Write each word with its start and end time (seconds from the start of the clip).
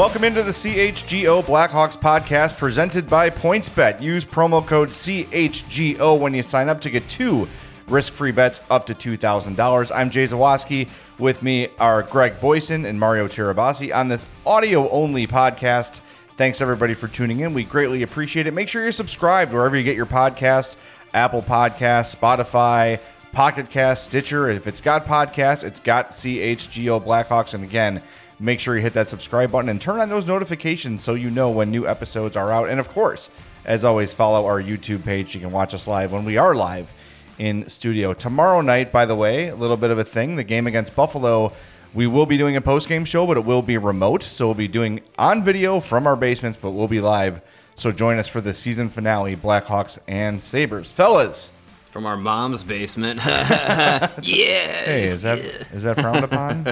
Welcome 0.00 0.24
into 0.24 0.42
the 0.42 0.52
CHGO 0.52 1.44
Blackhawks 1.44 1.94
podcast 1.94 2.56
presented 2.56 3.06
by 3.06 3.28
PointsBet. 3.28 4.00
Use 4.00 4.24
promo 4.24 4.66
code 4.66 4.88
CHGO 4.88 6.18
when 6.18 6.32
you 6.32 6.42
sign 6.42 6.70
up 6.70 6.80
to 6.80 6.88
get 6.88 7.06
two 7.10 7.46
risk-free 7.86 8.30
bets 8.30 8.62
up 8.70 8.86
to 8.86 8.94
$2,000. 8.94 9.92
I'm 9.94 10.08
Jay 10.08 10.24
Zawaski. 10.24 10.88
With 11.18 11.42
me 11.42 11.68
are 11.78 12.02
Greg 12.02 12.40
Boysen 12.40 12.86
and 12.86 12.98
Mario 12.98 13.28
Tirabassi 13.28 13.94
on 13.94 14.08
this 14.08 14.24
audio-only 14.46 15.26
podcast. 15.26 16.00
Thanks 16.38 16.62
everybody 16.62 16.94
for 16.94 17.06
tuning 17.06 17.40
in. 17.40 17.52
We 17.52 17.64
greatly 17.64 18.02
appreciate 18.02 18.46
it. 18.46 18.54
Make 18.54 18.70
sure 18.70 18.82
you're 18.82 18.92
subscribed 18.92 19.52
wherever 19.52 19.76
you 19.76 19.84
get 19.84 19.96
your 19.96 20.06
podcasts, 20.06 20.78
Apple 21.12 21.42
Podcasts, 21.42 22.16
Spotify, 22.16 22.98
Pocket 23.32 23.68
Cast, 23.68 24.06
Stitcher. 24.06 24.48
If 24.48 24.66
it's 24.66 24.80
got 24.80 25.04
podcasts, 25.04 25.62
it's 25.62 25.78
got 25.78 26.12
CHGO 26.12 27.04
Blackhawks. 27.04 27.52
And 27.52 27.62
again, 27.62 28.02
make 28.40 28.58
sure 28.58 28.74
you 28.74 28.82
hit 28.82 28.94
that 28.94 29.08
subscribe 29.08 29.52
button 29.52 29.68
and 29.68 29.80
turn 29.80 30.00
on 30.00 30.08
those 30.08 30.26
notifications 30.26 31.04
so 31.04 31.14
you 31.14 31.30
know 31.30 31.50
when 31.50 31.70
new 31.70 31.86
episodes 31.86 32.36
are 32.36 32.50
out. 32.50 32.68
And 32.68 32.80
of 32.80 32.88
course, 32.88 33.30
as 33.64 33.84
always, 33.84 34.14
follow 34.14 34.46
our 34.46 34.60
YouTube 34.60 35.04
page. 35.04 35.34
You 35.34 35.40
can 35.40 35.52
watch 35.52 35.74
us 35.74 35.86
live 35.86 36.10
when 36.10 36.24
we 36.24 36.38
are 36.38 36.54
live 36.54 36.92
in 37.38 37.68
studio. 37.68 38.14
Tomorrow 38.14 38.62
night, 38.62 38.90
by 38.90 39.06
the 39.06 39.14
way, 39.14 39.48
a 39.48 39.54
little 39.54 39.76
bit 39.76 39.90
of 39.90 39.98
a 39.98 40.04
thing 40.04 40.36
the 40.36 40.44
game 40.44 40.66
against 40.66 40.96
Buffalo. 40.96 41.52
We 41.92 42.06
will 42.06 42.26
be 42.26 42.36
doing 42.36 42.56
a 42.56 42.60
post 42.60 42.88
game 42.88 43.04
show, 43.04 43.26
but 43.26 43.36
it 43.36 43.44
will 43.44 43.62
be 43.62 43.76
remote. 43.76 44.22
So 44.22 44.46
we'll 44.46 44.54
be 44.54 44.68
doing 44.68 45.00
on 45.18 45.44
video 45.44 45.80
from 45.80 46.06
our 46.06 46.16
basements, 46.16 46.58
but 46.60 46.70
we'll 46.70 46.88
be 46.88 47.00
live. 47.00 47.42
So 47.76 47.90
join 47.92 48.18
us 48.18 48.28
for 48.28 48.40
the 48.40 48.54
season 48.54 48.90
finale 48.90 49.36
Blackhawks 49.36 49.98
and 50.06 50.42
Sabres. 50.42 50.92
Fellas, 50.92 51.52
From 51.90 52.06
our 52.06 52.16
mom's 52.16 52.62
basement. 52.62 53.18
yeah. 53.24 54.10
Hey, 54.22 55.02
is 55.04 55.22
that 55.22 55.38
is 55.38 55.82
that 55.82 56.00
frowned 56.00 56.24
upon? 56.24 56.64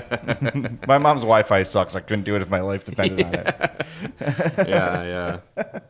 my 0.87 0.99
mom's 0.99 1.23
Wi-Fi 1.23 1.65
sucks. 1.65 1.97
I 1.97 2.01
couldn't 2.01 2.25
do 2.25 2.37
it 2.37 2.43
if 2.43 2.49
my 2.49 2.61
life 2.61 2.85
depended 2.85 3.27
on 3.27 3.35
it. 3.35 3.87
yeah, 4.69 5.41
yeah. 5.57 5.81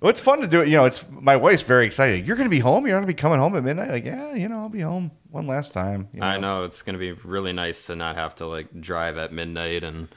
Well, 0.00 0.10
it's 0.10 0.20
fun 0.20 0.40
to 0.40 0.46
do 0.46 0.60
it. 0.62 0.68
You 0.68 0.76
know, 0.76 0.84
it's 0.86 1.04
my 1.10 1.36
wife's 1.36 1.62
very 1.62 1.86
excited. 1.86 2.26
You're 2.26 2.36
going 2.36 2.48
to 2.48 2.54
be 2.54 2.58
home. 2.60 2.86
You're 2.86 2.96
going 2.96 3.02
to 3.06 3.12
be 3.12 3.14
coming 3.14 3.38
home 3.38 3.56
at 3.56 3.64
midnight. 3.64 3.90
Like, 3.90 4.04
yeah, 4.04 4.34
you 4.34 4.48
know, 4.48 4.58
I'll 4.60 4.68
be 4.68 4.80
home 4.80 5.10
one 5.30 5.46
last 5.46 5.72
time. 5.72 6.08
you 6.14 6.22
I 6.22 6.38
know 6.38 6.64
it's 6.64 6.80
gonna 6.82 6.96
be 6.98 7.12
really 7.12 7.52
nice 7.52 7.86
to 7.88 7.96
not 7.96 8.16
have 8.16 8.36
to 8.36 8.46
like 8.46 8.80
drive 8.80 9.18
at 9.18 9.32
midnight 9.34 9.84
and 9.84 10.08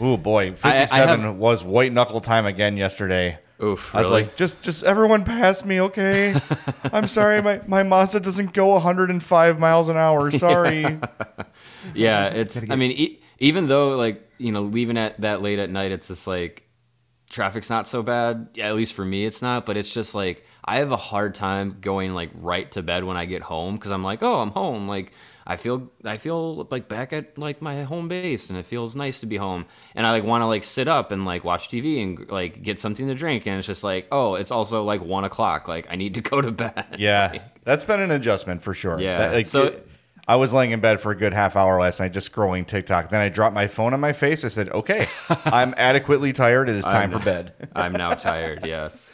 Oh 0.00 0.16
boy, 0.16 0.46
I- 0.46 0.46
I 0.48 0.52
57 0.86 1.20
have- 1.20 1.36
was 1.36 1.62
white 1.62 1.92
knuckle 1.92 2.20
time 2.20 2.46
again 2.46 2.76
yesterday. 2.76 3.38
Oof. 3.62 3.94
I 3.94 4.02
was 4.02 4.10
really? 4.10 4.22
like, 4.24 4.36
just 4.36 4.62
just 4.62 4.84
everyone 4.84 5.24
pass 5.24 5.64
me, 5.64 5.80
okay? 5.80 6.40
I'm 6.92 7.06
sorry, 7.06 7.42
my 7.42 7.60
my 7.66 7.82
Mazda 7.82 8.20
doesn't 8.20 8.52
go 8.52 8.68
105 8.68 9.58
miles 9.58 9.88
an 9.88 9.96
hour. 9.96 10.30
Sorry. 10.44 10.98
yeah, 11.94 12.26
it's. 12.26 12.68
I 12.70 12.76
mean, 12.76 12.92
e- 12.92 13.20
even 13.38 13.66
though 13.66 13.96
like 13.96 14.28
you 14.38 14.52
know 14.52 14.62
leaving 14.62 14.98
at 14.98 15.20
that 15.20 15.42
late 15.42 15.58
at 15.58 15.70
night, 15.70 15.92
it's 15.92 16.08
just 16.08 16.26
like 16.26 16.68
traffic's 17.30 17.70
not 17.70 17.88
so 17.88 18.02
bad. 18.02 18.48
Yeah, 18.54 18.68
at 18.68 18.76
least 18.76 18.94
for 18.94 19.04
me, 19.04 19.24
it's 19.24 19.42
not. 19.42 19.66
But 19.66 19.76
it's 19.76 19.92
just 19.92 20.14
like 20.14 20.44
I 20.64 20.76
have 20.76 20.92
a 20.92 20.96
hard 20.96 21.34
time 21.34 21.78
going 21.80 22.14
like 22.14 22.30
right 22.34 22.70
to 22.72 22.82
bed 22.82 23.04
when 23.04 23.16
I 23.16 23.26
get 23.26 23.42
home 23.42 23.74
because 23.74 23.90
I'm 23.90 24.04
like, 24.04 24.22
oh, 24.22 24.40
I'm 24.40 24.50
home. 24.50 24.88
Like 24.88 25.12
I 25.46 25.56
feel 25.56 25.90
I 26.04 26.16
feel 26.16 26.66
like 26.70 26.88
back 26.88 27.12
at 27.12 27.36
like 27.36 27.60
my 27.60 27.82
home 27.84 28.08
base, 28.08 28.48
and 28.50 28.58
it 28.58 28.64
feels 28.64 28.96
nice 28.96 29.20
to 29.20 29.26
be 29.26 29.36
home. 29.36 29.66
And 29.94 30.06
I 30.06 30.12
like 30.12 30.24
want 30.24 30.42
to 30.42 30.46
like 30.46 30.64
sit 30.64 30.88
up 30.88 31.12
and 31.12 31.24
like 31.24 31.44
watch 31.44 31.68
TV 31.68 32.02
and 32.02 32.30
like 32.30 32.62
get 32.62 32.80
something 32.80 33.06
to 33.08 33.14
drink. 33.14 33.46
And 33.46 33.58
it's 33.58 33.66
just 33.66 33.84
like, 33.84 34.08
oh, 34.10 34.36
it's 34.36 34.50
also 34.50 34.84
like 34.84 35.02
one 35.02 35.24
o'clock. 35.24 35.68
Like 35.68 35.86
I 35.90 35.96
need 35.96 36.14
to 36.14 36.20
go 36.32 36.40
to 36.40 36.50
bed. 36.50 36.96
Yeah, 36.98 37.38
that's 37.64 37.84
been 37.84 38.00
an 38.00 38.10
adjustment 38.10 38.62
for 38.62 38.72
sure. 38.74 38.98
Yeah, 39.00 39.18
That- 39.18 39.32
like, 39.34 39.46
so- 39.46 39.64
it- 39.64 39.88
I 40.26 40.36
was 40.36 40.54
laying 40.54 40.70
in 40.70 40.80
bed 40.80 41.00
for 41.00 41.12
a 41.12 41.14
good 41.14 41.34
half 41.34 41.54
hour 41.54 41.78
last 41.78 42.00
night, 42.00 42.14
just 42.14 42.32
scrolling 42.32 42.66
TikTok. 42.66 43.10
Then 43.10 43.20
I 43.20 43.28
dropped 43.28 43.54
my 43.54 43.66
phone 43.66 43.92
on 43.92 44.00
my 44.00 44.14
face. 44.14 44.42
I 44.42 44.48
said, 44.48 44.70
"Okay, 44.70 45.06
I'm 45.44 45.74
adequately 45.76 46.32
tired. 46.32 46.70
It 46.70 46.76
is 46.76 46.84
time 46.86 47.10
for 47.10 47.18
bed." 47.18 47.52
I'm 47.76 47.92
now 47.92 48.14
tired. 48.14 48.64
Yes. 48.64 49.10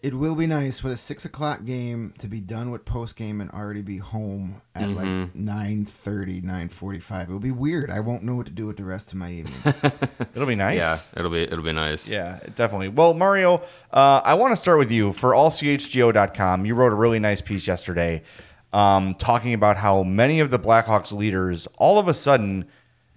It 0.00 0.14
will 0.14 0.36
be 0.36 0.46
nice 0.46 0.78
for 0.78 0.88
the 0.88 0.96
six 0.96 1.24
o'clock 1.24 1.64
game 1.64 2.14
to 2.20 2.28
be 2.28 2.40
done 2.40 2.70
with 2.70 2.84
post 2.84 3.16
game 3.16 3.40
and 3.40 3.50
already 3.50 3.82
be 3.82 3.98
home 3.98 4.62
at 4.74 4.88
Mm-hmm. 4.88 4.94
like 4.96 5.34
9.30, 5.34 6.44
9.45. 6.44 7.22
It'll 7.24 7.40
be 7.40 7.50
weird. 7.50 7.90
I 7.90 7.98
won't 7.98 8.22
know 8.22 8.36
what 8.36 8.46
to 8.46 8.52
do 8.52 8.66
with 8.66 8.76
the 8.76 8.84
rest 8.84 9.08
of 9.10 9.18
my 9.18 9.32
evening. 9.32 9.56
It'll 10.34 10.46
be 10.46 10.54
nice. 10.54 10.76
Yeah, 10.78 10.98
it'll 11.16 11.32
be 11.32 11.42
it'll 11.42 11.64
be 11.64 11.72
nice. 11.72 12.08
Yeah, 12.08 12.38
definitely. 12.54 12.90
Well, 12.90 13.12
Mario, 13.12 13.62
uh, 13.92 14.20
I 14.24 14.34
want 14.34 14.52
to 14.52 14.56
start 14.56 14.78
with 14.78 14.92
you 14.92 15.12
for 15.12 15.32
allchgo.com. 15.32 16.64
You 16.64 16.74
wrote 16.76 16.92
a 16.92 16.96
really 16.96 17.18
nice 17.18 17.40
piece 17.40 17.66
yesterday 17.66 18.22
um, 18.72 19.14
talking 19.16 19.52
about 19.52 19.78
how 19.78 20.04
many 20.04 20.38
of 20.38 20.50
the 20.50 20.58
Blackhawks 20.60 21.10
leaders 21.10 21.66
all 21.76 21.98
of 21.98 22.06
a 22.06 22.14
sudden 22.14 22.66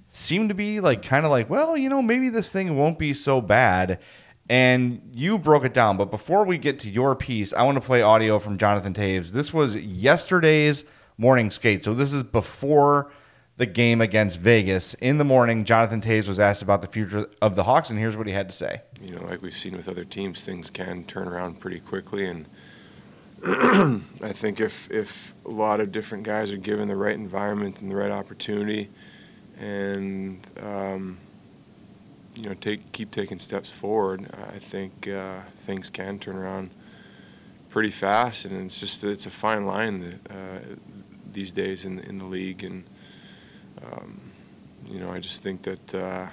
seem 0.09 0.47
to 0.49 0.53
be 0.55 0.79
like 0.79 1.03
kind 1.03 1.25
of 1.25 1.31
like, 1.31 1.47
well, 1.49 1.77
you 1.77 1.89
know, 1.89 2.01
maybe 2.01 2.29
this 2.29 2.51
thing 2.51 2.75
won't 2.75 2.97
be 2.97 3.13
so 3.13 3.39
bad. 3.39 3.99
And 4.49 5.01
you 5.13 5.37
broke 5.37 5.63
it 5.63 5.73
down. 5.73 5.97
But 5.97 6.11
before 6.11 6.43
we 6.43 6.57
get 6.57 6.79
to 6.79 6.89
your 6.89 7.15
piece, 7.15 7.53
I 7.53 7.63
want 7.63 7.75
to 7.75 7.81
play 7.81 8.01
audio 8.01 8.37
from 8.37 8.57
Jonathan 8.57 8.93
Toews. 8.93 9.29
This 9.29 9.53
was 9.53 9.77
yesterday's 9.77 10.83
morning 11.17 11.51
skate. 11.51 11.83
So 11.83 11.93
this 11.93 12.11
is 12.13 12.23
before 12.23 13.11
the 13.57 13.65
game 13.65 14.01
against 14.01 14.39
Vegas. 14.39 14.95
In 14.95 15.19
the 15.19 15.23
morning, 15.23 15.65
Jonathan 15.65 16.01
Toews 16.01 16.27
was 16.27 16.39
asked 16.39 16.63
about 16.63 16.81
the 16.81 16.87
future 16.87 17.27
of 17.41 17.55
the 17.55 17.63
Hawks, 17.63 17.91
and 17.91 17.99
here's 17.99 18.17
what 18.17 18.25
he 18.25 18.33
had 18.33 18.49
to 18.49 18.55
say. 18.55 18.81
you 19.01 19.15
know, 19.15 19.23
like 19.25 19.41
we've 19.41 19.55
seen 19.55 19.77
with 19.77 19.87
other 19.87 20.03
teams, 20.03 20.43
things 20.43 20.69
can 20.69 21.03
turn 21.03 21.27
around 21.27 21.59
pretty 21.59 21.79
quickly. 21.79 22.25
And 22.25 22.47
I 24.23 24.33
think 24.33 24.59
if 24.59 24.89
if 24.89 25.33
a 25.45 25.49
lot 25.49 25.79
of 25.79 25.91
different 25.91 26.23
guys 26.23 26.51
are 26.51 26.57
given 26.57 26.87
the 26.87 26.95
right 26.95 27.15
environment 27.15 27.81
and 27.81 27.91
the 27.91 27.95
right 27.95 28.11
opportunity, 28.11 28.89
and 29.59 30.45
um, 30.59 31.19
you 32.41 32.49
know, 32.49 32.55
take 32.55 32.91
keep 32.91 33.11
taking 33.11 33.37
steps 33.37 33.69
forward, 33.69 34.27
I 34.51 34.57
think 34.57 35.07
uh, 35.07 35.41
things 35.57 35.91
can 35.91 36.17
turn 36.17 36.35
around 36.35 36.71
pretty 37.69 37.91
fast. 37.91 38.45
And 38.45 38.65
it's 38.65 38.79
just 38.79 39.03
it's 39.03 39.27
a 39.27 39.29
fine 39.29 39.67
line 39.67 40.19
uh, 40.27 40.75
these 41.31 41.51
days 41.51 41.85
in 41.85 41.99
in 41.99 42.17
the 42.17 42.25
league. 42.25 42.63
And 42.63 42.83
um, 43.85 44.21
you 44.87 44.99
know, 44.99 45.11
I 45.11 45.19
just 45.19 45.43
think 45.43 45.61
that. 45.63 45.95
Uh, 45.95 46.27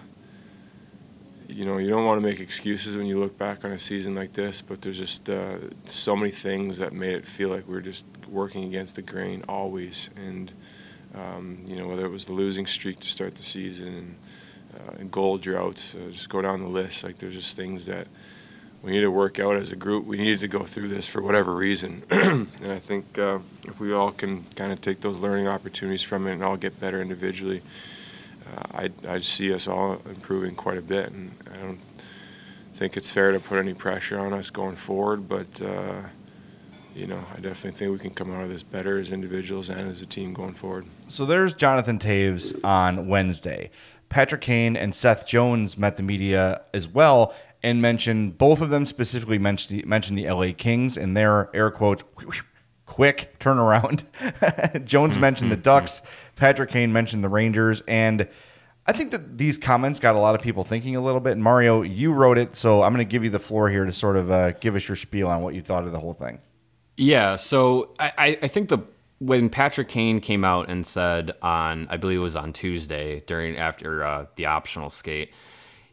you 1.51 1.65
know, 1.65 1.79
you 1.79 1.89
don't 1.89 2.05
want 2.05 2.21
to 2.21 2.27
make 2.27 2.41
excuses 2.41 2.95
when 2.95 3.07
you 3.07 3.19
look 3.19 3.39
back 3.39 3.65
on 3.65 3.71
a 3.71 3.79
season 3.79 4.15
like 4.15 4.35
this, 4.35 4.61
but 4.61 4.83
there's 4.83 4.99
just 4.99 5.31
uh, 5.31 5.57
so 5.87 6.15
many 6.15 6.31
things 6.31 6.77
that 6.77 6.93
made 6.93 7.15
it 7.15 7.25
feel 7.25 7.49
like 7.49 7.67
we 7.67 7.73
were 7.73 7.81
just 7.81 8.05
working 8.29 8.65
against 8.65 8.97
the 8.97 9.01
grain 9.01 9.43
always. 9.49 10.11
And, 10.15 10.53
um, 11.15 11.61
you 11.67 11.77
know, 11.77 11.89
whether 11.89 12.05
it 12.05 12.11
was 12.11 12.27
the 12.27 12.35
losing 12.35 12.67
streak 12.67 13.01
to 13.01 13.09
start 13.09 13.35
the 13.35 13.43
season 13.43 13.89
and, 13.89 14.17
uh, 14.79 14.93
and 14.99 15.11
goal 15.11 15.39
droughts, 15.39 15.95
uh, 15.95 16.11
just 16.11 16.29
go 16.29 16.41
down 16.41 16.63
the 16.63 16.69
list. 16.69 17.05
Like, 17.05 17.19
there's 17.19 17.35
just 17.35 17.57
things 17.57 17.87
that 17.87 18.07
we 18.83 18.93
need 18.93 19.01
to 19.01 19.11
work 19.11 19.41
out 19.41 19.57
as 19.57 19.71
a 19.71 19.77
group. 19.77 20.07
We 20.07 20.19
needed 20.19 20.41
to 20.41 20.49
go 20.49 20.65
through 20.65 20.89
this 20.89 21.09
for 21.09 21.21
whatever 21.21 21.55
reason. 21.55 22.03
and 22.11 22.49
I 22.63 22.79
think 22.79 23.19
uh, 23.19 23.41
if 23.65 23.81
we 23.81 23.93
all 23.93 24.13
can 24.13 24.45
kind 24.57 24.73
of 24.73 24.81
take 24.81 25.01
those 25.01 25.19
learning 25.19 25.49
opportunities 25.49 26.03
from 26.03 26.27
it 26.27 26.35
and 26.35 26.45
all 26.45 26.57
get 26.57 26.79
better 26.79 27.03
individually, 27.03 27.63
uh, 28.47 28.63
I 28.73 28.91
I 29.09 29.21
see 29.21 29.53
us 29.53 29.67
all 29.67 30.01
improving 30.09 30.55
quite 30.55 30.79
a 30.79 30.83
bit, 30.83 31.11
and 31.11 31.33
I 31.53 31.57
don't 31.59 31.81
think 32.75 32.97
it's 32.97 33.11
fair 33.11 33.33
to 33.33 33.41
put 33.41 33.59
any 33.59 33.75
pressure 33.75 34.19
on 34.19 34.33
us 34.33 34.51
going 34.51 34.77
forward, 34.77 35.29
but. 35.29 35.61
Uh, 35.61 36.03
you 36.95 37.07
know, 37.07 37.25
I 37.33 37.37
definitely 37.37 37.79
think 37.79 37.93
we 37.93 37.99
can 38.01 38.11
come 38.11 38.35
out 38.35 38.43
of 38.43 38.49
this 38.49 38.65
better 38.65 38.99
as 38.99 39.13
individuals 39.13 39.69
and 39.69 39.89
as 39.89 40.01
a 40.01 40.07
team 40.07 40.35
going 40.35 40.55
forward. 40.55 40.85
So 41.07 41.27
there's 41.27 41.55
Jonathan 41.55 42.01
Toews 42.01 42.59
on 42.65 43.07
Wednesday. 43.07 43.71
Patrick 44.09 44.41
Kane 44.41 44.77
and 44.77 44.95
Seth 44.95 45.27
Jones 45.27 45.77
met 45.77 45.97
the 45.97 46.03
media 46.03 46.63
as 46.73 46.89
well 46.89 47.35
and 47.63 47.83
mentioned 47.83 48.39
both 48.39 48.61
of 48.61 48.71
them 48.71 48.87
specifically 48.87 49.39
mentioned 49.39 49.85
mentioned 49.87 50.19
the 50.19 50.31
LA 50.31 50.53
Kings 50.57 50.97
and 50.97 51.17
their 51.17 51.55
air 51.55 51.71
quotes 51.71 52.05
quick 52.87 53.37
turnaround. 53.39 54.03
Jones 54.85 55.13
mm-hmm. 55.13 55.21
mentioned 55.21 55.53
the 55.53 55.57
Ducks, 55.57 56.03
Patrick 56.37 56.71
Kane 56.71 56.93
mentioned 56.93 57.23
the 57.23 57.29
Rangers, 57.29 57.83
and 57.87 58.29
I 58.87 58.93
think 58.93 59.11
that 59.11 59.37
these 59.37 59.59
comments 59.59 60.01
got 60.01 60.15
a 60.15 60.19
lot 60.19 60.35
of 60.35 60.41
people 60.41 60.65
thinking 60.65 60.97
a 60.97 61.01
little 61.03 61.21
bit. 61.21 61.33
And 61.33 61.43
Mario, 61.43 61.83
you 61.83 62.13
wrote 62.13 62.39
it, 62.39 62.57
so 62.57 62.83
I'm 62.83 62.95
going 62.95 63.07
to 63.07 63.11
give 63.11 63.23
you 63.23 63.29
the 63.29 63.39
floor 63.39 63.69
here 63.69 63.85
to 63.85 63.93
sort 63.93 64.17
of 64.17 64.31
uh, 64.31 64.53
give 64.53 64.75
us 64.75 64.89
your 64.89 64.97
spiel 64.97 65.29
on 65.29 65.43
what 65.43 65.55
you 65.55 65.61
thought 65.61 65.85
of 65.85 65.93
the 65.93 66.01
whole 66.01 66.15
thing. 66.15 66.41
Yeah, 66.97 67.37
so 67.37 67.95
I, 68.01 68.39
I 68.43 68.49
think 68.49 68.71
the 68.71 68.79
when 69.19 69.51
Patrick 69.51 69.89
Kane 69.89 70.21
came 70.21 70.45
out 70.45 70.69
and 70.69 70.87
said 70.87 71.33
on 71.43 71.87
I 71.91 71.97
believe 71.97 72.19
it 72.19 72.23
was 72.23 72.37
on 72.37 72.53
Tuesday 72.53 73.21
during 73.27 73.57
after 73.57 74.05
uh, 74.05 74.27
the 74.37 74.47
optional 74.47 74.91
skate, 74.91 75.33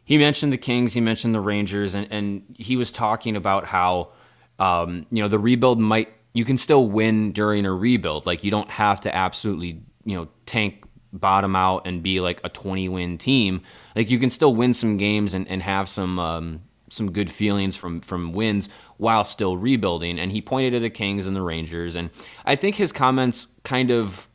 he 0.04 0.18
mentioned 0.18 0.52
the 0.52 0.58
Kings, 0.58 0.92
he 0.92 1.00
mentioned 1.00 1.34
the 1.34 1.40
Rangers, 1.40 1.94
and, 1.94 2.06
and 2.12 2.56
he 2.56 2.76
was 2.76 2.90
talking 2.90 3.36
about 3.36 3.66
how 3.66 4.12
um, 4.58 5.06
you 5.10 5.22
know 5.22 5.28
the 5.28 5.38
rebuild 5.38 5.80
might 5.80 6.08
you 6.32 6.44
can 6.44 6.58
still 6.58 6.88
win 6.88 7.32
during 7.32 7.66
a 7.66 7.72
rebuild. 7.72 8.26
Like 8.26 8.44
you 8.44 8.50
don't 8.50 8.70
have 8.70 9.00
to 9.02 9.14
absolutely 9.14 9.82
you 10.04 10.16
know 10.16 10.28
tank 10.46 10.84
bottom 11.12 11.56
out 11.56 11.86
and 11.86 12.02
be 12.02 12.20
like 12.20 12.40
a 12.44 12.48
20 12.48 12.88
win 12.88 13.18
team. 13.18 13.62
Like 13.94 14.10
you 14.10 14.18
can 14.18 14.30
still 14.30 14.54
win 14.54 14.74
some 14.74 14.96
games 14.96 15.34
and, 15.34 15.48
and 15.48 15.62
have 15.62 15.88
some 15.88 16.18
um, 16.18 16.62
some 16.88 17.12
good 17.12 17.30
feelings 17.30 17.76
from 17.76 18.00
from 18.00 18.32
wins 18.32 18.68
while 18.96 19.24
still 19.24 19.56
rebuilding. 19.56 20.18
And 20.18 20.32
he 20.32 20.40
pointed 20.40 20.70
to 20.72 20.80
the 20.80 20.90
Kings 20.90 21.26
and 21.26 21.34
the 21.34 21.42
Rangers, 21.42 21.96
and 21.96 22.10
I 22.44 22.56
think 22.56 22.76
his 22.76 22.92
comments 22.92 23.46
kind 23.64 23.90
of 23.90 24.28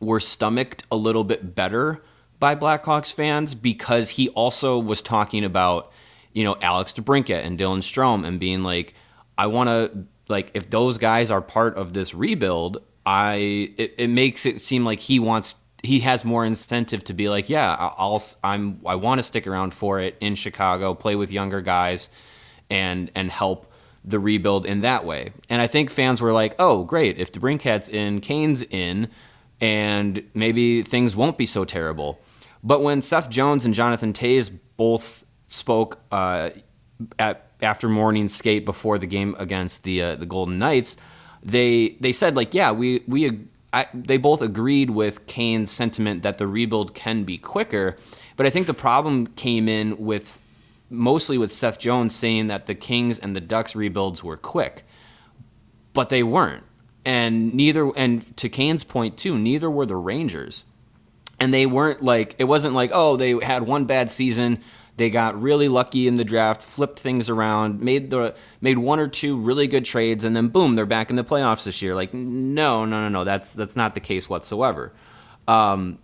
were 0.00 0.20
stomached 0.20 0.82
a 0.90 0.96
little 0.96 1.24
bit 1.24 1.54
better 1.54 2.02
by 2.40 2.54
Blackhawks 2.54 3.12
fans 3.12 3.54
because 3.54 4.10
he 4.10 4.28
also 4.30 4.78
was 4.78 5.00
talking 5.00 5.44
about 5.44 5.92
you 6.32 6.44
know 6.44 6.56
Alex 6.60 6.92
DeBrincat 6.92 7.44
and 7.44 7.58
Dylan 7.58 7.78
Strome 7.78 8.26
and 8.26 8.38
being 8.38 8.62
like, 8.62 8.94
I 9.38 9.46
want 9.46 9.68
to 9.68 10.06
like 10.28 10.50
if 10.54 10.70
those 10.70 10.98
guys 10.98 11.30
are 11.30 11.40
part 11.40 11.76
of 11.76 11.92
this 11.92 12.14
rebuild, 12.14 12.78
I 13.06 13.72
it, 13.76 13.94
it 13.98 14.08
makes 14.08 14.46
it 14.46 14.60
seem 14.60 14.84
like 14.84 15.00
he 15.00 15.18
wants 15.18 15.56
he 15.84 16.00
has 16.00 16.24
more 16.24 16.44
incentive 16.44 17.04
to 17.04 17.12
be 17.12 17.28
like, 17.28 17.48
yeah, 17.50 17.74
I'll 17.98 18.22
I'm 18.42 18.80
I 18.86 18.94
want 18.94 19.18
to 19.18 19.22
stick 19.22 19.46
around 19.46 19.74
for 19.74 20.00
it 20.00 20.16
in 20.20 20.34
Chicago, 20.34 20.94
play 20.94 21.14
with 21.14 21.30
younger 21.30 21.60
guys, 21.60 22.08
and 22.70 23.10
and 23.14 23.30
help 23.30 23.70
the 24.04 24.18
rebuild 24.18 24.66
in 24.66 24.80
that 24.80 25.04
way. 25.04 25.32
And 25.48 25.62
I 25.62 25.66
think 25.66 25.90
fans 25.90 26.20
were 26.20 26.32
like, 26.32 26.54
oh, 26.58 26.84
great, 26.84 27.18
if 27.18 27.32
DeBrincat's 27.32 27.88
in, 27.88 28.20
Kane's 28.20 28.62
in, 28.62 29.08
and 29.60 30.22
maybe 30.34 30.82
things 30.82 31.16
won't 31.16 31.38
be 31.38 31.46
so 31.46 31.64
terrible. 31.64 32.20
But 32.62 32.82
when 32.82 33.02
Seth 33.02 33.30
Jones 33.30 33.64
and 33.64 33.74
Jonathan 33.74 34.12
Toews 34.12 34.50
both 34.76 35.24
spoke 35.48 36.00
uh, 36.10 36.50
at 37.18 37.46
after 37.60 37.88
morning 37.88 38.28
skate 38.28 38.64
before 38.64 38.98
the 38.98 39.06
game 39.06 39.34
against 39.38 39.84
the 39.84 40.02
uh, 40.02 40.16
the 40.16 40.26
Golden 40.26 40.58
Knights, 40.58 40.96
they 41.42 41.96
they 42.00 42.12
said 42.12 42.36
like, 42.36 42.54
yeah, 42.54 42.72
we 42.72 43.02
we 43.06 43.46
I, 43.74 43.86
they 43.92 44.18
both 44.18 44.40
agreed 44.40 44.90
with 44.90 45.26
Kane's 45.26 45.68
sentiment 45.68 46.22
that 46.22 46.38
the 46.38 46.46
rebuild 46.46 46.94
can 46.94 47.24
be 47.24 47.38
quicker. 47.38 47.96
But 48.36 48.46
I 48.46 48.50
think 48.50 48.68
the 48.68 48.74
problem 48.74 49.26
came 49.26 49.68
in 49.68 49.98
with 49.98 50.40
mostly 50.88 51.36
with 51.36 51.50
Seth 51.50 51.80
Jones 51.80 52.14
saying 52.14 52.46
that 52.46 52.66
the 52.66 52.76
Kings 52.76 53.18
and 53.18 53.34
the 53.34 53.40
Ducks 53.40 53.74
rebuilds 53.74 54.22
were 54.22 54.36
quick, 54.36 54.84
but 55.92 56.08
they 56.08 56.22
weren't. 56.22 56.62
And 57.04 57.52
neither, 57.52 57.90
and 57.96 58.36
to 58.36 58.48
Kane's 58.48 58.84
point 58.84 59.18
too, 59.18 59.36
neither 59.36 59.68
were 59.68 59.86
the 59.86 59.96
Rangers. 59.96 60.64
And 61.40 61.52
they 61.52 61.66
weren't 61.66 62.00
like, 62.00 62.36
it 62.38 62.44
wasn't 62.44 62.76
like, 62.76 62.90
oh, 62.94 63.16
they 63.16 63.32
had 63.44 63.64
one 63.64 63.86
bad 63.86 64.08
season 64.08 64.60
they 64.96 65.10
got 65.10 65.40
really 65.40 65.68
lucky 65.68 66.06
in 66.06 66.16
the 66.16 66.24
draft, 66.24 66.62
flipped 66.62 67.00
things 67.00 67.28
around, 67.28 67.80
made 67.80 68.10
the 68.10 68.34
made 68.60 68.78
one 68.78 69.00
or 69.00 69.08
two 69.08 69.36
really 69.36 69.66
good 69.66 69.84
trades, 69.84 70.24
and 70.24 70.36
then 70.36 70.48
boom, 70.48 70.74
they're 70.74 70.86
back 70.86 71.10
in 71.10 71.16
the 71.16 71.24
playoffs 71.24 71.64
this 71.64 71.82
year. 71.82 71.94
Like, 71.94 72.14
no, 72.14 72.84
no, 72.84 73.00
no, 73.02 73.08
no, 73.08 73.24
that's 73.24 73.52
that's 73.52 73.76
not 73.76 73.94
the 73.94 74.00
case 74.00 74.28
whatsoever. 74.28 74.92
Um, 75.48 75.98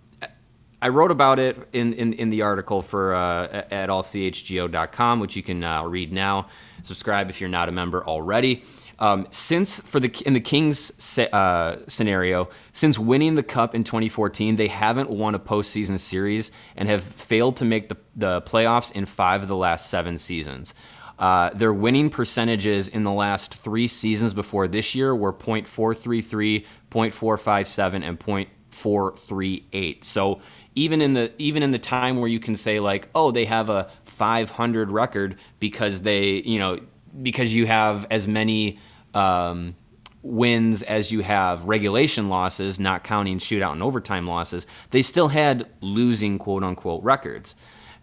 I 0.82 0.88
wrote 0.88 1.10
about 1.10 1.38
it 1.38 1.58
in, 1.72 1.92
in, 1.92 2.14
in 2.14 2.30
the 2.30 2.42
article 2.42 2.80
for 2.80 3.14
uh, 3.14 3.64
at 3.70 3.90
allchgo.com, 3.90 5.20
which 5.20 5.36
you 5.36 5.42
can 5.42 5.62
uh, 5.62 5.84
read 5.84 6.10
now. 6.10 6.48
Subscribe 6.82 7.28
if 7.28 7.40
you're 7.40 7.50
not 7.50 7.68
a 7.68 7.72
member 7.72 8.02
already. 8.02 8.64
Um, 9.00 9.26
since 9.30 9.80
for 9.80 9.98
the 9.98 10.14
in 10.26 10.34
the 10.34 10.40
Kings 10.40 10.92
uh, 11.18 11.76
scenario, 11.88 12.50
since 12.72 12.98
winning 12.98 13.34
the 13.34 13.42
cup 13.42 13.74
in 13.74 13.82
2014, 13.82 14.56
they 14.56 14.68
haven't 14.68 15.08
won 15.08 15.34
a 15.34 15.38
postseason 15.38 15.98
series 15.98 16.52
and 16.76 16.86
have 16.86 17.02
failed 17.02 17.56
to 17.56 17.64
make 17.64 17.88
the, 17.88 17.96
the 18.14 18.42
playoffs 18.42 18.92
in 18.92 19.06
five 19.06 19.40
of 19.42 19.48
the 19.48 19.56
last 19.56 19.88
seven 19.88 20.18
seasons. 20.18 20.74
Uh, 21.18 21.50
their 21.54 21.72
winning 21.72 22.10
percentages 22.10 22.88
in 22.88 23.04
the 23.04 23.12
last 23.12 23.54
three 23.54 23.88
seasons 23.88 24.34
before 24.34 24.68
this 24.68 24.94
year 24.94 25.14
were 25.14 25.32
.433, 25.32 26.66
.457, 26.90 28.02
and 28.02 28.20
.438. 28.20 30.04
So 30.04 30.40
even 30.74 31.00
in 31.00 31.14
the 31.14 31.32
even 31.38 31.62
in 31.62 31.70
the 31.70 31.78
time 31.78 32.20
where 32.20 32.28
you 32.28 32.40
can 32.40 32.54
say 32.54 32.80
like, 32.80 33.08
oh, 33.14 33.30
they 33.30 33.46
have 33.46 33.70
a 33.70 33.90
500 34.04 34.90
record 34.90 35.36
because 35.58 36.02
they 36.02 36.42
you 36.42 36.58
know 36.58 36.78
because 37.22 37.52
you 37.52 37.66
have 37.66 38.06
as 38.10 38.28
many 38.28 38.78
um, 39.14 39.76
wins 40.22 40.82
as 40.82 41.10
you 41.10 41.20
have 41.20 41.64
regulation 41.64 42.28
losses, 42.28 42.78
not 42.78 43.04
counting 43.04 43.38
shootout 43.38 43.72
and 43.72 43.82
overtime 43.82 44.26
losses, 44.26 44.66
they 44.90 45.02
still 45.02 45.28
had 45.28 45.66
losing 45.80 46.38
quote 46.38 46.62
unquote 46.62 47.02
records. 47.02 47.54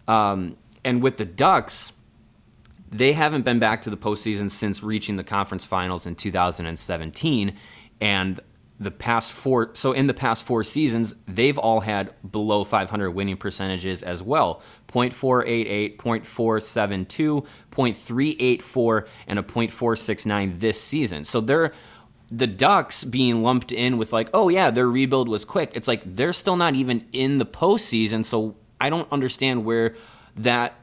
Um, 0.06 0.56
and 0.84 1.02
with 1.02 1.18
the 1.18 1.24
Ducks, 1.24 1.92
they 2.90 3.12
haven't 3.12 3.42
been 3.42 3.58
back 3.58 3.82
to 3.82 3.90
the 3.90 3.96
postseason 3.96 4.50
since 4.50 4.82
reaching 4.82 5.16
the 5.16 5.24
conference 5.24 5.64
finals 5.64 6.06
in 6.06 6.14
2017. 6.14 7.54
And 8.00 8.40
the 8.80 8.90
past 8.90 9.32
four 9.32 9.70
so 9.74 9.92
in 9.92 10.06
the 10.06 10.14
past 10.14 10.46
four 10.46 10.62
seasons 10.62 11.14
they've 11.26 11.58
all 11.58 11.80
had 11.80 12.14
below 12.30 12.62
500 12.62 13.10
winning 13.10 13.36
percentages 13.36 14.02
as 14.02 14.22
well. 14.22 14.62
0.488 14.88 15.96
0.472 15.96 17.46
0.384 17.70 19.06
and 19.26 19.38
a 19.38 19.42
0.469 19.42 20.60
this 20.60 20.80
season. 20.80 21.24
So 21.24 21.40
they're 21.40 21.72
the 22.30 22.46
ducks 22.46 23.04
being 23.04 23.42
lumped 23.42 23.72
in 23.72 23.98
with 23.98 24.12
like 24.12 24.30
oh 24.32 24.48
yeah 24.48 24.70
their 24.70 24.88
rebuild 24.88 25.28
was 25.28 25.44
quick. 25.44 25.72
It's 25.74 25.88
like 25.88 26.02
they're 26.04 26.32
still 26.32 26.56
not 26.56 26.74
even 26.74 27.06
in 27.12 27.38
the 27.38 27.46
postseason 27.46 28.24
so 28.24 28.56
i 28.80 28.90
don't 28.90 29.10
understand 29.10 29.64
where 29.64 29.96
that 30.36 30.74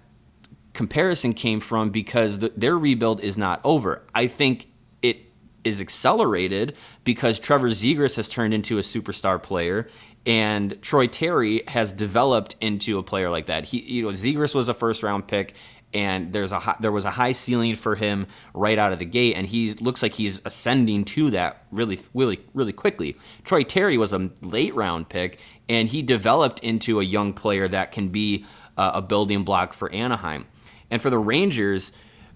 comparison 0.76 1.34
came 1.34 1.60
from 1.60 1.90
because 1.90 2.40
the, 2.40 2.52
their 2.56 2.78
rebuild 2.78 3.22
is 3.22 3.38
not 3.38 3.60
over. 3.64 4.04
I 4.14 4.28
think 4.28 4.68
is 5.66 5.82
accelerated 5.82 6.76
because 7.04 7.40
Trevor 7.40 7.70
Zegras 7.70 8.16
has 8.16 8.30
turned 8.30 8.54
into 8.54 8.78
a 8.78 8.82
superstar 8.82 9.42
player 9.42 9.88
and 10.26 10.82
Troy 10.82 11.08
Terry 11.08 11.64
has 11.68 11.92
developed 11.92 12.56
into 12.62 12.98
a 12.98 13.04
player 13.04 13.30
like 13.30 13.48
that. 13.48 13.66
He, 13.66 13.82
you 13.82 14.04
know, 14.04 14.10
Zegras 14.10 14.56
was 14.56 14.70
a 14.70 14.74
first 14.74 15.04
round 15.04 15.28
pick 15.28 15.54
and 15.96 16.34
there's 16.34 16.52
a 16.52 16.60
high, 16.60 16.76
there 16.82 16.92
was 16.92 17.06
a 17.06 17.12
high 17.12 17.32
ceiling 17.32 17.76
for 17.76 17.96
him 17.96 18.28
right 18.54 18.78
out 18.78 18.92
of 18.92 19.00
the 19.00 19.06
gate, 19.06 19.36
and 19.38 19.48
he 19.48 19.74
looks 19.76 20.04
like 20.04 20.14
he's 20.14 20.42
ascending 20.44 21.06
to 21.06 21.32
that 21.32 21.66
really, 21.72 22.00
really, 22.14 22.42
really 22.54 22.74
quickly. 22.74 23.16
Troy 23.46 23.64
Terry 23.64 23.98
was 23.98 24.12
a 24.12 24.30
late 24.42 24.76
round 24.76 25.08
pick, 25.08 25.40
and 25.70 25.88
he 25.88 26.02
developed 26.02 26.60
into 26.60 27.00
a 27.00 27.04
young 27.04 27.32
player 27.32 27.70
that 27.70 27.94
can 27.94 28.10
be 28.10 28.46
uh, 28.78 28.92
a 28.96 29.02
building 29.02 29.46
block 29.46 29.72
for 29.72 29.90
Anaheim. 29.94 30.46
And 30.92 31.02
for 31.02 31.10
the 31.10 31.18
Rangers, 31.18 31.94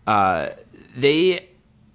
uh, 0.07 0.51
they 0.95 1.48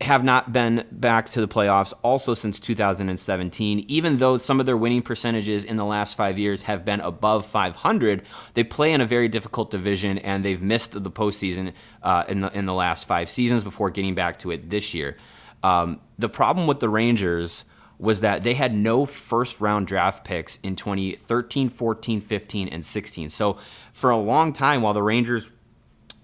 have 0.05 0.25
not 0.25 0.53
been 0.53 0.87
back 0.91 1.29
to 1.31 1.41
the 1.41 1.49
playoffs 1.49 1.93
also 2.03 2.33
since 2.33 2.61
2017. 2.61 3.85
Even 3.89 4.19
though 4.19 4.39
some 4.39 4.61
of 4.61 4.67
their 4.67 4.77
winning 4.77 5.03
percentages 5.03 5.65
in 5.65 5.77
the 5.77 5.85
last 5.85 6.17
five 6.17 6.39
years 6.39 6.63
have 6.63 6.85
been 6.85 7.01
above 7.01 7.45
500, 7.45 8.23
they 8.55 8.65
play 8.65 8.93
in 8.93 9.01
a 9.01 9.07
very 9.07 9.29
difficult 9.29 9.71
division 9.71 10.19
and 10.19 10.45
they've 10.45 10.63
missed 10.63 10.93
the 10.93 11.11
postseason 11.11 11.73
uh, 12.03 12.25
in, 12.29 12.41
the, 12.41 12.57
in 12.57 12.67
the 12.67 12.75
last 12.75 13.07
five 13.07 13.29
seasons 13.29 13.65
before 13.65 13.91
getting 13.91 14.15
back 14.15 14.39
to 14.39 14.51
it 14.51 14.71
this 14.71 14.95
year. 14.95 15.17
Um, 15.63 16.01
the 16.19 16.29
problem 16.29 16.67
with 16.67 16.81
the 16.81 16.89
Rangers 16.89 17.65
was 17.99 18.21
that 18.21 18.43
they 18.43 18.55
had 18.55 18.75
no 18.75 19.07
first 19.07 19.61
round 19.61 19.87
draft 19.87 20.25
picks 20.25 20.59
in 20.59 20.77
2013, 20.77 21.69
14, 21.69 22.21
15, 22.21 22.69
and 22.69 22.85
16. 22.85 23.31
So 23.31 23.59
for 23.93 24.11
a 24.11 24.17
long 24.17 24.53
time, 24.53 24.83
while 24.83 24.93
the 24.93 25.03
Rangers 25.03 25.49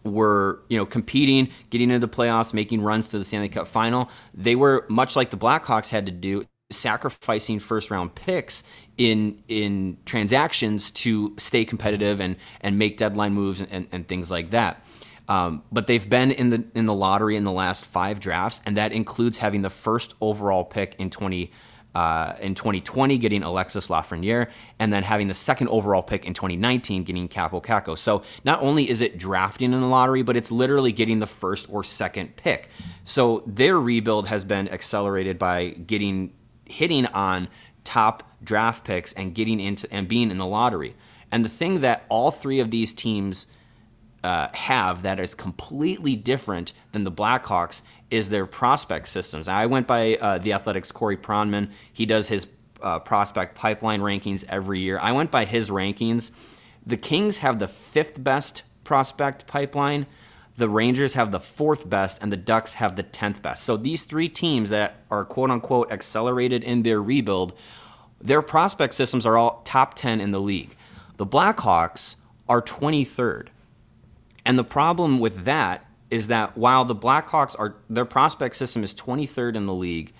were 0.05 0.63
you 0.69 0.79
know 0.79 0.87
competing, 0.87 1.51
getting 1.71 1.91
into 1.91 2.07
the 2.07 2.13
playoffs, 2.13 2.55
making 2.55 2.83
runs 2.83 3.09
to 3.09 3.19
the 3.19 3.25
Stanley 3.25 3.49
Cup 3.49 3.67
final. 3.67 4.11
They 4.35 4.57
were 4.57 4.87
much 4.89 5.17
like 5.17 5.31
the 5.31 5.37
Blackhawks 5.37 5.89
had 5.89 6.07
to 6.07 6.13
do 6.13 6.45
sacrificing 6.71 7.59
first 7.59 7.91
round 7.91 8.15
picks 8.15 8.63
in 8.97 9.43
in 9.49 9.99
transactions 10.05 10.91
to 10.91 11.35
stay 11.37 11.65
competitive 11.65 12.21
and 12.21 12.37
and 12.61 12.79
make 12.79 12.97
deadline 12.97 13.33
moves 13.33 13.61
and, 13.61 13.89
and 13.91 14.07
things 14.09 14.31
like 14.31 14.51
that. 14.51 14.85
Um, 15.29 15.63
but 15.71 15.87
they've 15.87 16.09
been 16.09 16.33
in 16.33 16.51
the 16.51 16.67
in 16.75 16.87
the 16.87 16.95
lottery 16.95 17.37
in 17.37 17.45
the 17.45 17.53
last 17.53 17.87
five 17.87 18.21
drafts, 18.21 18.61
and 18.67 18.77
that 18.77 18.93
includes 18.93 19.39
having 19.39 19.63
the 19.63 19.71
first 19.71 20.15
overall 20.21 20.65
pick 20.65 20.97
in 20.99 21.11
twenty 21.11 21.53
uh, 21.95 22.35
in 22.41 22.55
2020, 22.55 23.19
getting 23.19 23.43
Alexis 23.43 23.89
Lafreniere, 23.89 24.49
and 24.79 24.93
then 24.93 25.03
having 25.03 25.29
the 25.29 25.35
second 25.35 25.69
overall 25.69 26.03
pick 26.03 26.25
in 26.25 26.35
2019, 26.35 27.05
getting 27.05 27.29
Kaapo 27.29 27.63
Kakko. 27.63 27.99
So 27.99 28.23
not 28.45 28.63
only 28.63 28.89
is 28.89 29.01
it 29.01 29.19
drafting 29.19 29.73
in 29.73 29.81
the 29.81 29.87
lottery, 29.87 30.23
but 30.23 30.37
it's 30.37 30.53
literally 30.53 30.93
getting 30.93 31.19
the 31.19 31.27
first 31.27 31.67
or 31.69 31.83
second 31.83 32.37
pick. 32.37 32.71
So 33.05 33.43
their 33.47 33.79
rebuild 33.79 34.29
has 34.29 34.45
been 34.45 34.69
accelerated 34.69 35.39
by 35.39 35.71
getting 35.71 36.33
hitting 36.65 37.07
on 37.07 37.49
top 37.83 38.23
draft 38.43 38.85
picks 38.85 39.13
and 39.15 39.35
getting 39.35 39.59
into 39.59 39.93
and 39.93 40.07
being 40.07 40.31
in 40.31 40.39
the 40.39 40.47
lottery. 40.47 40.95
And 41.33 41.45
the 41.45 41.49
thing 41.49 41.81
that 41.81 42.05
all 42.09 42.31
three 42.31 42.61
of 42.61 42.71
these 42.71 42.93
teams 42.93 43.47
uh, 44.23 44.49
have 44.53 45.03
that 45.03 45.19
is 45.19 45.35
completely 45.35 46.15
different 46.17 46.73
than 46.93 47.05
the 47.05 47.13
Blackhawks 47.13 47.83
is 48.11 48.29
their 48.29 48.47
prospect 48.47 49.09
systems. 49.09 49.49
I 49.49 49.67
went 49.67 49.87
by 49.87 50.17
uh, 50.17 50.39
the 50.39 50.53
Athletic's 50.53 50.93
Corey 50.93 51.17
Pronman. 51.17 51.71
He 51.93 52.07
does 52.07 52.29
his 52.29 52.47
uh, 52.83 52.99
prospect 52.99 53.55
pipeline 53.55 54.01
rankings 54.01 54.45
every 54.49 54.81
year. 54.81 54.99
I 54.99 55.13
went 55.13 55.31
by 55.31 55.45
his 55.45 55.71
rankings. 55.71 56.31
The 56.85 56.97
Kings 56.97 57.39
have 57.39 57.59
the 57.59 57.69
fifth 57.69 58.23
best 58.23 58.63
prospect 58.85 59.47
pipeline. 59.47 60.07
The 60.57 60.69
Rangers 60.69 61.15
have 61.15 61.31
the 61.31 61.41
fourth 61.41 61.89
best, 61.89 62.19
and 62.21 62.33
the 62.33 62.37
Ducks 62.37 62.75
have 62.75 62.97
the 62.97 63.03
tenth 63.03 63.41
best. 63.41 63.65
So 63.65 63.77
these 63.77 64.05
three 64.05 64.29
teams 64.29 64.71
that 64.71 64.97
are 65.11 65.25
quote 65.25 65.51
unquote 65.51 65.91
accelerated 65.93 66.65
in 66.65 66.83
their 66.83 67.01
rebuild, 67.01 67.55
their 68.21 68.43
prospect 68.43 68.95
systems 68.95 69.25
are 69.25 69.37
all 69.37 69.63
top 69.65 69.95
ten 69.95 70.21
in 70.21 70.33
the 70.33 70.41
league. 70.41 70.77
The 71.17 71.27
Blackhawks 71.27 72.17
are 72.49 72.61
23rd. 72.61 73.49
And 74.45 74.59
the 74.59 74.65
problem 74.65 75.21
with 75.21 75.45
that 75.45 75.87
is 76.11 76.29
that 76.29 76.57
while 76.57 76.85
the 76.85 76.95
Blackhawks 76.95 77.55
are 77.59 77.77
their 77.89 78.05
prospect 78.05 78.57
system 78.57 78.83
is 78.83 78.95
23rd 78.95 79.57
in 79.57 79.67
the 79.67 79.75
league, 79.75 80.13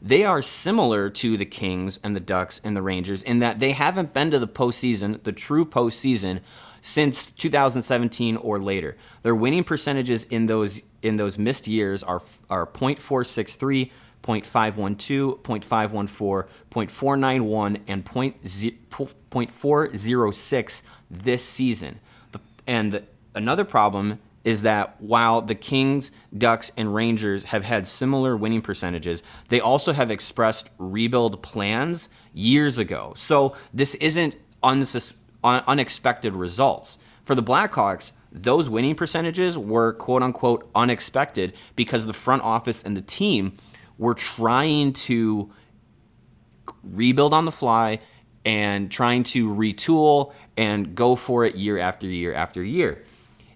they 0.00 0.24
are 0.24 0.42
similar 0.42 1.10
to 1.10 1.36
the 1.36 1.46
Kings 1.46 1.98
and 2.04 2.14
the 2.14 2.20
Ducks 2.20 2.60
and 2.62 2.76
the 2.76 2.82
Rangers 2.82 3.22
in 3.22 3.40
that 3.40 3.58
they 3.58 3.72
haven't 3.72 4.14
been 4.14 4.30
to 4.30 4.38
the 4.38 4.46
postseason, 4.46 5.20
the 5.24 5.32
true 5.32 5.64
postseason, 5.64 6.38
since 6.80 7.30
2017 7.30 8.36
or 8.36 8.60
later. 8.60 8.96
Their 9.22 9.34
winning 9.34 9.64
percentages 9.64 10.22
in 10.24 10.46
those 10.46 10.82
in 11.02 11.16
those 11.16 11.36
missed 11.38 11.66
years 11.66 12.02
are 12.02 12.22
are 12.48 12.66
.463, 12.66 13.90
.512, 14.22 15.42
.514, 15.42 16.46
.491, 16.70 17.80
and 17.86 18.04
.406 18.04 20.82
this 21.10 21.44
season. 21.44 22.00
And 22.66 23.02
another 23.34 23.64
problem 23.64 24.18
is 24.44 24.62
that 24.62 25.00
while 25.00 25.42
the 25.42 25.54
Kings, 25.54 26.10
Ducks, 26.36 26.72
and 26.76 26.94
Rangers 26.94 27.44
have 27.44 27.64
had 27.64 27.86
similar 27.88 28.36
winning 28.36 28.62
percentages, 28.62 29.22
they 29.48 29.60
also 29.60 29.92
have 29.92 30.10
expressed 30.10 30.70
rebuild 30.78 31.42
plans 31.42 32.08
years 32.32 32.78
ago. 32.78 33.12
So 33.16 33.56
this 33.74 33.94
isn't 33.96 34.36
un- 34.62 34.86
unexpected 35.42 36.34
results. 36.34 36.98
For 37.24 37.34
the 37.34 37.42
Blackhawks, 37.42 38.12
those 38.30 38.68
winning 38.68 38.94
percentages 38.94 39.56
were 39.58 39.92
quote 39.94 40.22
unquote 40.22 40.70
unexpected 40.74 41.54
because 41.76 42.06
the 42.06 42.12
front 42.12 42.42
office 42.42 42.82
and 42.82 42.96
the 42.96 43.02
team 43.02 43.56
were 43.96 44.14
trying 44.14 44.92
to 44.92 45.50
rebuild 46.82 47.34
on 47.34 47.44
the 47.44 47.52
fly 47.52 48.00
and 48.44 48.90
trying 48.90 49.24
to 49.24 49.48
retool 49.50 50.32
and 50.56 50.94
go 50.94 51.16
for 51.16 51.44
it 51.44 51.56
year 51.56 51.78
after 51.78 52.06
year 52.06 52.32
after 52.32 52.62
year. 52.62 53.04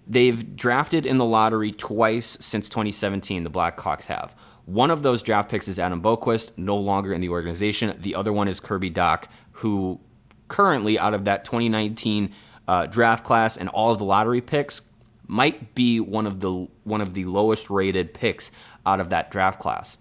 They've 0.06 0.56
drafted 0.56 1.06
in 1.06 1.16
the 1.16 1.24
lottery 1.24 1.72
twice 1.72 2.36
since 2.40 2.68
2017, 2.68 3.44
the 3.44 3.50
Blackhawks 3.50 4.06
have. 4.06 4.34
One 4.64 4.90
of 4.90 5.02
those 5.02 5.22
draft 5.22 5.50
picks 5.50 5.68
is 5.68 5.78
Adam 5.78 6.00
Boqvist, 6.02 6.50
no 6.56 6.76
longer 6.76 7.12
in 7.12 7.20
the 7.20 7.28
organization. 7.28 7.96
The 7.98 8.14
other 8.14 8.32
one 8.32 8.48
is 8.48 8.60
Kirby 8.60 8.90
Dach, 8.90 9.24
who 9.52 10.00
currently, 10.48 10.98
out 10.98 11.14
of 11.14 11.24
that 11.24 11.44
2019 11.44 12.32
uh, 12.68 12.86
draft 12.86 13.24
class 13.24 13.56
and 13.56 13.68
all 13.70 13.90
of 13.90 13.98
the 13.98 14.04
lottery 14.04 14.40
picks, 14.40 14.82
might 15.26 15.74
be 15.74 15.98
one 15.98 16.26
of 16.26 16.40
the 16.40 16.68
one 16.84 17.00
of 17.00 17.14
the 17.14 17.24
lowest 17.24 17.70
rated 17.70 18.12
picks 18.12 18.50
out 18.84 19.00
of 19.00 19.10
that 19.10 19.30
draft 19.30 19.58
class. 19.58 19.98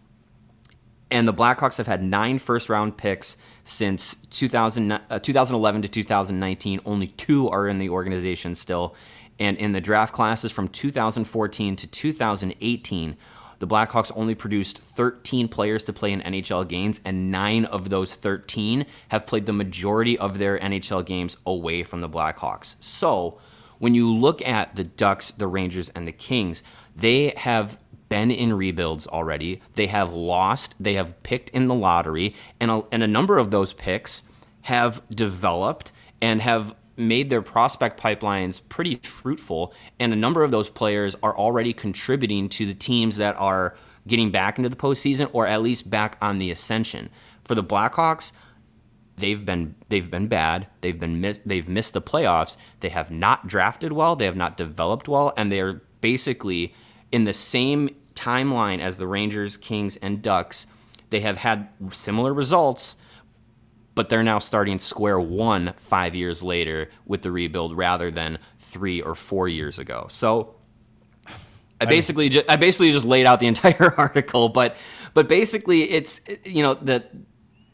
And 1.10 1.28
the 1.28 1.34
Blackhawks 1.34 1.78
have 1.78 1.88
had 1.88 2.02
nine 2.02 2.40
first 2.40 2.70
round 2.70 2.98
picks 2.98 3.36
since 3.66 4.16
2000, 4.30 4.92
uh, 4.92 5.20
2011 5.20 5.82
to 5.82 5.88
2019. 5.90 6.80
Only 6.86 7.08
two 7.08 7.50
are 7.50 7.68
in 7.68 7.80
the 7.80 7.90
organization 7.90 8.56
still. 8.56 8.96
And 9.42 9.58
in 9.58 9.72
the 9.72 9.82
draft 9.82 10.14
classes 10.14 10.52
from 10.52 10.68
2014 10.68 11.76
to 11.78 11.88
2018, 11.88 13.18
the 13.58 13.68
Blackhawks 13.68 14.12
only 14.16 14.36
produced 14.36 14.78
13 14.78 15.48
players 15.48 15.84
to 15.86 15.94
play 15.94 16.12
in 16.12 16.22
NHL 16.22 16.68
games, 16.68 17.02
and 17.04 17.32
nine 17.32 17.66
of 17.66 17.90
those 17.90 18.14
13 18.14 18.86
have 19.10 19.26
played 19.26 19.48
the 19.48 19.54
majority 19.54 20.16
of 20.16 20.38
their 20.38 20.60
NHL 20.60 21.04
games 21.04 21.38
away 21.44 21.82
from 21.82 22.02
the 22.02 22.08
Blackhawks. 22.10 22.76
So 22.80 23.40
when 23.80 23.96
you 23.96 24.14
look 24.14 24.48
at 24.48 24.76
the 24.76 24.84
Ducks, 24.84 25.32
the 25.32 25.48
Rangers, 25.48 25.90
and 25.90 26.08
the 26.08 26.12
Kings, 26.12 26.62
they 26.96 27.34
have 27.38 27.80
been 28.10 28.30
in 28.30 28.54
rebuilds 28.54 29.08
already. 29.08 29.60
They 29.74 29.88
have 29.88 30.14
lost, 30.14 30.76
they 30.80 30.94
have 30.94 31.24
picked 31.24 31.50
in 31.50 31.68
the 31.68 31.74
lottery, 31.74 32.36
and 32.60 32.70
a, 32.70 32.84
and 32.92 33.02
a 33.02 33.08
number 33.08 33.40
of 33.40 33.50
those 33.50 33.74
picks 33.74 34.22
have 34.64 35.02
developed 35.10 35.92
and 36.22 36.44
have 36.44 36.76
made 37.02 37.30
their 37.30 37.42
prospect 37.42 38.00
pipelines 38.00 38.62
pretty 38.70 38.96
fruitful, 38.96 39.74
and 40.00 40.14
a 40.14 40.16
number 40.16 40.44
of 40.44 40.52
those 40.52 40.70
players 40.70 41.16
are 41.22 41.38
already 41.38 41.74
contributing 41.74 42.50
to 42.50 42.66
the 42.66 42.74
teams 42.74 43.18
that 43.18 43.36
are 43.38 43.76
getting 44.08 44.32
back 44.32 44.58
into 44.58 44.70
the 44.70 44.76
postseason 44.76 45.30
or 45.34 45.48
at 45.48 45.62
least 45.62 45.90
back 45.90 46.18
on 46.22 46.40
the 46.40 46.52
ascension. 46.52 47.10
For 47.44 47.56
the 47.56 47.64
Blackhawks, 47.64 48.32
they've 49.18 49.46
been 49.46 49.76
they've 49.90 50.10
been 50.10 50.28
bad. 50.28 50.68
They've 50.82 51.00
been 51.00 51.22
miss, 51.22 51.40
they've 51.46 51.68
missed 51.68 51.94
the 51.94 52.02
playoffs. 52.02 52.58
They 52.80 52.90
have 52.90 53.12
not 53.12 53.48
drafted 53.48 53.94
well. 53.94 54.16
They 54.16 54.26
have 54.26 54.36
not 54.36 54.58
developed 54.58 55.08
well, 55.08 55.34
and 55.38 55.52
they 55.52 55.62
are 55.62 55.82
basically 56.02 56.74
in 57.12 57.26
the 57.26 57.34
same 57.34 57.90
timeline 58.16 58.80
as 58.80 58.98
the 58.98 59.08
Rangers, 59.08 59.58
Kings, 59.58 59.98
and 59.98 60.22
Ducks. 60.22 60.68
They 61.10 61.22
have 61.22 61.38
had 61.38 61.70
similar 61.90 62.34
results, 62.34 62.96
but 63.96 64.10
they're 64.10 64.24
now 64.24 64.40
starting 64.40 64.80
square 64.80 65.20
one 65.20 65.74
five 65.78 66.16
years 66.16 66.44
later 66.44 66.90
with 67.06 67.22
the 67.22 67.32
rebuild 67.32 67.76
rather 67.76 68.10
than 68.12 68.40
three 68.60 69.02
or 69.02 69.16
four 69.16 69.48
years 69.48 69.80
ago. 69.80 70.08
So 70.10 70.56
I 71.80 71.86
basically 71.86 72.30
just, 72.30 72.50
I 72.50 72.56
basically 72.56 72.92
just 72.92 73.06
laid 73.06 73.26
out 73.26 73.40
the 73.40 73.48
entire 73.56 73.94
article, 73.98 74.50
but 74.50 74.76
but 75.14 75.28
basically 75.28 75.84
it's 75.84 76.22
you 76.46 76.64
know 76.64 76.76
the 76.76 77.04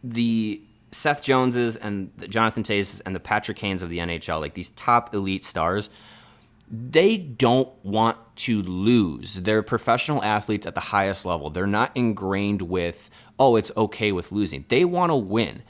the 0.04 0.62
Seth 0.92 1.22
Joneses 1.22 1.76
and 1.76 2.12
the 2.18 2.28
Jonathan 2.28 2.64
Toews 2.64 3.02
and 3.06 3.14
the 3.14 3.20
Patrick 3.20 3.58
Kanes 3.58 3.82
of 3.82 3.90
the 3.90 4.00
NHL, 4.00 4.40
like 4.40 4.54
these 4.54 4.70
top 4.72 5.14
elite 5.14 5.44
stars, 5.44 5.90
they 6.70 7.18
don't 7.18 7.70
want 7.84 8.18
to 8.38 8.62
lose. 8.62 9.36
They're 9.36 9.64
professional 9.64 10.24
athletes 10.24 10.66
at 10.66 10.76
the 10.76 10.82
highest 10.82 11.26
level. 11.26 11.50
They're 11.50 11.68
not 11.68 11.92
ingrained 11.96 12.64
with, 12.64 13.10
oh, 13.38 13.56
it's 13.56 13.72
okay 13.76 14.12
with 14.12 14.32
losing. 14.32 14.66
They 14.70 14.86
want 14.86 15.12
to 15.12 15.16
win. 15.16 15.64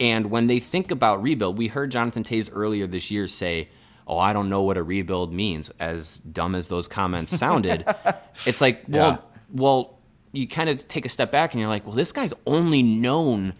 And 0.00 0.30
when 0.30 0.46
they 0.48 0.60
think 0.60 0.90
about 0.90 1.22
rebuild, 1.22 1.56
we 1.56 1.68
heard 1.68 1.90
Jonathan 1.90 2.24
Toews 2.24 2.50
earlier 2.52 2.86
this 2.86 3.10
year 3.10 3.28
say, 3.28 3.68
"Oh, 4.06 4.18
I 4.18 4.32
don't 4.32 4.48
know 4.48 4.62
what 4.62 4.76
a 4.76 4.82
rebuild 4.82 5.32
means." 5.32 5.70
As 5.78 6.18
dumb 6.18 6.54
as 6.54 6.68
those 6.68 6.88
comments 6.88 7.36
sounded, 7.36 7.84
it's 8.46 8.60
like, 8.60 8.84
well, 8.88 9.10
yeah. 9.10 9.18
well, 9.52 9.98
you 10.34 10.48
kind 10.48 10.68
of 10.68 10.86
take 10.88 11.06
a 11.06 11.08
step 11.08 11.30
back 11.30 11.52
and 11.52 11.60
you're 11.60 11.70
like, 11.70 11.86
well, 11.86 11.94
this 11.94 12.12
guy's 12.12 12.34
only 12.46 12.82
known 12.82 13.54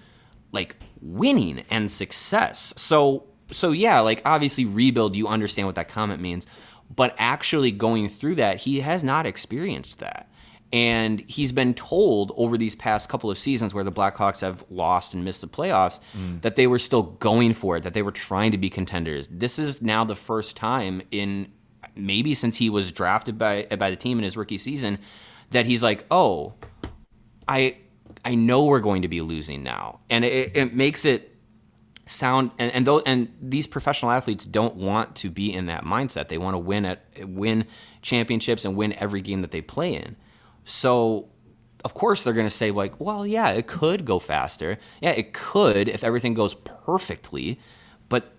like 0.52 0.76
winning 1.00 1.64
and 1.70 1.90
success. 1.90 2.74
So, 2.76 3.24
so 3.50 3.70
yeah, 3.70 4.00
like 4.00 4.22
obviously 4.24 4.64
rebuild, 4.64 5.14
you 5.14 5.28
understand 5.28 5.66
what 5.66 5.76
that 5.76 5.88
comment 5.88 6.20
means, 6.20 6.46
but 6.94 7.14
actually 7.18 7.70
going 7.70 8.08
through 8.08 8.34
that, 8.36 8.58
he 8.58 8.80
has 8.80 9.04
not 9.04 9.26
experienced 9.26 10.00
that. 10.00 10.28
And 10.74 11.22
he's 11.28 11.52
been 11.52 11.72
told 11.72 12.32
over 12.36 12.58
these 12.58 12.74
past 12.74 13.08
couple 13.08 13.30
of 13.30 13.38
seasons 13.38 13.72
where 13.72 13.84
the 13.84 13.92
Blackhawks 13.92 14.40
have 14.40 14.64
lost 14.68 15.14
and 15.14 15.24
missed 15.24 15.40
the 15.40 15.46
playoffs 15.46 16.00
mm. 16.18 16.42
that 16.42 16.56
they 16.56 16.66
were 16.66 16.80
still 16.80 17.02
going 17.02 17.54
for 17.54 17.76
it, 17.76 17.84
that 17.84 17.94
they 17.94 18.02
were 18.02 18.10
trying 18.10 18.50
to 18.50 18.58
be 18.58 18.68
contenders. 18.68 19.28
This 19.30 19.56
is 19.56 19.80
now 19.80 20.02
the 20.02 20.16
first 20.16 20.56
time 20.56 21.00
in 21.12 21.52
maybe 21.94 22.34
since 22.34 22.56
he 22.56 22.70
was 22.70 22.90
drafted 22.90 23.38
by 23.38 23.68
by 23.78 23.88
the 23.88 23.94
team 23.94 24.18
in 24.18 24.24
his 24.24 24.36
rookie 24.36 24.58
season 24.58 24.98
that 25.50 25.64
he's 25.64 25.80
like, 25.80 26.06
"Oh, 26.10 26.54
I 27.46 27.76
I 28.24 28.34
know 28.34 28.64
we're 28.64 28.80
going 28.80 29.02
to 29.02 29.08
be 29.08 29.20
losing 29.20 29.62
now." 29.62 30.00
And 30.10 30.24
it, 30.24 30.56
it 30.56 30.74
makes 30.74 31.04
it 31.04 31.36
sound 32.04 32.50
and 32.58 32.72
and, 32.72 32.84
those, 32.84 33.04
and 33.06 33.32
these 33.40 33.68
professional 33.68 34.10
athletes 34.10 34.44
don't 34.44 34.74
want 34.74 35.14
to 35.16 35.30
be 35.30 35.52
in 35.52 35.66
that 35.66 35.84
mindset. 35.84 36.26
They 36.26 36.38
want 36.38 36.54
to 36.54 36.58
win 36.58 36.84
at 36.84 37.04
win 37.28 37.66
championships 38.02 38.64
and 38.64 38.74
win 38.74 38.92
every 38.94 39.20
game 39.20 39.40
that 39.42 39.52
they 39.52 39.62
play 39.62 39.94
in. 39.94 40.16
So 40.64 41.28
of 41.84 41.94
course 41.94 42.22
they're 42.22 42.32
going 42.32 42.46
to 42.46 42.50
say 42.50 42.70
like, 42.70 42.98
well, 42.98 43.26
yeah, 43.26 43.50
it 43.50 43.66
could 43.66 44.04
go 44.04 44.18
faster. 44.18 44.78
Yeah, 45.00 45.10
it 45.10 45.32
could 45.32 45.88
if 45.88 46.02
everything 46.02 46.34
goes 46.34 46.54
perfectly. 46.54 47.60
But 48.08 48.32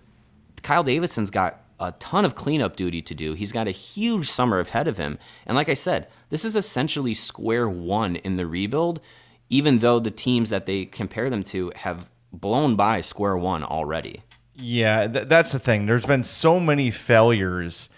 Kyle 0.62 0.82
Davidson's 0.82 1.30
got 1.30 1.60
a 1.78 1.92
ton 1.92 2.24
of 2.24 2.34
cleanup 2.34 2.76
duty 2.76 3.02
to 3.02 3.14
do. 3.14 3.34
He's 3.34 3.52
got 3.52 3.68
a 3.68 3.72
huge 3.72 4.28
summer 4.28 4.60
ahead 4.60 4.88
of 4.88 4.98
him. 4.98 5.18
And 5.46 5.56
like 5.56 5.68
I 5.68 5.74
said, 5.74 6.08
this 6.30 6.44
is 6.44 6.56
essentially 6.56 7.14
square 7.14 7.68
one 7.68 8.16
in 8.16 8.36
the 8.36 8.46
rebuild, 8.46 9.00
even 9.48 9.78
though 9.78 10.00
the 10.00 10.10
teams 10.10 10.50
that 10.50 10.66
they 10.66 10.86
compare 10.86 11.30
them 11.30 11.42
to 11.44 11.72
have 11.76 12.08
blown 12.32 12.76
by 12.76 13.00
square 13.00 13.36
one 13.36 13.62
already. 13.62 14.22
Yeah, 14.54 15.06
th- 15.06 15.28
that's 15.28 15.52
the 15.52 15.58
thing. 15.58 15.86
There's 15.86 16.06
been 16.06 16.24
so 16.24 16.58
many 16.58 16.90
failures 16.90 17.88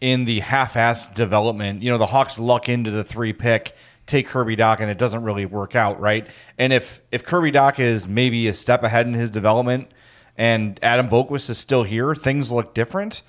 in 0.00 0.24
the 0.24 0.40
half-assed 0.40 1.14
development. 1.14 1.82
You 1.82 1.90
know, 1.90 1.98
the 1.98 2.06
Hawks 2.06 2.38
luck 2.38 2.68
into 2.68 2.90
the 2.90 3.04
three 3.04 3.32
pick, 3.32 3.74
take 4.06 4.26
Kirby 4.26 4.56
Dach, 4.56 4.80
and 4.80 4.90
it 4.90 4.98
doesn't 4.98 5.22
really 5.22 5.46
work 5.46 5.74
out, 5.74 6.00
right? 6.00 6.26
And 6.56 6.72
if 6.72 7.00
if 7.10 7.24
Kirby 7.24 7.52
Dach 7.52 7.78
is 7.78 8.06
maybe 8.06 8.48
a 8.48 8.54
step 8.54 8.82
ahead 8.82 9.06
in 9.06 9.14
his 9.14 9.30
development, 9.30 9.90
and 10.36 10.78
Adam 10.82 11.08
Boqvist 11.08 11.50
is 11.50 11.58
still 11.58 11.82
here, 11.82 12.14
things 12.14 12.52
look 12.52 12.74
different. 12.74 13.22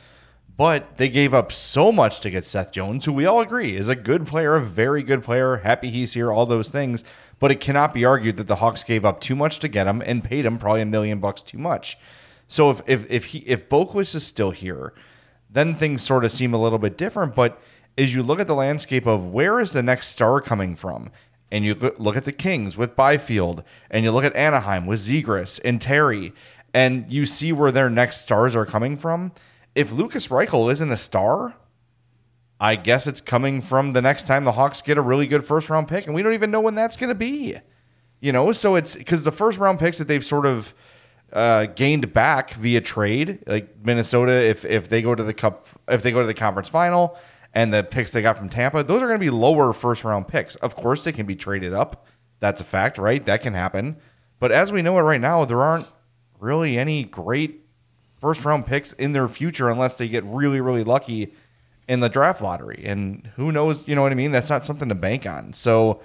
But 0.57 0.97
they 0.97 1.07
gave 1.07 1.33
up 1.33 1.53
so 1.53 1.89
much 1.89 2.19
to 2.19 2.29
get 2.29 2.43
Seth 2.43 2.73
Jones, 2.73 3.05
who 3.05 3.13
we 3.13 3.25
all 3.25 3.39
agree 3.39 3.77
is 3.77 3.88
a 3.88 3.95
good 3.95 4.27
player, 4.27 4.57
a 4.57 4.61
very 4.61 5.03
good 5.03 5.23
player. 5.23 5.57
Happy 5.57 5.89
he's 5.89 6.15
here, 6.15 6.33
all 6.33 6.45
those 6.45 6.67
things. 6.67 7.05
But 7.39 7.51
it 7.51 7.61
cannot 7.61 7.93
be 7.93 8.03
argued 8.03 8.35
that 8.35 8.47
the 8.47 8.57
Hawks 8.57 8.83
gave 8.83 9.05
up 9.05 9.21
too 9.21 9.38
much 9.38 9.59
to 9.59 9.69
get 9.69 9.88
him 9.88 10.01
and 10.01 10.21
paid 10.21 10.45
him 10.45 10.57
probably 10.57 10.81
a 10.81 10.85
million 10.85 11.19
bucks 11.19 11.41
too 11.41 11.57
much. 11.57 11.97
So 12.49 12.71
if 12.71 12.81
if 12.88 13.09
if 13.09 13.25
he 13.27 13.39
if 13.39 13.69
Boqvist 13.69 14.15
is 14.15 14.27
still 14.27 14.51
here, 14.51 14.93
then 15.49 15.75
things 15.75 16.01
sort 16.01 16.25
of 16.25 16.31
seem 16.31 16.53
a 16.53 16.61
little 16.61 16.79
bit 16.79 16.97
different. 16.97 17.35
But 17.35 17.59
as 17.97 18.13
you 18.13 18.23
look 18.23 18.39
at 18.39 18.47
the 18.47 18.55
landscape 18.55 19.05
of 19.05 19.25
where 19.25 19.59
is 19.59 19.71
the 19.71 19.83
next 19.83 20.07
star 20.07 20.41
coming 20.41 20.75
from, 20.75 21.11
and 21.51 21.65
you 21.65 21.75
look 21.97 22.15
at 22.15 22.25
the 22.25 22.31
Kings 22.31 22.77
with 22.77 22.95
Byfield, 22.95 23.63
and 23.89 24.05
you 24.05 24.11
look 24.11 24.23
at 24.23 24.35
Anaheim 24.35 24.85
with 24.85 24.99
Zegras 24.99 25.59
and 25.65 25.81
Terry, 25.81 26.33
and 26.73 27.11
you 27.11 27.25
see 27.25 27.51
where 27.51 27.71
their 27.71 27.89
next 27.89 28.21
stars 28.21 28.55
are 28.55 28.65
coming 28.65 28.97
from. 28.97 29.31
If 29.73 29.91
Lukas 29.91 30.27
Reichel 30.27 30.71
isn't 30.71 30.91
a 30.91 30.97
star, 30.97 31.55
I 32.59 32.75
guess 32.75 33.07
it's 33.07 33.21
coming 33.21 33.61
from 33.61 33.93
the 33.93 34.01
next 34.01 34.27
time 34.27 34.43
the 34.43 34.51
Hawks 34.51 34.81
get 34.81 34.97
a 34.97 35.01
really 35.01 35.25
good 35.25 35.43
first 35.43 35.69
round 35.69 35.87
pick, 35.87 36.05
and 36.05 36.13
we 36.13 36.21
don't 36.21 36.33
even 36.33 36.51
know 36.51 36.61
when 36.61 36.75
that's 36.75 36.97
going 36.97 37.09
to 37.09 37.15
be. 37.15 37.57
You 38.19 38.31
know, 38.31 38.51
so 38.51 38.75
it's 38.75 38.95
because 38.95 39.23
the 39.23 39.31
first 39.31 39.57
round 39.57 39.79
picks 39.79 39.97
that 39.97 40.07
they've 40.07 40.25
sort 40.25 40.45
of 40.45 40.73
uh, 41.33 41.65
gained 41.67 42.13
back 42.13 42.51
via 42.51 42.81
trade, 42.81 43.43
like 43.48 43.75
Minnesota, 43.83 44.31
if 44.31 44.65
if 44.65 44.89
they 44.89 45.01
go 45.01 45.15
to 45.15 45.24
the 45.24 45.33
cup, 45.33 45.67
if 45.88 46.01
they 46.01 46.12
go 46.12 46.21
to 46.21 46.27
the 46.27 46.33
conference 46.33 46.69
final, 46.69 47.17
and 47.53 47.74
the 47.74 47.83
picks 47.83 48.12
they 48.12 48.21
got 48.21 48.38
from 48.38 48.50
Tampa, 48.50 48.83
those 48.83 49.01
are 49.01 49.07
going 49.07 49.19
to 49.19 49.25
be 49.25 49.29
lower 49.29 49.74
first 49.74 50.03
round 50.03 50.27
picks. 50.27 50.55
Of 50.55 50.75
course, 50.75 51.03
they 51.03 51.12
can 51.12 51.25
be 51.25 51.36
traded 51.36 51.74
up. 51.74 52.05
That's 52.39 52.62
a 52.62 52.63
fact, 52.63 52.98
right? 52.98 53.25
That 53.25 53.41
can 53.41 53.53
happen. 53.53 53.98
But 54.39 54.51
as 54.51 54.71
we 54.71 54.81
know 54.81 54.98
it 54.98 55.01
right 55.01 55.19
now, 55.19 55.43
there 55.45 55.62
aren't 55.62 55.88
really 56.39 56.77
any 56.77 57.03
great 57.03 57.65
first 58.21 58.45
round 58.45 58.65
picks 58.65 58.93
in 58.93 59.13
their 59.13 59.27
future 59.27 59.69
unless 59.69 59.95
they 59.95 60.07
get 60.07 60.24
really, 60.25 60.62
really 60.62 60.83
lucky 60.83 61.33
in 61.88 62.00
the 62.00 62.09
draft 62.09 62.41
lottery. 62.41 62.83
And 62.86 63.29
who 63.36 63.51
knows, 63.51 63.88
you 63.88 63.95
know 63.95 64.01
what 64.01 64.12
I 64.12 64.15
mean? 64.15 64.31
That's 64.31 64.50
not 64.50 64.65
something 64.65 64.89
to 64.89 64.95
bank 64.95 65.25
on. 65.25 65.53
So 65.53 66.01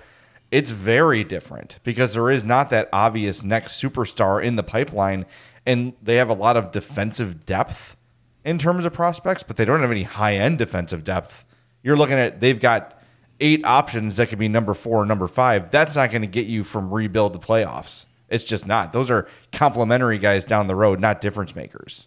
it's 0.50 0.70
very 0.70 1.24
different 1.24 1.80
because 1.82 2.14
there 2.14 2.30
is 2.30 2.44
not 2.44 2.70
that 2.70 2.88
obvious 2.92 3.42
next 3.42 3.82
superstar 3.82 4.42
in 4.42 4.56
the 4.56 4.62
pipeline. 4.62 5.26
And 5.66 5.94
they 6.02 6.16
have 6.16 6.28
a 6.28 6.34
lot 6.34 6.56
of 6.56 6.72
defensive 6.72 7.46
depth 7.46 7.96
in 8.44 8.58
terms 8.58 8.84
of 8.84 8.92
prospects, 8.92 9.42
but 9.42 9.56
they 9.56 9.64
don't 9.64 9.80
have 9.80 9.90
any 9.90 10.02
high 10.02 10.36
end 10.36 10.58
defensive 10.58 11.04
depth. 11.04 11.44
You're 11.82 11.96
looking 11.96 12.18
at, 12.18 12.40
they've 12.40 12.60
got 12.60 13.02
eight 13.40 13.64
options 13.64 14.16
that 14.16 14.28
could 14.28 14.38
be 14.38 14.48
number 14.48 14.74
four 14.74 15.02
or 15.02 15.06
number 15.06 15.28
five. 15.28 15.70
That's 15.70 15.96
not 15.96 16.10
going 16.10 16.22
to 16.22 16.28
get 16.28 16.46
you 16.46 16.62
from 16.62 16.92
rebuild 16.92 17.32
to 17.32 17.38
playoffs. 17.38 18.06
It's 18.28 18.44
just 18.44 18.66
not. 18.66 18.92
Those 18.92 19.10
are 19.10 19.28
complementary 19.52 20.18
guys 20.18 20.44
down 20.44 20.66
the 20.66 20.74
road, 20.74 21.00
not 21.00 21.20
difference 21.20 21.54
makers. 21.54 22.06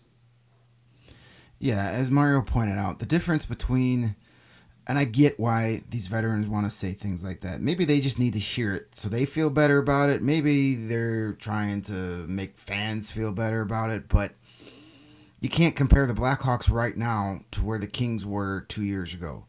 Yeah, 1.60 1.90
as 1.90 2.12
Mario 2.12 2.42
pointed 2.42 2.78
out, 2.78 3.00
the 3.00 3.06
difference 3.06 3.46
between 3.46 4.16
and 4.88 4.98
I 4.98 5.04
get 5.04 5.40
why 5.40 5.84
these 5.90 6.08
veterans 6.08 6.48
want 6.48 6.66
to 6.66 6.70
say 6.70 6.94
things 6.94 7.24
like 7.24 7.42
that. 7.42 7.62
Maybe 7.62 7.86
they 7.86 8.00
just 8.00 8.20
need 8.20 8.34
to 8.34 8.40
hear 8.40 8.74
it 8.74 8.96
so 8.96 9.10
they 9.10 9.26
feel 9.26 9.50
better 9.50 9.78
about 9.78 10.10
it. 10.10 10.22
Maybe 10.22 10.88
they're 10.88 11.34
trying 11.34 11.82
to 11.84 11.92
make 12.28 12.58
fans 12.58 13.12
feel 13.12 13.34
better 13.34 13.62
about 13.62 13.90
it, 13.90 14.08
but 14.08 14.32
you 15.42 15.50
can't 15.50 15.76
compare 15.76 16.08
the 16.08 16.14
Blackhawks 16.14 16.72
right 16.72 16.96
now 16.96 17.42
to 17.52 17.64
where 17.64 17.78
the 17.78 17.88
Kings 17.88 18.26
were 18.26 18.66
2 18.70 18.84
years 18.84 19.14
ago 19.14 19.46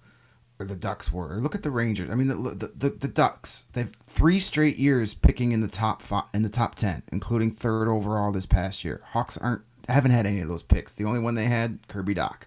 or 0.59 0.66
the 0.66 0.74
Ducks 0.74 1.12
were. 1.12 1.37
Look 1.40 1.55
at 1.55 1.62
the 1.62 1.70
Rangers. 1.70 2.11
I 2.11 2.14
mean, 2.14 2.29
the 2.29 2.35
the, 2.35 2.72
the, 2.77 2.90
the 2.90 3.09
Ducks. 3.09 3.66
They've 3.72 3.90
three 4.05 4.40
straight 4.40 4.77
years 4.77 5.14
picking 5.14 5.53
in 5.53 5.61
the 5.61 5.68
top 5.68 6.03
five, 6.03 6.24
in 6.35 6.42
the 6.42 6.48
top 6.48 6.74
ten, 6.74 7.03
including 7.12 7.53
third 7.53 7.88
overall 7.88 8.33
this 8.33 8.46
past 8.46 8.85
year. 8.85 9.01
Hawks 9.12 9.38
aren't 9.38 9.62
haven't 9.88 10.11
had 10.11 10.27
any 10.27 10.40
of 10.40 10.48
those 10.48 10.62
picks. 10.62 10.94
The 10.94 11.05
only 11.05 11.20
one 11.20 11.35
they 11.35 11.44
had, 11.44 11.79
Kirby 11.88 12.14
Dach. 12.14 12.42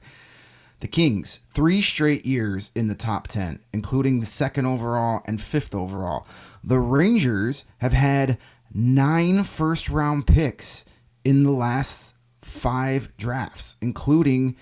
The 0.81 0.87
Kings, 0.87 1.39
three 1.53 1.81
straight 1.81 2.25
years 2.25 2.71
in 2.73 2.87
the 2.87 2.95
top 2.95 3.27
10, 3.27 3.59
including 3.71 4.19
the 4.19 4.25
second 4.25 4.65
overall 4.65 5.21
and 5.25 5.39
fifth 5.39 5.75
overall. 5.75 6.25
The 6.63 6.79
Rangers 6.79 7.65
have 7.77 7.93
had 7.93 8.39
nine 8.73 9.43
first 9.43 9.89
round 9.89 10.25
picks 10.25 10.83
in 11.23 11.43
the 11.43 11.51
last 11.51 12.13
five 12.41 13.15
drafts, 13.17 13.75
including 13.79 14.55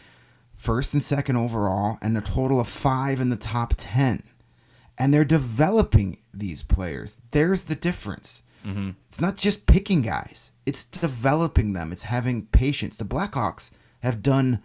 first 0.55 0.91
and 0.93 1.01
second 1.01 1.37
overall, 1.37 1.97
and 2.01 2.17
a 2.17 2.21
total 2.21 2.59
of 2.59 2.67
five 2.67 3.21
in 3.21 3.29
the 3.29 3.37
top 3.37 3.73
10. 3.77 4.21
And 4.97 5.13
they're 5.13 5.23
developing 5.23 6.17
these 6.33 6.63
players. 6.63 7.17
There's 7.31 7.63
the 7.63 7.75
difference. 7.75 8.41
Mm-hmm. 8.65 8.89
It's 9.07 9.21
not 9.21 9.37
just 9.37 9.65
picking 9.67 10.01
guys, 10.01 10.51
it's 10.65 10.83
developing 10.83 11.71
them, 11.71 11.93
it's 11.93 12.03
having 12.03 12.47
patience. 12.47 12.97
The 12.97 13.05
Blackhawks 13.05 13.71
have 14.01 14.21
done 14.21 14.61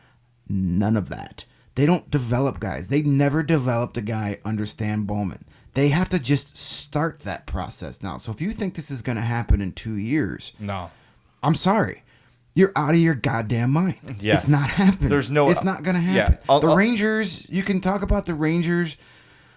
none 0.48 0.96
of 0.96 1.08
that. 1.08 1.44
They 1.74 1.86
don't 1.86 2.10
develop 2.10 2.60
guys. 2.60 2.88
They 2.88 3.02
never 3.02 3.42
developed 3.42 3.96
a 3.96 4.00
guy 4.02 4.38
under 4.44 4.64
Stan 4.66 5.02
Bowman. 5.04 5.44
They 5.74 5.88
have 5.88 6.08
to 6.10 6.18
just 6.20 6.56
start 6.56 7.20
that 7.20 7.46
process 7.46 8.00
now. 8.02 8.16
So 8.18 8.30
if 8.30 8.40
you 8.40 8.52
think 8.52 8.74
this 8.74 8.90
is 8.92 9.02
going 9.02 9.16
to 9.16 9.22
happen 9.22 9.60
in 9.60 9.72
two 9.72 9.96
years, 9.96 10.52
no, 10.60 10.90
I'm 11.42 11.56
sorry. 11.56 12.02
You're 12.54 12.70
out 12.76 12.94
of 12.94 13.00
your 13.00 13.16
goddamn 13.16 13.72
mind. 13.72 14.18
Yeah. 14.20 14.36
It's 14.36 14.46
not 14.46 14.70
happening. 14.70 15.10
There's 15.10 15.30
no- 15.30 15.50
It's 15.50 15.64
not 15.64 15.82
going 15.82 15.96
to 15.96 16.00
happen. 16.00 16.34
Yeah, 16.34 16.38
I'll- 16.48 16.60
the 16.60 16.68
I'll- 16.68 16.76
Rangers, 16.76 17.44
you 17.48 17.64
can 17.64 17.80
talk 17.80 18.02
about 18.02 18.26
the 18.26 18.34
Rangers, 18.34 18.96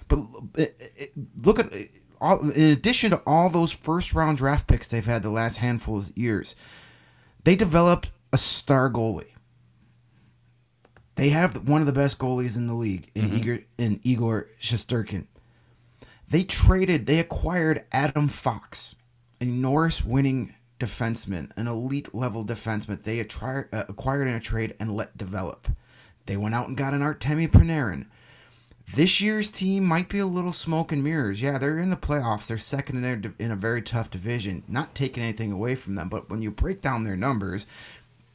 but 0.08 0.20
it- 0.56 0.92
it- 0.96 1.12
look 1.44 1.60
at 1.60 1.72
all, 2.20 2.50
in 2.50 2.72
addition 2.72 3.12
to 3.12 3.22
all 3.28 3.52
those 3.52 3.72
first 3.72 4.16
round 4.16 4.38
draft 4.40 4.66
picks 4.66 4.88
they've 4.88 5.06
had 5.06 5.22
the 5.22 5.30
last 5.30 5.58
handful 5.58 5.98
of 6.00 6.12
years, 6.18 6.56
they 7.44 7.56
developed 7.56 8.10
a 8.34 8.40
star 8.40 8.90
goalie. 8.92 9.28
They 11.18 11.30
have 11.30 11.68
one 11.68 11.82
of 11.82 11.88
the 11.88 11.94
best 11.94 12.20
goalies 12.20 12.58
in 12.58 12.68
the 12.68 12.76
league 12.76 13.10
in 13.16 13.34
Igor 13.34 13.60
in 13.78 14.00
Igor 14.04 14.50
Shesterkin. 14.62 15.26
They 16.30 16.44
traded, 16.44 17.06
they 17.06 17.20
acquired 17.20 17.86
Adam 17.92 18.28
Fox, 18.28 18.96
a 19.42 19.46
Norris 19.46 20.04
winning 20.06 20.54
defenseman, 20.80 21.52
an 21.58 21.68
elite 21.68 22.14
level 22.14 22.46
defenseman. 22.46 23.02
They 23.02 23.24
attri- 23.24 23.74
uh, 23.74 23.86
acquired 23.88 24.28
in 24.28 24.36
a 24.36 24.40
trade 24.40 24.76
and 24.80 24.96
let 24.96 25.18
develop. 25.18 25.68
They 26.28 26.38
went 26.38 26.54
out 26.54 26.68
and 26.68 26.78
got 26.78 26.94
an 26.94 27.02
Artemi 27.02 27.50
Panarin. 27.50 28.06
This 28.94 29.20
year's 29.20 29.52
team 29.52 29.84
might 29.84 30.10
be 30.10 30.20
a 30.20 30.26
little 30.26 30.54
smoke 30.54 30.92
and 30.92 31.04
mirrors. 31.04 31.42
Yeah, 31.42 31.58
they're 31.58 31.80
in 31.80 31.90
the 31.90 31.98
playoffs. 31.98 32.48
They're 32.48 32.58
second 32.58 32.98
in 32.98 33.02
their 33.02 33.34
in 33.40 33.52
a 33.52 33.56
very 33.56 33.82
tough 33.82 34.12
division. 34.12 34.64
Not 34.68 34.96
taking 34.96 35.24
anything 35.24 35.52
away 35.52 35.76
from 35.76 35.96
them, 35.96 36.10
but 36.10 36.30
when 36.30 36.42
you 36.42 36.52
break 36.52 36.82
down 36.82 37.04
their 37.04 37.18
numbers, 37.18 37.66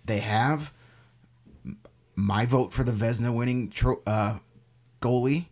they 0.05 0.18
have 0.18 0.73
my 2.14 2.46
vote 2.46 2.72
for 2.72 2.85
the 2.85 2.92
Vezina 2.92 3.35
winning 3.35 3.70
tro- 3.70 4.03
uh, 4.07 4.38
goalie. 5.01 5.46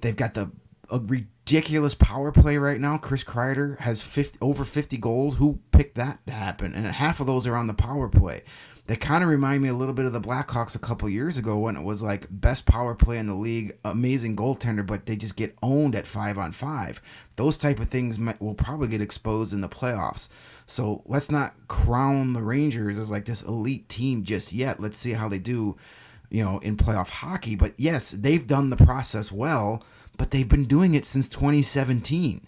They've 0.00 0.16
got 0.16 0.34
the 0.34 0.50
a 0.90 0.98
ridiculous 0.98 1.94
power 1.94 2.30
play 2.30 2.58
right 2.58 2.78
now. 2.78 2.98
Chris 2.98 3.24
Kreider 3.24 3.78
has 3.80 4.02
50, 4.02 4.38
over 4.40 4.64
50 4.64 4.98
goals. 4.98 5.36
Who 5.36 5.58
picked 5.70 5.96
that 5.96 6.24
to 6.26 6.32
happen? 6.32 6.74
And 6.74 6.86
half 6.86 7.18
of 7.18 7.26
those 7.26 7.46
are 7.46 7.56
on 7.56 7.66
the 7.66 7.74
power 7.74 8.08
play. 8.08 8.42
They 8.86 8.96
kind 8.96 9.22
of 9.22 9.30
remind 9.30 9.62
me 9.62 9.68
a 9.68 9.74
little 9.74 9.94
bit 9.94 10.06
of 10.06 10.12
the 10.12 10.20
Blackhawks 10.20 10.74
a 10.74 10.80
couple 10.80 11.08
years 11.08 11.36
ago 11.36 11.56
when 11.56 11.76
it 11.76 11.82
was 11.82 12.02
like 12.02 12.26
best 12.30 12.66
power 12.66 12.94
play 12.94 13.18
in 13.18 13.28
the 13.28 13.34
league, 13.34 13.78
amazing 13.84 14.36
goaltender, 14.36 14.84
but 14.84 15.06
they 15.06 15.16
just 15.16 15.36
get 15.36 15.56
owned 15.62 15.94
at 15.94 16.06
five 16.06 16.36
on 16.36 16.52
five. 16.52 17.00
Those 17.36 17.56
type 17.56 17.78
of 17.78 17.88
things 17.88 18.18
might, 18.18 18.42
will 18.42 18.54
probably 18.54 18.88
get 18.88 19.00
exposed 19.00 19.52
in 19.52 19.60
the 19.60 19.68
playoffs. 19.68 20.28
So 20.66 21.02
let's 21.06 21.30
not 21.30 21.54
crown 21.68 22.32
the 22.32 22.42
Rangers 22.42 22.98
as 22.98 23.10
like 23.10 23.24
this 23.24 23.42
elite 23.42 23.88
team 23.88 24.24
just 24.24 24.52
yet. 24.52 24.80
Let's 24.80 24.96
see 24.98 25.12
how 25.12 25.28
they 25.28 25.38
do, 25.38 25.76
you 26.30 26.44
know, 26.44 26.58
in 26.60 26.76
playoff 26.76 27.08
hockey. 27.08 27.56
But 27.56 27.74
yes, 27.76 28.10
they've 28.12 28.46
done 28.46 28.70
the 28.70 28.76
process 28.76 29.30
well, 29.30 29.82
but 30.16 30.30
they've 30.30 30.48
been 30.48 30.64
doing 30.66 30.94
it 30.94 31.04
since 31.04 31.28
2017, 31.28 32.46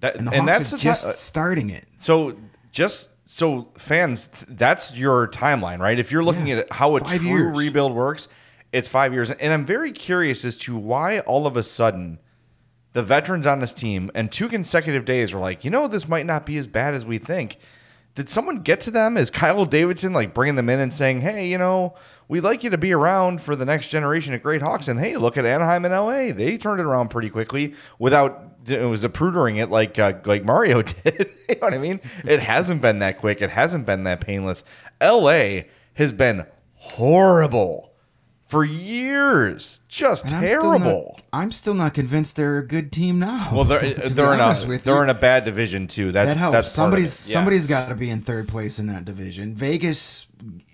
That, 0.00 0.16
and 0.16 0.32
and, 0.32 0.46
that's 0.46 0.72
are 0.72 0.78
just 0.78 1.04
ti- 1.04 1.10
uh, 1.10 1.12
starting 1.14 1.70
it. 1.70 1.86
So 1.98 2.36
just 2.72 3.08
so 3.28 3.68
fans, 3.76 4.28
that's 4.48 4.96
your 4.96 5.26
timeline, 5.28 5.80
right? 5.80 5.98
If 5.98 6.12
you're 6.12 6.22
looking 6.24 6.46
Yeah. 6.48 6.58
at 6.58 6.72
how 6.72 6.96
a 6.96 7.00
true 7.00 7.26
years. 7.28 7.56
rebuild 7.56 7.92
works, 7.94 8.28
it's 8.72 8.88
five 8.88 9.12
years. 9.12 9.30
And 9.30 9.52
I'm 9.52 9.64
very 9.64 9.90
curious 9.90 10.44
as 10.44 10.56
to 10.58 10.76
why 10.76 11.20
all 11.20 11.46
of 11.46 11.56
a 11.56 11.62
sudden 11.62 12.18
the 12.96 13.02
veterans 13.02 13.46
on 13.46 13.60
this 13.60 13.74
team, 13.74 14.10
and 14.14 14.32
two 14.32 14.48
consecutive 14.48 15.04
days 15.04 15.34
were 15.34 15.38
like, 15.38 15.66
you 15.66 15.70
know, 15.70 15.86
this 15.86 16.08
might 16.08 16.24
not 16.24 16.46
be 16.46 16.56
as 16.56 16.66
bad 16.66 16.94
as 16.94 17.04
we 17.04 17.18
think. 17.18 17.58
Did 18.14 18.30
someone 18.30 18.62
get 18.62 18.80
to 18.80 18.90
them? 18.90 19.18
Is 19.18 19.30
Kyle 19.30 19.66
Davidson 19.66 20.14
like 20.14 20.32
bringing 20.32 20.54
them 20.54 20.70
in 20.70 20.80
and 20.80 20.94
saying, 20.94 21.20
hey, 21.20 21.46
you 21.46 21.58
know, 21.58 21.94
we'd 22.26 22.40
like 22.40 22.64
you 22.64 22.70
to 22.70 22.78
be 22.78 22.94
around 22.94 23.42
for 23.42 23.54
the 23.54 23.66
next 23.66 23.90
generation 23.90 24.32
of 24.32 24.42
great 24.42 24.62
Hawks? 24.62 24.88
And 24.88 24.98
hey, 24.98 25.18
look 25.18 25.36
at 25.36 25.44
Anaheim 25.44 25.84
and 25.84 25.92
LA. 25.92 26.32
They 26.32 26.56
turned 26.56 26.80
it 26.80 26.86
around 26.86 27.10
pretty 27.10 27.28
quickly 27.28 27.74
without 27.98 28.42
it 28.66 28.88
was 28.88 29.04
approodering 29.04 29.62
it 29.62 29.68
like 29.68 29.98
uh, 29.98 30.14
like 30.24 30.46
Mario 30.46 30.80
did. 31.04 31.30
you 31.50 31.56
know 31.56 31.66
what 31.66 31.74
I 31.74 31.78
mean? 31.78 32.00
It 32.24 32.40
hasn't 32.40 32.80
been 32.80 33.00
that 33.00 33.18
quick. 33.18 33.42
It 33.42 33.50
hasn't 33.50 33.84
been 33.84 34.04
that 34.04 34.22
painless. 34.22 34.64
LA 35.02 35.64
has 35.92 36.14
been 36.14 36.46
horrible 36.76 37.92
for 38.46 38.64
years. 38.64 39.80
Just 39.88 40.26
And 40.26 40.34
I'm 40.34 40.42
still 40.46 40.62
not- 40.72 40.78
terrible. 40.78 41.20
I'm 41.32 41.52
still 41.52 41.74
not 41.74 41.94
convinced 41.94 42.36
they're 42.36 42.58
a 42.58 42.66
good 42.66 42.92
team 42.92 43.18
now. 43.18 43.50
Well, 43.52 43.64
they're 43.64 43.92
they're 44.08 44.34
in 44.34 44.40
a 44.40 44.54
they're 44.78 44.96
you. 44.96 45.02
in 45.02 45.08
a 45.10 45.14
bad 45.14 45.44
division 45.44 45.86
too. 45.88 46.12
That's 46.12 46.32
that 46.32 46.38
helps. 46.38 46.52
that's 46.52 46.72
somebody's. 46.72 47.28
Yeah. 47.28 47.34
somebody's 47.34 47.66
got 47.66 47.88
to 47.88 47.94
be 47.94 48.10
in 48.10 48.22
third 48.22 48.48
place 48.48 48.78
in 48.78 48.86
that 48.86 49.04
division. 49.04 49.54
Vegas 49.54 50.26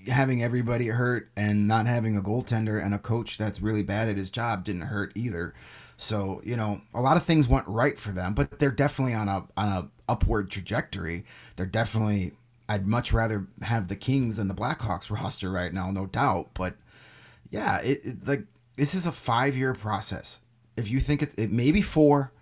having 0.09 0.43
everybody 0.43 0.89
hurt 0.89 1.31
and 1.37 1.69
not 1.69 1.87
having 1.87 2.17
a 2.17 2.21
goaltender 2.23 2.85
and 2.85 2.93
a 2.95 2.99
coach 2.99 3.39
that's 3.39 3.61
really 3.63 3.83
bad 3.83 4.09
at 4.09 4.17
his 4.17 4.31
job 4.31 4.65
didn't 4.65 4.83
hurt 4.83 5.13
either. 5.15 5.55
So 5.97 6.43
you 6.45 6.57
know 6.57 6.81
a 6.95 7.01
lot 7.01 7.17
of 7.17 7.25
things 7.25 7.49
went 7.49 7.67
right 7.69 7.99
for 7.99 8.11
them, 8.11 8.35
but 8.35 8.59
they're 8.59 8.71
definitely 8.71 9.15
on 9.15 9.29
a 9.29 9.45
on 9.57 9.69
a 9.69 9.89
upward 10.09 10.51
trajectory. 10.51 11.25
They're 11.57 11.67
definitely. 11.67 12.33
I'd 12.69 12.87
much 12.87 13.13
rather 13.13 13.47
have 13.63 13.89
the 13.89 13.97
Kings 13.97 14.37
than 14.37 14.49
the 14.49 14.55
Blackhawks 14.55 15.11
roster 15.17 15.51
right 15.51 15.73
now, 15.73 15.91
no 15.91 16.07
doubt. 16.07 16.51
But 16.55 16.77
yeah, 17.53 17.79
it, 17.79 18.01
it 18.05 18.27
like 18.27 18.45
this 18.77 18.95
is 18.95 19.07
a 19.07 19.13
five 19.13 19.55
year 19.57 19.75
process. 19.75 20.41
If 20.77 20.91
you 20.91 20.99
think 21.01 21.23
it, 21.23 21.35
it 21.39 21.53
may 21.53 21.71
be 21.71 21.83
four, 21.83 22.33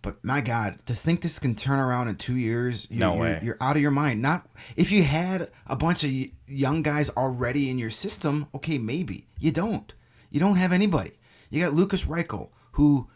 but 0.00 0.24
my 0.24 0.40
God, 0.40 0.78
to 0.86 0.94
think 0.94 1.20
this 1.20 1.38
can 1.40 1.54
turn 1.56 1.78
around 1.80 2.06
in 2.08 2.14
two 2.16 2.36
years, 2.36 2.86
you're, 2.88 3.00
No 3.00 3.12
you're, 3.14 3.22
way. 3.22 3.40
you're 3.42 3.56
out 3.60 3.76
of 3.76 3.82
your 3.82 3.90
mind. 3.90 4.22
Not 4.22 4.48
if 4.76 4.90
you 4.92 5.02
had 5.02 5.50
a 5.66 5.74
bunch 5.76 6.04
of 6.04 6.10
young 6.46 6.82
guys 6.82 7.10
already 7.10 7.68
in 7.70 7.78
your 7.78 7.90
system. 7.90 8.46
Okay, 8.54 8.78
maybe 8.78 9.26
you 9.38 9.50
don't. 9.50 9.92
You 10.30 10.40
don't 10.40 10.56
have 10.56 10.72
anybody. 10.72 11.12
You 11.50 11.60
got 11.60 11.74
Lukas 11.74 12.04
Reichel, 12.04 12.50
who 12.72 13.08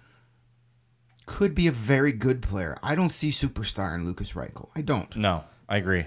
could 1.26 1.54
be 1.54 1.68
a 1.68 1.72
very 1.72 2.12
good 2.12 2.42
player. 2.42 2.76
I 2.82 2.94
don't 2.96 3.12
see 3.12 3.30
superstar 3.30 3.94
in 3.94 4.04
Lukas 4.04 4.32
Reichel. 4.32 4.68
I 4.74 4.80
don't 4.82 5.14
No, 5.16 5.44
I 5.68 5.76
agree. 5.76 6.06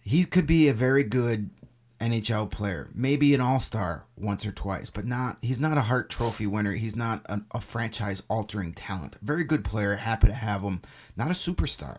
he 0.00 0.24
could 0.24 0.46
be 0.46 0.66
a 0.68 0.74
very 0.74 1.04
good 1.04 1.50
NHL 2.00 2.50
player, 2.50 2.88
maybe 2.94 3.34
an 3.34 3.40
All 3.40 3.58
Star 3.58 4.04
once 4.16 4.46
or 4.46 4.52
twice, 4.52 4.88
but 4.88 5.06
not. 5.06 5.38
He's 5.42 5.58
not 5.58 5.78
a 5.78 5.82
Hart 5.82 6.10
Trophy 6.10 6.46
winner. 6.46 6.74
He's 6.74 6.94
not 6.94 7.22
a, 7.26 7.40
a 7.52 7.60
franchise 7.60 8.22
altering 8.28 8.72
talent. 8.72 9.16
Very 9.20 9.44
good 9.44 9.64
player. 9.64 9.96
Happy 9.96 10.28
to 10.28 10.32
have 10.32 10.62
him. 10.62 10.80
Not 11.16 11.30
a 11.30 11.34
superstar. 11.34 11.98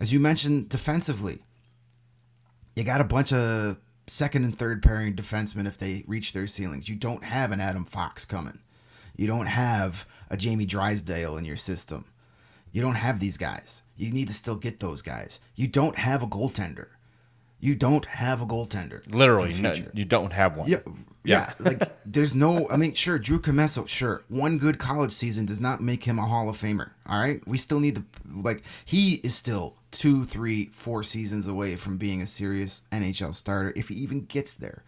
As 0.00 0.12
you 0.12 0.20
mentioned, 0.20 0.68
defensively, 0.68 1.40
you 2.76 2.84
got 2.84 3.00
a 3.00 3.04
bunch 3.04 3.32
of 3.32 3.78
second 4.06 4.44
and 4.44 4.56
third 4.56 4.82
pairing 4.82 5.16
defensemen 5.16 5.66
if 5.66 5.78
they 5.78 6.04
reach 6.06 6.32
their 6.32 6.46
ceilings. 6.46 6.88
You 6.88 6.94
don't 6.94 7.24
have 7.24 7.50
an 7.50 7.60
Adam 7.60 7.84
Fox 7.84 8.24
coming. 8.24 8.60
You 9.16 9.26
don't 9.26 9.46
have 9.46 10.06
a 10.30 10.36
Jamie 10.36 10.64
Drysdale 10.64 11.36
in 11.36 11.44
your 11.44 11.56
system. 11.56 12.04
You 12.70 12.82
don't 12.82 12.94
have 12.94 13.18
these 13.18 13.36
guys. 13.36 13.82
You 13.96 14.12
need 14.12 14.28
to 14.28 14.34
still 14.34 14.54
get 14.54 14.78
those 14.78 15.02
guys. 15.02 15.40
You 15.56 15.66
don't 15.66 15.96
have 15.96 16.22
a 16.22 16.26
goaltender. 16.28 16.86
You 17.60 17.74
don't 17.74 18.04
have 18.04 18.40
a 18.40 18.46
goaltender. 18.46 19.02
Literally, 19.12 19.52
no, 19.60 19.74
you 19.92 20.04
don't 20.04 20.32
have 20.32 20.56
one. 20.56 20.68
Yeah, 20.68 20.78
yeah. 21.24 21.52
like 21.58 21.82
there's 22.06 22.34
no. 22.34 22.68
I 22.70 22.76
mean, 22.76 22.94
sure, 22.94 23.18
Drew 23.18 23.40
Commesso. 23.40 23.86
Sure, 23.86 24.22
one 24.28 24.58
good 24.58 24.78
college 24.78 25.12
season 25.12 25.44
does 25.46 25.60
not 25.60 25.82
make 25.82 26.04
him 26.04 26.18
a 26.18 26.26
Hall 26.26 26.48
of 26.48 26.56
Famer. 26.56 26.90
All 27.06 27.18
right, 27.18 27.46
we 27.46 27.58
still 27.58 27.80
need 27.80 27.96
to 27.96 28.04
like. 28.32 28.62
He 28.84 29.14
is 29.16 29.34
still 29.34 29.74
two, 29.90 30.24
three, 30.24 30.66
four 30.66 31.02
seasons 31.02 31.46
away 31.46 31.76
from 31.76 31.96
being 31.96 32.22
a 32.22 32.26
serious 32.26 32.82
NHL 32.92 33.34
starter 33.34 33.72
if 33.74 33.88
he 33.88 33.96
even 33.96 34.24
gets 34.26 34.54
there. 34.54 34.84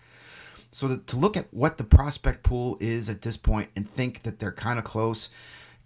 So 0.73 0.89
to, 0.89 0.99
to 0.99 1.17
look 1.17 1.37
at 1.37 1.53
what 1.53 1.79
the 1.79 1.85
prospect 1.85 2.43
pool 2.43 2.77
is 2.81 3.09
at 3.11 3.23
this 3.23 3.37
point 3.37 3.71
and 3.75 3.91
think 3.91 4.23
that 4.23 4.39
they're 4.39 4.53
kind 4.53 4.79
of 4.79 4.85
close, 4.85 5.31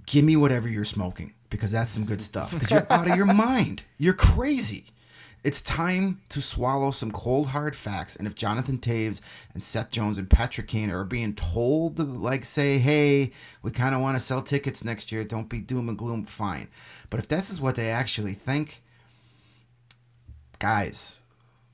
give 0.07 0.25
me 0.25 0.37
whatever 0.37 0.68
you're 0.68 0.85
smoking 0.85 1.33
because 1.49 1.73
that's 1.73 1.90
some 1.90 2.05
good 2.05 2.20
stuff. 2.20 2.53
Because 2.53 2.70
you're 2.70 2.92
out 2.92 3.09
of 3.09 3.16
your 3.16 3.27
mind. 3.35 3.83
You're 3.97 4.14
crazy. 4.14 4.87
It's 5.44 5.61
time 5.61 6.22
to 6.30 6.40
swallow 6.40 6.90
some 6.90 7.11
cold 7.11 7.48
hard 7.48 7.76
facts. 7.76 8.16
And 8.16 8.26
if 8.26 8.35
Jonathan 8.35 8.78
Toews 8.78 9.20
and 9.52 9.62
Seth 9.62 9.90
Jones 9.90 10.16
and 10.16 10.28
Patrick 10.28 10.68
Kane 10.68 10.90
are 10.90 11.04
being 11.04 11.35
told 11.35 11.98
to 11.98 12.02
like 12.02 12.46
say, 12.46 12.78
hey, 12.78 13.30
we 13.61 13.70
kind 13.70 13.94
of 13.94 14.00
want 14.00 14.16
to 14.16 14.22
sell 14.22 14.40
tickets 14.40 14.87
next 14.87 15.12
year, 15.12 15.22
don't 15.22 15.50
be 15.50 15.61
doom 15.61 15.90
and 15.90 15.98
gloom, 15.98 16.24
fine. 16.24 16.68
But 17.11 17.20
if 17.20 17.28
this 17.28 17.50
is 17.50 17.61
what 17.61 17.76
they 17.76 17.90
actually 17.90 18.33
think, 18.33 18.83
guys, 20.61 21.18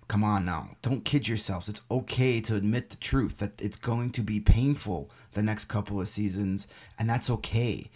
come 0.08 0.24
on 0.24 0.44
now. 0.44 0.70
Don't 0.82 1.04
kid 1.04 1.28
yourselves. 1.28 1.68
It's 1.68 1.82
okay 1.92 2.40
to 2.40 2.56
admit 2.56 2.90
the 2.90 2.96
truth 2.96 3.38
that 3.38 3.52
it's 3.60 3.78
going 3.78 4.10
to 4.10 4.20
be 4.20 4.40
painful 4.40 5.12
the 5.34 5.44
next 5.44 5.66
couple 5.66 6.00
of 6.00 6.08
seasons, 6.08 6.66
and 6.98 7.08
that's 7.08 7.30
okay. 7.30 7.88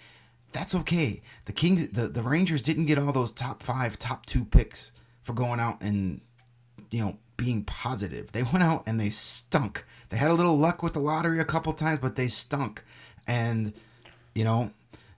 That's 0.52 0.76
okay. 0.76 1.20
The 1.46 1.52
Kings, 1.52 1.88
the, 1.88 2.06
the 2.06 2.22
Rangers 2.22 2.62
didn't 2.62 2.86
get 2.86 2.96
all 2.96 3.10
those 3.10 3.32
top 3.32 3.60
five, 3.60 3.98
top 3.98 4.24
two 4.26 4.44
picks 4.44 4.92
for 5.24 5.32
going 5.32 5.58
out 5.58 5.80
and, 5.80 6.20
you 6.90 7.04
know, 7.04 7.16
being 7.36 7.64
positive. 7.64 8.30
They 8.32 8.42
went 8.44 8.62
out 8.62 8.84
and 8.86 9.00
they 9.00 9.10
stunk. 9.10 9.84
They 10.10 10.16
had 10.16 10.30
a 10.30 10.34
little 10.34 10.56
luck 10.56 10.82
with 10.82 10.92
the 10.92 11.00
lottery 11.00 11.40
a 11.40 11.44
couple 11.44 11.72
times, 11.72 11.98
but 12.00 12.14
they 12.14 12.28
stunk. 12.28 12.84
And, 13.26 13.72
you 14.34 14.44
know, 14.44 14.70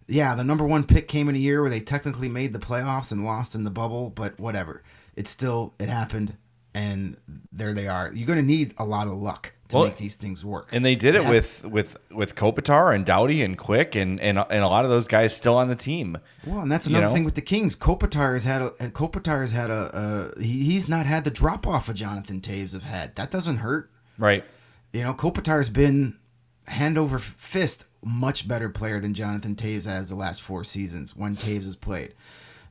yeah, 0.06 0.34
the 0.34 0.44
number 0.44 0.64
one 0.64 0.84
pick 0.84 1.08
came 1.08 1.28
in 1.28 1.34
a 1.34 1.38
year 1.38 1.60
where 1.60 1.70
they 1.70 1.80
technically 1.80 2.28
made 2.28 2.52
the 2.52 2.58
playoffs 2.58 3.12
and 3.12 3.24
lost 3.24 3.54
in 3.54 3.64
the 3.64 3.70
bubble, 3.70 4.10
but 4.10 4.38
whatever. 4.38 4.82
It 5.16 5.28
still, 5.28 5.74
it 5.78 5.88
happened, 5.88 6.36
and 6.76 7.16
there 7.52 7.72
they 7.72 7.88
are. 7.88 8.12
You're 8.12 8.26
going 8.26 8.38
to 8.38 8.44
need 8.44 8.74
a 8.76 8.84
lot 8.84 9.06
of 9.06 9.14
luck 9.14 9.54
to 9.68 9.76
Well, 9.76 9.84
make 9.86 9.96
these 9.96 10.14
things 10.14 10.44
work. 10.44 10.68
And 10.72 10.84
they 10.84 10.94
did 10.94 11.14
it 11.14 11.26
with 11.26 11.64
with 11.64 11.96
with 12.10 12.34
Kopitar 12.34 12.94
and 12.94 13.06
Doughty 13.06 13.42
and 13.42 13.56
Quick 13.56 13.94
and 13.94 14.20
and 14.20 14.38
and 14.38 14.62
a 14.62 14.68
lot 14.68 14.84
of 14.84 14.90
those 14.90 15.06
guys 15.06 15.34
still 15.34 15.56
on 15.56 15.68
the 15.68 15.74
team. 15.74 16.18
Well, 16.46 16.60
and 16.60 16.70
that's 16.70 16.86
you 16.86 16.94
another 16.94 17.06
know? 17.06 17.14
thing 17.14 17.24
with 17.24 17.34
the 17.34 17.40
Kings. 17.40 17.76
Kopitar 17.76 18.34
has 18.34 18.44
had 18.44 18.60
a 18.60 18.70
Kopitar 18.90 19.40
has 19.40 19.52
had 19.52 19.70
a, 19.70 20.34
a 20.36 20.42
he, 20.42 20.64
he's 20.64 20.86
not 20.86 21.06
had 21.06 21.24
the 21.24 21.30
drop 21.30 21.66
off 21.66 21.88
of 21.88 21.94
Jonathan 21.94 22.42
Toews 22.42 22.72
have 22.74 22.84
had. 22.84 23.16
That 23.16 23.30
doesn't 23.30 23.56
hurt. 23.56 23.90
Right. 24.18 24.44
You 24.92 25.02
know, 25.02 25.14
Kopitar's 25.14 25.70
been 25.70 26.18
hand 26.66 26.98
over 26.98 27.18
fist 27.18 27.84
much 28.04 28.46
better 28.46 28.68
player 28.68 29.00
than 29.00 29.14
Jonathan 29.14 29.56
Toews 29.56 29.86
has 29.86 30.10
the 30.10 30.14
last 30.14 30.42
four 30.42 30.62
seasons 30.62 31.16
when 31.16 31.36
Toews 31.36 31.64
has 31.64 31.76
played. 31.76 32.12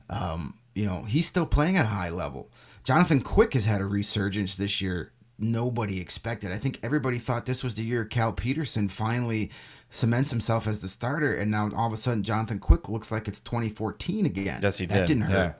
Um, 0.08 0.54
you 0.76 0.86
know, 0.86 1.02
he's 1.02 1.26
still 1.26 1.46
playing 1.46 1.76
at 1.76 1.86
a 1.86 1.88
high 1.88 2.10
level. 2.10 2.50
Jonathan 2.86 3.20
Quick 3.20 3.54
has 3.54 3.64
had 3.64 3.80
a 3.80 3.84
resurgence 3.84 4.54
this 4.54 4.80
year. 4.80 5.10
Nobody 5.40 6.00
expected. 6.00 6.52
I 6.52 6.56
think 6.56 6.78
everybody 6.84 7.18
thought 7.18 7.44
this 7.44 7.64
was 7.64 7.74
the 7.74 7.82
year 7.82 8.04
Cal 8.04 8.32
Petersen 8.32 8.88
finally 8.88 9.50
cements 9.90 10.30
himself 10.30 10.68
as 10.68 10.80
the 10.80 10.88
starter, 10.88 11.34
and 11.34 11.50
now 11.50 11.68
all 11.74 11.88
of 11.88 11.92
a 11.92 11.96
sudden 11.96 12.22
Jonathan 12.22 12.60
Quick 12.60 12.88
looks 12.88 13.10
like 13.10 13.26
it's 13.26 13.40
2014 13.40 14.24
again. 14.24 14.60
Yes, 14.62 14.78
he 14.78 14.86
did. 14.86 14.94
That 14.94 15.00
did, 15.00 15.14
didn't 15.18 15.22
hurt. 15.24 15.32
yeah. 15.36 15.52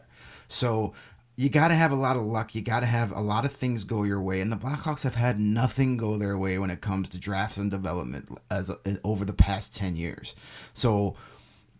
So 0.46 0.94
you 1.34 1.48
got 1.48 1.68
to 1.68 1.74
have 1.74 1.90
a 1.90 1.96
lot 1.96 2.14
of 2.14 2.22
luck. 2.22 2.54
You 2.54 2.62
got 2.62 2.80
to 2.80 2.86
have 2.86 3.10
a 3.10 3.20
lot 3.20 3.44
of 3.44 3.50
things 3.50 3.82
go 3.82 4.04
your 4.04 4.22
way, 4.22 4.40
and 4.40 4.52
the 4.52 4.56
Blackhawks 4.56 5.02
have 5.02 5.16
had 5.16 5.40
nothing 5.40 5.96
go 5.96 6.16
their 6.16 6.38
way 6.38 6.60
when 6.60 6.70
it 6.70 6.80
comes 6.80 7.08
to 7.08 7.18
drafts 7.18 7.56
and 7.56 7.72
development 7.72 8.38
as 8.52 8.70
over 9.02 9.24
the 9.24 9.32
past 9.32 9.74
ten 9.74 9.96
years. 9.96 10.36
So 10.74 11.16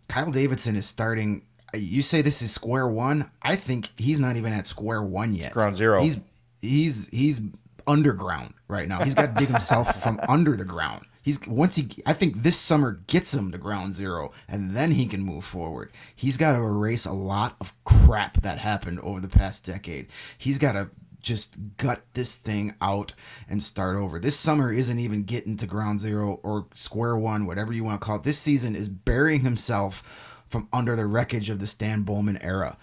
Kyle 0.09 0.33
Davidson 0.33 0.75
is 0.75 0.87
starting. 0.87 1.43
You 1.75 2.03
say 2.03 2.23
this 2.23 2.43
is 2.43 2.53
square 2.53 2.89
one. 2.89 3.31
I 3.43 3.57
think 3.57 3.91
he's 3.97 4.21
not 4.21 4.37
even 4.37 4.53
at 4.53 4.67
square 4.67 5.03
one 5.03 5.35
yet. 5.35 5.53
ground 5.53 5.77
zero. 5.77 6.03
He's 6.03 6.19
he's 6.61 7.09
he's 7.09 7.41
underground 7.87 8.55
right 8.69 8.89
now. 8.89 9.03
He's 9.03 9.15
got 9.15 9.35
to 9.35 9.41
dig 9.41 9.49
himself 9.49 10.03
from 10.03 10.21
under 10.29 10.57
the 10.57 10.65
ground. 10.65 11.07
He's 11.23 11.45
once 11.47 11.77
he 11.77 11.89
I 12.07 12.13
think 12.13 12.43
this 12.43 12.57
summer 12.57 13.01
gets 13.09 13.35
him 13.35 13.51
to 13.53 13.59
ground 13.59 13.95
zero 13.95 14.33
and 14.49 14.71
then 14.71 14.93
he 14.93 15.07
can 15.07 15.23
move 15.23 15.45
forward. 15.45 15.91
He's 16.15 16.37
got 16.37 16.53
to 16.53 16.65
erase 16.65 17.05
a 17.05 17.13
lot 17.13 17.57
of 17.61 17.73
crap 17.85 18.43
that 18.43 18.59
happened 18.59 19.01
over 19.01 19.21
the 19.21 19.29
past 19.29 19.67
decade. 19.67 20.09
He's 20.39 20.59
got 20.59 20.73
to 20.73 20.91
just 21.21 21.57
gut 21.77 22.03
this 22.15 22.37
thing 22.37 22.77
out 22.81 23.13
and 23.49 23.61
start 23.61 23.97
over. 23.97 24.21
This 24.21 24.37
summer 24.37 24.73
isn't 24.73 24.99
even 25.01 25.25
getting 25.25 25.57
to 25.57 25.67
ground 25.67 25.99
zero 25.99 26.39
or 26.45 26.67
square 26.75 27.17
one, 27.17 27.47
whatever 27.47 27.73
you 27.73 27.83
want 27.83 28.01
to 28.01 28.05
call 28.05 28.17
it. 28.17 28.23
This 28.23 28.39
season 28.39 28.77
is 28.77 28.89
burying 28.89 29.41
himself 29.41 30.05
from 30.49 30.69
under 30.73 30.97
the 30.97 31.07
wreckage 31.07 31.51
of 31.51 31.59
the 31.59 31.67
Stan 31.67 32.03
Bowman 32.03 32.41
era. 32.43 32.77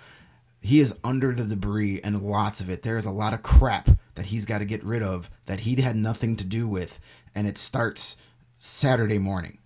He 0.62 0.80
is 0.80 0.96
under 1.04 1.34
the 1.34 1.44
debris 1.44 2.00
and 2.04 2.22
lots 2.22 2.62
of 2.62 2.70
it. 2.70 2.84
There 2.84 2.98
is 2.98 3.06
a 3.06 3.12
lot 3.12 3.34
of 3.34 3.44
crap 3.44 3.90
that 4.16 4.28
he's 4.28 4.46
got 4.46 4.60
to 4.60 4.66
get 4.66 4.84
rid 4.84 5.02
of 5.02 5.30
that 5.46 5.62
he 5.62 5.82
had 5.82 5.96
nothing 5.96 6.36
to 6.38 6.46
do 6.46 6.68
with, 6.68 7.00
and 7.36 7.48
it 7.48 7.58
starts 7.58 8.16
Saturday 8.56 9.18
morning. 9.18 9.58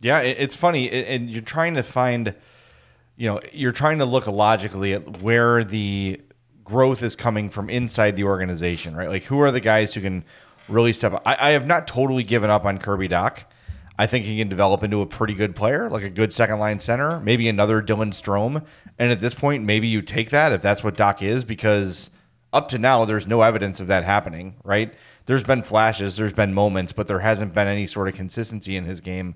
Yeah, 0.00 0.20
it's 0.20 0.54
funny, 0.54 0.90
and 0.90 1.28
you're 1.28 1.42
trying 1.42 1.74
to 1.74 1.82
find, 1.82 2.34
you 3.16 3.28
know, 3.28 3.40
you're 3.52 3.72
trying 3.72 3.98
to 3.98 4.04
look 4.04 4.26
logically 4.28 4.94
at 4.94 5.20
where 5.20 5.64
the 5.64 6.20
growth 6.62 7.02
is 7.02 7.16
coming 7.16 7.50
from 7.50 7.68
inside 7.68 8.14
the 8.14 8.24
organization, 8.24 8.96
right? 8.96 9.08
Like, 9.08 9.24
who 9.24 9.40
are 9.40 9.50
the 9.50 9.60
guys 9.60 9.94
who 9.94 10.00
can 10.00 10.24
really 10.68 10.92
step 10.92 11.14
up? 11.14 11.22
I, 11.26 11.48
I 11.48 11.50
have 11.50 11.66
not 11.66 11.88
totally 11.88 12.22
given 12.22 12.48
up 12.48 12.64
on 12.64 12.78
Kirby 12.78 13.08
Dach. 13.08 13.44
I 13.98 14.06
think 14.06 14.24
he 14.24 14.38
can 14.38 14.48
develop 14.48 14.84
into 14.84 15.00
a 15.00 15.06
pretty 15.06 15.34
good 15.34 15.56
player, 15.56 15.90
like 15.90 16.04
a 16.04 16.10
good 16.10 16.32
second 16.32 16.60
line 16.60 16.78
center, 16.78 17.18
maybe 17.18 17.48
another 17.48 17.82
Dylan 17.82 18.12
Strome. 18.12 18.64
And 18.96 19.10
at 19.10 19.18
this 19.18 19.34
point, 19.34 19.64
maybe 19.64 19.88
you 19.88 20.02
take 20.02 20.30
that 20.30 20.52
if 20.52 20.62
that's 20.62 20.84
what 20.84 20.96
Dach 20.96 21.20
is, 21.20 21.44
because 21.44 22.10
up 22.52 22.68
to 22.68 22.78
now, 22.78 23.04
there's 23.04 23.26
no 23.26 23.42
evidence 23.42 23.80
of 23.80 23.88
that 23.88 24.04
happening, 24.04 24.54
right? 24.62 24.94
There's 25.26 25.42
been 25.42 25.64
flashes, 25.64 26.16
there's 26.16 26.32
been 26.32 26.54
moments, 26.54 26.92
but 26.92 27.08
there 27.08 27.18
hasn't 27.18 27.54
been 27.54 27.66
any 27.66 27.88
sort 27.88 28.06
of 28.06 28.14
consistency 28.14 28.76
in 28.76 28.84
his 28.84 29.00
game 29.00 29.34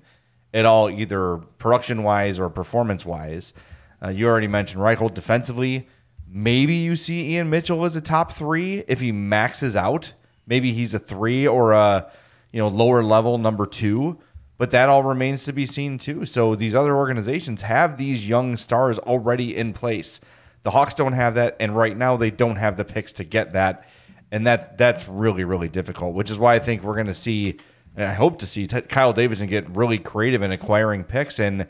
at 0.53 0.65
all, 0.65 0.89
either 0.89 1.37
production 1.57 2.03
wise 2.03 2.39
or 2.39 2.49
performance 2.49 3.05
wise. 3.05 3.53
Uh, 4.01 4.09
you 4.09 4.27
already 4.27 4.47
mentioned 4.47 4.81
Reichel 4.81 5.13
defensively. 5.13 5.87
Maybe 6.25 6.75
you 6.75 6.95
see 6.95 7.33
Ian 7.33 7.49
Mitchell 7.49 7.83
as 7.83 7.97
a 7.97 8.01
top 8.01 8.31
three 8.31 8.85
if 8.87 9.01
he 9.01 9.11
maxes 9.11 9.75
out. 9.75 10.13
Maybe 10.47 10.71
he's 10.71 10.93
a 10.93 10.99
three 10.99 11.45
or 11.45 11.73
a 11.73 12.09
you 12.51 12.59
know 12.59 12.69
lower 12.69 13.03
level 13.03 13.37
number 13.37 13.65
two 13.65 14.19
but 14.57 14.71
that 14.71 14.89
all 14.89 15.03
remains 15.03 15.45
to 15.45 15.53
be 15.53 15.65
seen 15.65 15.97
too. 15.97 16.25
So 16.25 16.55
these 16.55 16.75
other 16.75 16.95
organizations 16.95 17.63
have 17.63 17.97
these 17.97 18.27
young 18.27 18.57
stars 18.57 18.99
already 18.99 19.55
in 19.55 19.73
place. 19.73 20.21
The 20.63 20.71
Hawks 20.71 20.93
don't 20.93 21.13
have 21.13 21.35
that, 21.35 21.57
and 21.59 21.75
right 21.75 21.97
now 21.97 22.17
they 22.17 22.31
don't 22.31 22.55
have 22.55 22.77
the 22.77 22.85
picks 22.85 23.13
to 23.13 23.23
get 23.23 23.53
that, 23.53 23.87
and 24.31 24.47
that 24.47 24.77
that's 24.77 25.07
really 25.07 25.43
really 25.43 25.69
difficult. 25.69 26.13
Which 26.13 26.31
is 26.31 26.39
why 26.39 26.55
I 26.55 26.59
think 26.59 26.83
we're 26.83 26.95
going 26.95 27.07
to 27.07 27.15
see, 27.15 27.59
and 27.95 28.05
I 28.05 28.13
hope 28.13 28.39
to 28.39 28.45
see 28.45 28.67
Kyle 28.67 29.11
Davidson 29.11 29.47
get 29.47 29.75
really 29.75 29.99
creative 29.99 30.41
in 30.41 30.51
acquiring 30.51 31.03
picks, 31.03 31.39
and 31.39 31.67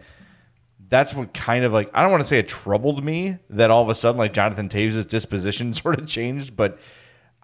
that's 0.90 1.16
what 1.16 1.34
kind 1.34 1.66
of 1.66 1.74
like 1.74 1.90
I 1.96 2.04
don't 2.04 2.12
want 2.12 2.22
to 2.22 2.28
say 2.28 2.38
it 2.38 2.48
troubled 2.48 3.04
me 3.04 3.40
that 3.50 3.72
all 3.72 3.82
of 3.82 3.90
a 3.90 3.96
sudden 3.96 4.20
like 4.20 4.34
Jonathan 4.34 4.70
Toews' 4.70 5.08
disposition 5.08 5.74
sort 5.74 6.00
of 6.00 6.06
changed, 6.06 6.56
but 6.56 6.78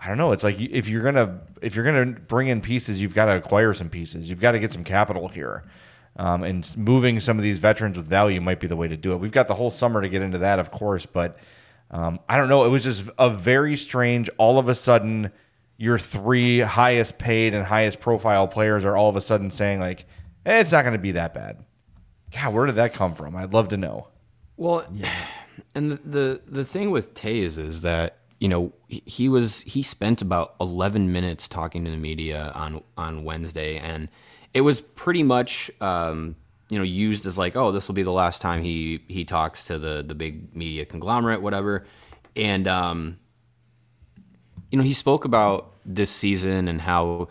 I 0.01 0.07
don't 0.07 0.17
know. 0.17 0.31
It's 0.31 0.43
like 0.43 0.59
if 0.59 0.87
you're 0.87 1.03
gonna 1.03 1.41
if 1.61 1.75
you're 1.75 1.83
gonna 1.83 2.05
bring 2.05 2.47
in 2.47 2.61
pieces, 2.61 3.01
you've 3.01 3.13
got 3.13 3.25
to 3.25 3.35
acquire 3.35 3.73
some 3.73 3.89
pieces. 3.89 4.29
You've 4.29 4.39
got 4.39 4.51
to 4.51 4.59
get 4.59 4.71
some 4.71 4.85
capital 4.85 5.27
here, 5.27 5.65
um, 6.15 6.43
and 6.43 6.77
moving 6.77 7.19
some 7.19 7.37
of 7.37 7.43
these 7.43 7.59
veterans 7.59 7.97
with 7.97 8.07
value 8.07 8.39
might 8.39 8.61
be 8.61 8.67
the 8.67 8.77
way 8.77 8.87
to 8.87 8.95
do 8.95 9.11
it. 9.11 9.17
We've 9.17 9.31
got 9.31 9.47
the 9.49 9.55
whole 9.55 9.69
summer 9.69 10.01
to 10.01 10.07
get 10.07 10.21
into 10.21 10.37
that, 10.37 10.57
of 10.59 10.71
course, 10.71 11.05
but 11.05 11.37
um, 11.91 12.19
I 12.29 12.37
don't 12.37 12.47
know. 12.47 12.63
It 12.63 12.69
was 12.69 12.83
just 12.85 13.09
a 13.17 13.29
very 13.29 13.75
strange. 13.75 14.29
All 14.37 14.57
of 14.57 14.69
a 14.69 14.75
sudden, 14.75 15.31
your 15.75 15.97
three 15.97 16.59
highest 16.59 17.17
paid 17.17 17.53
and 17.53 17.65
highest 17.65 17.99
profile 17.99 18.47
players 18.47 18.85
are 18.85 18.95
all 18.95 19.09
of 19.09 19.17
a 19.17 19.21
sudden 19.21 19.51
saying 19.51 19.81
like, 19.81 20.05
hey, 20.45 20.61
"It's 20.61 20.71
not 20.71 20.83
going 20.83 20.93
to 20.93 20.99
be 20.99 21.11
that 21.13 21.33
bad." 21.33 21.65
God, 22.31 22.53
where 22.53 22.65
did 22.67 22.75
that 22.75 22.93
come 22.93 23.15
from? 23.15 23.35
I'd 23.35 23.53
love 23.53 23.69
to 23.69 23.77
know. 23.77 24.07
Well, 24.55 24.85
yeah. 24.93 25.11
and 25.75 25.91
the, 25.91 25.99
the 26.05 26.41
the 26.47 26.65
thing 26.65 26.91
with 26.91 27.13
Toews 27.13 27.57
is 27.57 27.81
that 27.81 28.18
you 28.39 28.47
know, 28.47 28.71
he 28.87 29.27
was 29.27 29.61
he 29.61 29.83
spent 29.83 30.21
about 30.21 30.55
11 30.61 31.11
minutes 31.11 31.47
talking 31.47 31.83
to 31.83 31.91
the 31.91 31.97
media 31.97 32.51
on 32.55 32.81
on 32.97 33.25
Wednesday, 33.25 33.77
and 33.77 34.09
it 34.53 34.61
was 34.61 34.79
pretty 34.79 35.23
much 35.23 35.69
um, 35.81 36.35
you 36.69 36.77
know 36.77 36.83
used 36.83 37.25
as 37.25 37.37
like, 37.37 37.57
oh, 37.57 37.71
this 37.73 37.87
will 37.87 37.95
be 37.95 38.03
the 38.03 38.11
last 38.11 38.41
time 38.41 38.63
he 38.63 39.03
he 39.09 39.25
talks 39.25 39.65
to 39.65 39.77
the 39.77 40.03
the 40.07 40.15
big 40.15 40.55
media 40.55 40.85
conglomerate, 40.85 41.41
whatever. 41.41 41.85
And 42.35 42.65
um, 42.65 43.19
you 44.71 44.77
know, 44.77 44.85
he 44.85 44.93
spoke 44.93 45.25
about 45.25 45.73
this 45.85 46.09
season 46.09 46.69
and 46.69 46.79
how 46.79 47.27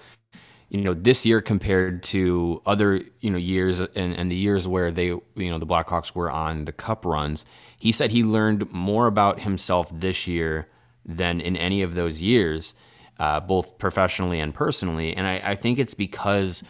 you 0.69 0.83
know 0.83 0.93
this 0.93 1.25
year 1.25 1.41
compared 1.41 2.03
to 2.03 2.61
other 2.67 3.01
you 3.21 3.31
know 3.31 3.39
years 3.39 3.81
and, 3.81 4.15
and 4.15 4.31
the 4.31 4.37
years 4.37 4.69
where 4.69 4.91
they 4.91 5.07
you 5.07 5.23
know 5.37 5.59
the 5.59 5.67
Blackhawks 5.67 6.15
were 6.15 6.31
on 6.31 6.67
the 6.67 6.73
cup 6.73 7.07
runs. 7.07 7.47
He 7.79 7.93
said 7.93 8.11
he 8.11 8.23
learned 8.23 8.71
more 8.71 9.07
about 9.07 9.41
himself 9.41 9.89
this 9.91 10.27
year 10.27 10.69
than 11.09 11.41
in 11.41 11.57
any 11.57 11.83
of 11.83 11.95
those 11.95 12.23
years, 12.23 12.75
uh, 13.19 13.41
both 13.41 13.79
professionally 13.79 14.39
and 14.39 14.55
personally. 14.55 15.17
And 15.17 15.27
I, 15.27 15.41
I 15.43 15.55
think 15.57 15.79
it's 15.79 15.95
because 15.95 16.63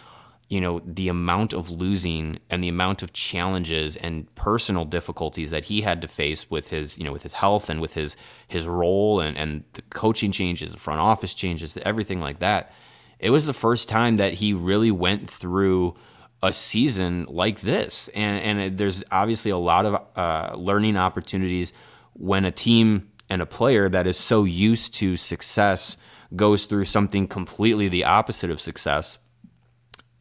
you 0.48 0.62
know 0.62 0.81
the 0.85 1.09
amount 1.09 1.53
of 1.53 1.70
losing 1.70 2.38
and 2.48 2.64
the 2.64 2.68
amount 2.68 3.03
of 3.03 3.12
challenges 3.12 3.96
and 3.96 4.35
personal 4.35 4.85
difficulties 4.85 5.51
that 5.51 5.66
he 5.66 5.83
had 5.83 6.01
to 6.01 6.09
face 6.09 6.48
with 6.51 6.68
his 6.68 6.96
you 6.96 7.05
know 7.05 7.12
with 7.12 7.22
his 7.22 7.35
health 7.35 7.68
and 7.68 7.81
with 7.81 7.94
his 7.94 8.16
his 8.46 8.66
role 8.66 9.20
and 9.20 9.37
and 9.37 9.64
the 9.74 9.83
coaching 9.90 10.33
changes 10.33 10.72
the 10.72 10.79
front 10.79 11.01
office 11.01 11.35
changes 11.35 11.77
everything 11.85 12.20
like 12.20 12.38
that 12.38 12.72
it 13.18 13.31
was 13.31 13.46
the 13.46 13.53
first 13.53 13.88
time 13.88 14.16
that 14.16 14.35
he 14.35 14.55
really 14.55 14.90
went 14.90 15.29
through 15.29 15.94
a 16.42 16.53
season 16.53 17.27
like 17.29 17.61
this 17.61 18.09
and 18.14 18.59
and 18.59 18.79
there's 18.79 19.05
obviously 19.11 19.51
a 19.51 19.59
lot 19.59 19.85
of 19.85 20.03
uh, 20.16 20.57
learning 20.57 20.96
opportunities 20.96 21.74
when 22.14 22.46
a 22.46 22.51
team 22.51 23.11
and 23.31 23.43
a 23.43 23.47
player 23.47 23.88
that 23.88 24.07
is 24.07 24.17
so 24.17 24.45
used 24.45 24.95
to 24.95 25.17
success 25.17 25.97
goes 26.37 26.64
through 26.64 26.85
something 26.85 27.27
completely 27.27 27.88
the 27.88 28.05
opposite 28.05 28.51
of 28.51 28.61
success. 28.61 29.19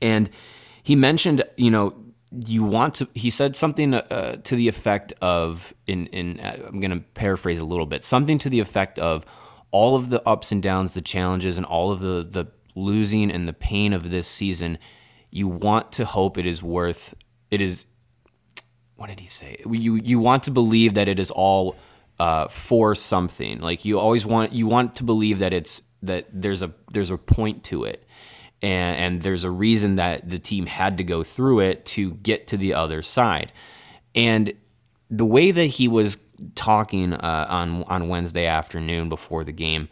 And 0.02 0.30
he 0.84 0.96
mentioned, 0.96 1.44
you 1.58 1.72
know, 1.72 1.96
you 2.46 2.64
want 2.64 2.96
to. 2.96 3.08
He 3.14 3.30
said 3.30 3.56
something 3.56 3.94
uh, 3.94 4.38
to 4.44 4.56
the 4.56 4.68
effect 4.68 5.14
of, 5.22 5.74
in 5.86 6.08
in 6.08 6.40
uh, 6.40 6.58
I'm 6.68 6.80
going 6.80 6.92
to 6.92 7.00
paraphrase 7.14 7.60
a 7.60 7.66
little 7.66 7.86
bit, 7.86 8.04
something 8.04 8.38
to 8.40 8.50
the 8.50 8.60
effect 8.60 9.00
of 9.00 9.26
all 9.72 9.96
of 9.96 10.10
the 10.10 10.22
ups 10.28 10.52
and 10.52 10.62
downs, 10.62 10.94
the 10.94 11.02
challenges, 11.02 11.58
and 11.58 11.66
all 11.66 11.92
of 11.92 12.00
the 12.02 12.24
the 12.24 12.52
losing 12.76 13.32
and 13.32 13.48
the 13.48 13.54
pain 13.54 13.94
of 13.94 14.12
this 14.12 14.28
season. 14.28 14.78
You 15.32 15.48
want 15.48 15.92
to 15.94 16.06
hope 16.06 16.38
it 16.38 16.46
is 16.46 16.62
worth. 16.62 17.14
It 17.50 17.62
is. 17.62 17.86
What 18.98 19.08
did 19.08 19.22
he 19.22 19.28
say? 19.28 19.62
You 19.66 19.96
you 19.96 20.20
want 20.20 20.44
to 20.44 20.52
believe 20.52 20.96
that 20.96 21.08
it 21.08 21.20
is 21.20 21.32
all 21.32 21.76
uh, 22.20 22.48
for 22.48 22.96
something. 22.96 23.60
Like 23.60 23.86
you 23.86 24.00
always 24.00 24.26
want 24.26 24.54
you 24.54 24.68
want 24.68 24.96
to 24.96 25.04
believe 25.04 25.40
that 25.40 25.54
it's 25.54 25.82
that 26.04 26.28
there's 26.32 26.62
a 26.62 26.72
there's 26.92 27.12
a 27.12 27.18
point 27.18 27.64
to 27.66 27.84
it. 27.84 28.04
And, 28.60 28.98
and 28.98 29.22
there's 29.22 29.44
a 29.44 29.52
reason 29.52 29.98
that 29.98 30.32
the 30.32 30.40
team 30.40 30.66
had 30.66 30.98
to 30.98 31.04
go 31.04 31.24
through 31.24 31.60
it 31.60 31.86
to 31.86 32.14
get 32.14 32.48
to 32.48 32.58
the 32.58 32.74
other 32.74 33.04
side. 33.04 33.54
And 34.16 34.52
the 35.12 35.26
way 35.26 35.52
that 35.52 35.66
he 35.66 35.88
was 35.88 36.18
talking 36.56 37.14
uh, 37.14 37.46
on 37.50 37.84
on 37.84 38.10
Wednesday 38.10 38.48
afternoon 38.48 39.10
before 39.10 39.44
the 39.44 39.52
game, 39.52 39.90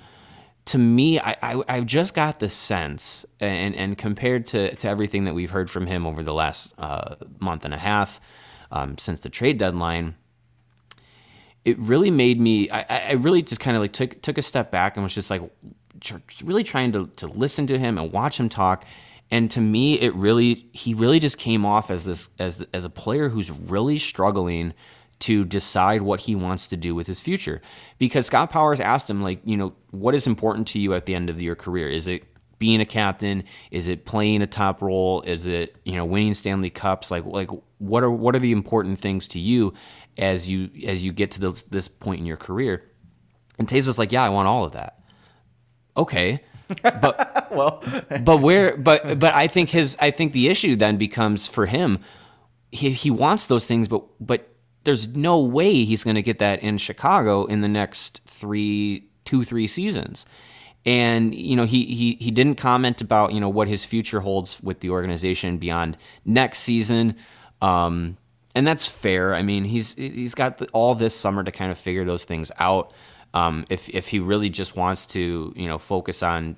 to 0.66 0.80
me, 0.80 1.20
I, 1.20 1.38
I 1.44 1.64
I 1.68 1.82
just 1.82 2.16
got 2.16 2.40
the 2.40 2.50
sense, 2.50 3.26
and 3.40 3.76
and 3.76 3.98
compared 3.98 4.48
to 4.48 4.76
to 4.76 4.90
everything 4.90 5.26
that 5.26 5.36
we've 5.36 5.52
heard 5.52 5.70
from 5.70 5.86
him 5.86 6.06
over 6.06 6.24
the 6.24 6.34
last 6.34 6.74
uh, 6.78 7.16
month 7.40 7.66
and 7.66 7.74
a 7.74 7.78
half 7.78 8.20
um, 8.72 8.98
since 8.98 9.22
the 9.22 9.30
trade 9.30 9.58
deadline, 9.58 10.16
it 11.66 11.78
really 11.80 12.12
made 12.12 12.40
me 12.40 12.70
I, 12.70 13.10
I 13.10 13.12
really 13.14 13.42
just 13.42 13.60
kind 13.60 13.76
of 13.76 13.82
like 13.82 13.92
took 13.92 14.22
took 14.22 14.38
a 14.38 14.42
step 14.42 14.72
back 14.72 14.96
and 14.96 15.04
was 15.04 15.14
just 15.14 15.30
like 15.30 15.42
just 16.00 16.44
really 16.44 16.64
trying 16.64 16.92
to, 16.92 17.08
to 17.08 17.28
listen 17.28 17.66
to 17.68 17.80
him 17.80 17.98
and 17.98 18.12
watch 18.12 18.40
him 18.40 18.50
talk. 18.50 18.86
And 19.32 19.50
to 19.52 19.60
me 19.60 20.00
it 20.00 20.14
really 20.16 20.68
he 20.72 20.94
really 20.94 21.20
just 21.20 21.38
came 21.38 21.66
off 21.66 21.90
as 21.90 22.06
this 22.06 22.30
as 22.40 22.66
as 22.74 22.86
a 22.86 22.90
player 22.90 23.30
who's 23.30 23.52
really 23.52 23.98
struggling 23.98 24.74
to 25.18 25.46
decide 25.46 26.02
what 26.02 26.22
he 26.22 26.36
wants 26.36 26.68
to 26.68 26.78
do 26.78 26.94
with 26.94 27.08
his 27.08 27.22
future. 27.22 27.62
Because 27.98 28.28
Scott 28.28 28.52
Powers 28.52 28.80
asked 28.80 29.10
him 29.10 29.24
like 29.24 29.40
you 29.44 29.58
know 29.58 29.74
what 29.92 30.14
is 30.14 30.28
important 30.28 30.68
to 30.70 30.80
you 30.80 30.94
at 30.94 31.08
the 31.08 31.16
end 31.16 31.30
of 31.30 31.42
your 31.42 31.56
career? 31.56 31.90
Is 31.90 32.08
it 32.08 32.24
being 32.60 32.80
a 32.80 32.86
captain? 32.86 33.44
Is 33.72 33.88
it 33.88 34.06
playing 34.06 34.42
a 34.42 34.48
top 34.48 34.82
role? 34.82 35.22
Is 35.24 35.48
it 35.48 35.76
you 35.84 35.96
know 35.96 36.06
winning 36.06 36.36
Stanley 36.36 36.70
Cups? 36.70 37.10
Like 37.10 37.26
like 37.26 37.50
what 37.80 38.04
are 38.04 38.12
what 38.12 38.36
are 38.36 38.40
the 38.40 38.52
important 38.52 39.00
things 39.00 39.28
to 39.30 39.40
you 39.40 39.74
as 40.18 40.48
you 40.48 40.70
as 40.86 41.04
you 41.04 41.12
get 41.12 41.32
to 41.32 41.40
this, 41.40 41.64
this 41.64 41.88
point 41.88 42.20
in 42.20 42.26
your 42.26 42.38
career. 42.38 42.84
And 43.58 43.72
was 43.72 43.98
like, 43.98 44.12
"Yeah, 44.12 44.24
I 44.24 44.30
want 44.30 44.48
all 44.48 44.66
of 44.66 44.74
that." 44.74 45.00
Okay, 45.96 46.42
but 46.82 47.52
well, 47.52 47.84
but 48.22 48.42
where? 48.42 48.76
But 48.78 49.20
but 49.20 49.34
I 49.34 49.48
think 49.48 49.70
his 49.70 49.98
I 50.00 50.12
think 50.12 50.34
the 50.34 50.50
issue 50.50 50.76
then 50.76 50.98
becomes 50.98 51.48
for 51.48 51.66
him. 51.66 52.00
He 52.72 52.92
he 52.92 53.12
wants 53.12 53.48
those 53.48 53.68
things, 53.68 53.88
but 53.88 54.04
but 54.20 54.50
there's 54.84 55.08
no 55.10 55.42
way 55.42 55.84
he's 55.84 56.04
going 56.04 56.16
to 56.16 56.22
get 56.22 56.40
that 56.40 56.62
in 56.62 56.78
Chicago 56.78 57.46
in 57.46 57.62
the 57.62 57.68
next 57.68 58.22
three 58.26 59.10
two 59.26 59.44
three 59.44 59.68
seasons. 59.68 60.26
And 60.86 61.34
you 61.34 61.56
know 61.56 61.66
he 61.66 61.86
he 61.86 62.18
he 62.20 62.32
didn't 62.32 62.56
comment 62.56 63.02
about 63.02 63.34
you 63.34 63.40
know 63.40 63.50
what 63.50 63.68
his 63.68 63.86
future 63.86 64.20
holds 64.20 64.62
with 64.62 64.82
the 64.82 64.90
organization 64.90 65.58
beyond 65.58 65.98
next 66.26 66.60
season. 66.60 67.16
Um, 67.62 68.18
and 68.56 68.66
that's 68.66 68.88
fair. 68.88 69.36
I 69.36 69.42
mean, 69.42 69.66
he's 69.66 69.94
he's 69.96 70.34
got 70.34 70.62
all 70.72 70.96
this 70.96 71.14
summer 71.14 71.44
to 71.44 71.52
kind 71.52 71.72
of 71.72 71.78
figure 71.78 72.06
those 72.06 72.24
things 72.24 72.52
out. 72.58 72.94
Um, 73.34 73.66
if 73.70 73.90
if 73.90 74.08
he 74.08 74.20
really 74.20 74.50
just 74.50 74.78
wants 74.78 75.06
to, 75.08 75.54
you 75.56 75.68
know, 75.68 75.78
focus 75.78 76.24
on, 76.24 76.56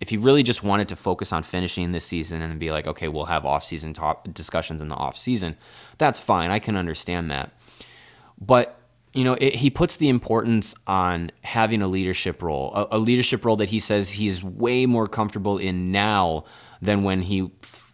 if 0.00 0.10
he 0.10 0.18
really 0.18 0.42
just 0.42 0.62
wanted 0.62 0.90
to 0.90 0.96
focus 0.96 1.32
on 1.32 1.42
finishing 1.42 1.92
this 1.92 2.04
season 2.04 2.42
and 2.42 2.60
be 2.60 2.70
like, 2.70 2.86
okay, 2.86 3.08
we'll 3.08 3.24
have 3.24 3.46
off 3.46 3.64
season 3.64 3.94
top 3.94 4.32
discussions 4.34 4.82
in 4.82 4.88
the 4.88 4.94
off 4.94 5.16
season, 5.16 5.56
that's 5.96 6.20
fine. 6.20 6.50
I 6.50 6.58
can 6.58 6.76
understand 6.76 7.30
that. 7.30 7.50
But 8.38 8.78
you 9.14 9.24
know, 9.24 9.34
it, 9.34 9.54
he 9.54 9.70
puts 9.70 9.96
the 9.96 10.10
importance 10.10 10.74
on 10.86 11.30
having 11.44 11.82
a 11.82 11.88
leadership 11.88 12.42
role, 12.42 12.72
a, 12.74 12.96
a 12.96 12.98
leadership 12.98 13.44
role 13.44 13.56
that 13.56 13.70
he 13.70 13.80
says 13.80 14.10
he's 14.10 14.44
way 14.44 14.84
more 14.84 15.06
comfortable 15.06 15.56
in 15.58 15.90
now 15.90 16.44
than 16.82 17.04
when 17.04 17.22
he 17.22 17.50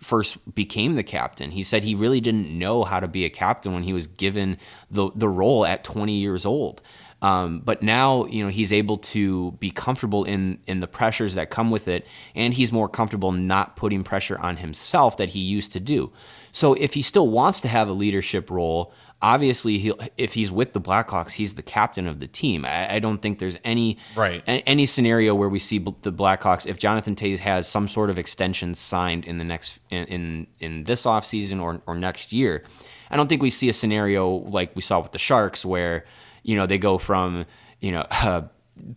first 0.08 0.54
became 0.54 0.94
the 0.94 1.02
captain. 1.02 1.50
He 1.50 1.62
said 1.62 1.84
he 1.84 1.94
really 1.94 2.20
didn't 2.20 2.48
know 2.58 2.82
how 2.84 2.98
to 2.98 3.06
be 3.06 3.26
a 3.26 3.30
captain 3.30 3.74
when 3.74 3.82
he 3.82 3.92
was 3.92 4.06
given 4.06 4.56
the 4.90 5.10
the 5.14 5.28
role 5.28 5.66
at 5.66 5.84
20 5.84 6.14
years 6.14 6.46
old. 6.46 6.80
Um, 7.20 7.60
but 7.64 7.82
now, 7.82 8.26
you 8.26 8.42
know, 8.42 8.48
he's 8.48 8.72
able 8.72 8.98
to 8.98 9.52
be 9.52 9.70
comfortable 9.70 10.24
in 10.24 10.60
in 10.66 10.80
the 10.80 10.86
pressures 10.86 11.34
that 11.34 11.50
come 11.50 11.70
with 11.70 11.88
it, 11.88 12.06
and 12.34 12.54
he's 12.54 12.72
more 12.72 12.88
comfortable 12.88 13.32
not 13.32 13.76
putting 13.76 14.02
pressure 14.02 14.38
on 14.38 14.56
himself 14.56 15.18
that 15.18 15.28
he 15.30 15.40
used 15.40 15.72
to 15.72 15.80
do. 15.80 16.10
So 16.52 16.72
if 16.74 16.94
he 16.94 17.02
still 17.02 17.28
wants 17.28 17.60
to 17.60 17.68
have 17.68 17.88
a 17.88 17.92
leadership 17.92 18.50
role, 18.50 18.94
obviously 19.20 19.78
he 19.78 19.92
if 20.16 20.34
he's 20.34 20.50
with 20.50 20.72
the 20.72 20.80
Blackhawks, 20.80 21.32
he's 21.32 21.54
the 21.54 21.62
captain 21.62 22.06
of 22.06 22.20
the 22.20 22.26
team. 22.28 22.64
I, 22.64 22.94
I 22.94 22.98
don't 22.98 23.20
think 23.20 23.38
there's 23.38 23.58
any 23.64 23.98
Right. 24.14 24.42
a- 24.46 24.62
any 24.68 24.86
scenario 24.86 25.34
where 25.34 25.48
we 25.48 25.58
see 25.58 25.78
the 25.78 26.12
Blackhawks 26.12 26.66
if 26.66 26.78
Jonathan 26.78 27.14
Toews 27.14 27.38
has 27.38 27.68
some 27.68 27.88
sort 27.88 28.10
of 28.10 28.18
extension 28.18 28.74
signed 28.74 29.24
in 29.24 29.38
the 29.38 29.44
next 29.44 29.80
in 29.90 30.04
in, 30.04 30.46
in 30.60 30.84
this 30.84 31.04
offseason 31.04 31.60
or 31.60 31.80
or 31.86 31.94
next 31.96 32.32
year. 32.32 32.64
I 33.10 33.16
don't 33.16 33.28
think 33.28 33.42
we 33.42 33.50
see 33.50 33.68
a 33.68 33.72
scenario 33.72 34.28
like 34.28 34.74
we 34.76 34.82
saw 34.82 35.00
with 35.00 35.12
the 35.12 35.18
Sharks 35.18 35.64
where 35.64 36.04
you 36.42 36.54
know 36.56 36.66
they 36.66 36.78
go 36.78 36.98
from 36.98 37.44
you 37.80 37.90
know 37.92 38.06
uh, 38.10 38.42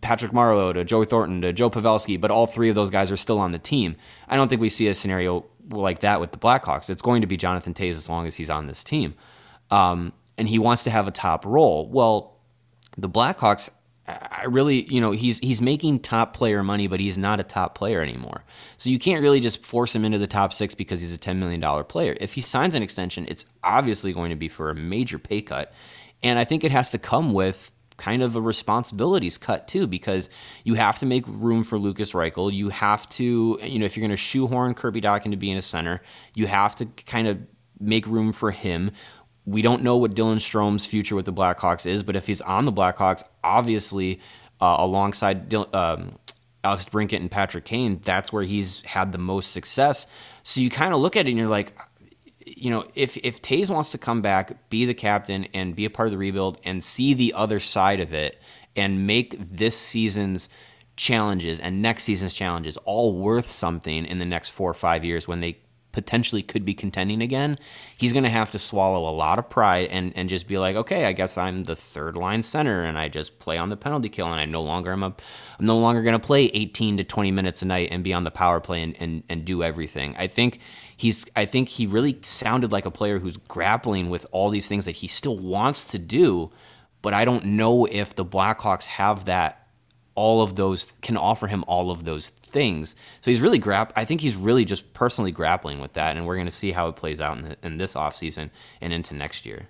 Patrick 0.00 0.30
Marleau 0.32 0.72
to 0.74 0.84
Joey 0.84 1.06
Thornton 1.06 1.40
to 1.42 1.52
Joe 1.52 1.68
Pavelski, 1.68 2.20
but 2.20 2.30
all 2.30 2.46
three 2.46 2.68
of 2.68 2.76
those 2.76 2.90
guys 2.90 3.10
are 3.10 3.16
still 3.16 3.40
on 3.40 3.50
the 3.50 3.58
team. 3.58 3.96
I 4.28 4.36
don't 4.36 4.46
think 4.48 4.60
we 4.60 4.68
see 4.68 4.86
a 4.86 4.94
scenario 4.94 5.44
like 5.70 6.00
that 6.00 6.20
with 6.20 6.30
the 6.30 6.38
Blackhawks. 6.38 6.88
It's 6.88 7.02
going 7.02 7.20
to 7.22 7.26
be 7.26 7.36
Jonathan 7.36 7.74
Toews 7.74 7.92
as 7.92 8.08
long 8.08 8.26
as 8.28 8.36
he's 8.36 8.48
on 8.50 8.68
this 8.68 8.84
team, 8.84 9.14
um, 9.72 10.12
and 10.36 10.48
he 10.48 10.58
wants 10.58 10.84
to 10.84 10.90
have 10.90 11.08
a 11.08 11.10
top 11.10 11.44
role. 11.46 11.88
Well, 11.88 12.38
the 12.98 13.08
Blackhawks, 13.08 13.70
I 14.06 14.44
really, 14.44 14.84
you 14.92 15.00
know, 15.00 15.12
he's 15.12 15.38
he's 15.38 15.62
making 15.62 16.00
top 16.00 16.34
player 16.34 16.62
money, 16.62 16.88
but 16.88 17.00
he's 17.00 17.16
not 17.16 17.40
a 17.40 17.42
top 17.42 17.74
player 17.74 18.02
anymore. 18.02 18.44
So 18.76 18.90
you 18.90 18.98
can't 18.98 19.22
really 19.22 19.40
just 19.40 19.64
force 19.64 19.94
him 19.94 20.04
into 20.04 20.18
the 20.18 20.26
top 20.26 20.52
six 20.52 20.74
because 20.74 21.00
he's 21.00 21.14
a 21.14 21.18
ten 21.18 21.38
million 21.38 21.60
dollar 21.60 21.84
player. 21.84 22.16
If 22.20 22.34
he 22.34 22.42
signs 22.42 22.74
an 22.74 22.82
extension, 22.82 23.26
it's 23.28 23.46
obviously 23.62 24.12
going 24.12 24.30
to 24.30 24.36
be 24.36 24.48
for 24.48 24.70
a 24.70 24.74
major 24.74 25.18
pay 25.18 25.40
cut, 25.40 25.72
and 26.22 26.38
I 26.38 26.44
think 26.44 26.64
it 26.64 26.70
has 26.70 26.90
to 26.90 26.98
come 26.98 27.32
with 27.32 27.72
kind 27.96 28.22
of 28.22 28.36
a 28.36 28.40
responsibilities 28.40 29.38
cut 29.38 29.68
too, 29.68 29.86
because 29.86 30.28
you 30.64 30.74
have 30.74 30.98
to 30.98 31.06
make 31.06 31.24
room 31.28 31.62
for 31.62 31.78
Lukas 31.78 32.12
Reichel. 32.12 32.52
You 32.52 32.70
have 32.70 33.08
to, 33.10 33.58
you 33.62 33.78
know, 33.78 33.86
if 33.86 33.96
you're 33.96 34.02
going 34.02 34.10
to 34.10 34.16
shoehorn 34.16 34.74
Kirby 34.74 35.00
Dach 35.00 35.24
into 35.24 35.36
being 35.36 35.56
a 35.56 35.62
center, 35.62 36.02
you 36.34 36.46
have 36.46 36.74
to 36.76 36.86
kind 37.06 37.28
of 37.28 37.38
make 37.78 38.06
room 38.06 38.32
for 38.32 38.50
him. 38.50 38.90
We 39.44 39.62
don't 39.62 39.82
know 39.82 39.96
what 39.96 40.14
Dylan 40.14 40.40
Strome's 40.40 40.86
future 40.86 41.16
with 41.16 41.24
the 41.24 41.32
Blackhawks 41.32 41.86
is, 41.86 42.02
but 42.02 42.16
if 42.16 42.26
he's 42.26 42.40
on 42.40 42.64
the 42.64 42.72
Blackhawks, 42.72 43.22
obviously 43.42 44.20
uh, 44.60 44.76
alongside 44.78 45.52
um, 45.54 46.18
Alex 46.62 46.84
DeBrincat 46.84 47.16
and 47.16 47.30
Patrick 47.30 47.64
Kane, 47.64 48.00
that's 48.02 48.32
where 48.32 48.44
he's 48.44 48.82
had 48.82 49.10
the 49.10 49.18
most 49.18 49.52
success. 49.52 50.06
So 50.44 50.60
you 50.60 50.70
kind 50.70 50.94
of 50.94 51.00
look 51.00 51.16
at 51.16 51.26
it 51.26 51.30
and 51.30 51.38
you're 51.38 51.48
like, 51.48 51.76
you 52.44 52.70
know, 52.70 52.86
if 52.94 53.16
if 53.18 53.42
Toews 53.42 53.70
wants 53.70 53.90
to 53.90 53.98
come 53.98 54.22
back, 54.22 54.68
be 54.70 54.84
the 54.84 54.94
captain, 54.94 55.46
and 55.54 55.74
be 55.74 55.84
a 55.84 55.90
part 55.90 56.08
of 56.08 56.12
the 56.12 56.18
rebuild, 56.18 56.58
and 56.64 56.82
see 56.82 57.14
the 57.14 57.32
other 57.34 57.60
side 57.60 58.00
of 58.00 58.12
it, 58.12 58.40
and 58.76 59.06
make 59.06 59.36
this 59.38 59.76
season's 59.76 60.48
challenges 60.94 61.58
and 61.58 61.80
next 61.80 62.04
season's 62.04 62.34
challenges 62.34 62.76
all 62.84 63.16
worth 63.16 63.50
something 63.50 64.04
in 64.04 64.18
the 64.18 64.24
next 64.24 64.50
four 64.50 64.70
or 64.70 64.74
five 64.74 65.04
years 65.04 65.26
when 65.26 65.40
they 65.40 65.58
potentially 65.92 66.42
could 66.42 66.64
be 66.64 66.74
contending 66.74 67.22
again, 67.22 67.58
he's 67.96 68.12
going 68.12 68.24
to 68.24 68.30
have 68.30 68.50
to 68.50 68.58
swallow 68.58 69.08
a 69.08 69.14
lot 69.14 69.38
of 69.38 69.48
pride 69.48 69.88
and, 69.90 70.12
and 70.16 70.28
just 70.28 70.48
be 70.48 70.58
like, 70.58 70.74
okay, 70.74 71.04
I 71.04 71.12
guess 71.12 71.38
I'm 71.38 71.64
the 71.64 71.76
third 71.76 72.16
line 72.16 72.42
center 72.42 72.82
and 72.82 72.98
I 72.98 73.08
just 73.08 73.38
play 73.38 73.58
on 73.58 73.68
the 73.68 73.76
penalty 73.76 74.08
kill 74.08 74.26
and 74.26 74.40
I 74.40 74.46
no 74.46 74.62
longer 74.62 74.92
am 74.92 75.02
a, 75.02 75.14
I'm 75.58 75.66
no 75.66 75.78
longer 75.78 76.02
going 76.02 76.18
to 76.18 76.26
play 76.26 76.46
18 76.46 76.96
to 76.96 77.04
20 77.04 77.30
minutes 77.30 77.62
a 77.62 77.66
night 77.66 77.88
and 77.92 78.02
be 78.02 78.12
on 78.12 78.24
the 78.24 78.30
power 78.30 78.60
play 78.60 78.82
and, 78.82 78.96
and, 79.00 79.22
and 79.28 79.44
do 79.44 79.62
everything. 79.62 80.16
I 80.16 80.26
think 80.26 80.60
he's, 80.96 81.26
I 81.36 81.44
think 81.44 81.68
he 81.68 81.86
really 81.86 82.18
sounded 82.22 82.72
like 82.72 82.86
a 82.86 82.90
player 82.90 83.18
who's 83.18 83.36
grappling 83.36 84.10
with 84.10 84.26
all 84.32 84.50
these 84.50 84.68
things 84.68 84.86
that 84.86 84.92
he 84.92 85.06
still 85.06 85.36
wants 85.36 85.86
to 85.88 85.98
do, 85.98 86.50
but 87.02 87.14
I 87.14 87.24
don't 87.24 87.44
know 87.44 87.86
if 87.86 88.14
the 88.14 88.24
Blackhawks 88.24 88.86
have 88.86 89.26
that 89.26 89.61
all 90.14 90.42
of 90.42 90.56
those 90.56 90.92
can 91.00 91.16
offer 91.16 91.46
him 91.46 91.64
all 91.66 91.90
of 91.90 92.04
those 92.04 92.28
things. 92.30 92.94
So 93.20 93.30
he's 93.30 93.40
really 93.40 93.60
grap. 93.60 93.90
I 93.96 94.04
think 94.04 94.20
he's 94.20 94.36
really 94.36 94.64
just 94.64 94.92
personally 94.92 95.32
grappling 95.32 95.80
with 95.80 95.94
that, 95.94 96.16
and 96.16 96.26
we're 96.26 96.36
going 96.36 96.46
to 96.46 96.50
see 96.50 96.72
how 96.72 96.88
it 96.88 96.96
plays 96.96 97.20
out 97.20 97.38
in, 97.38 97.44
the, 97.44 97.56
in 97.62 97.78
this 97.78 97.94
offseason 97.94 98.50
and 98.80 98.92
into 98.92 99.14
next 99.14 99.46
year. 99.46 99.68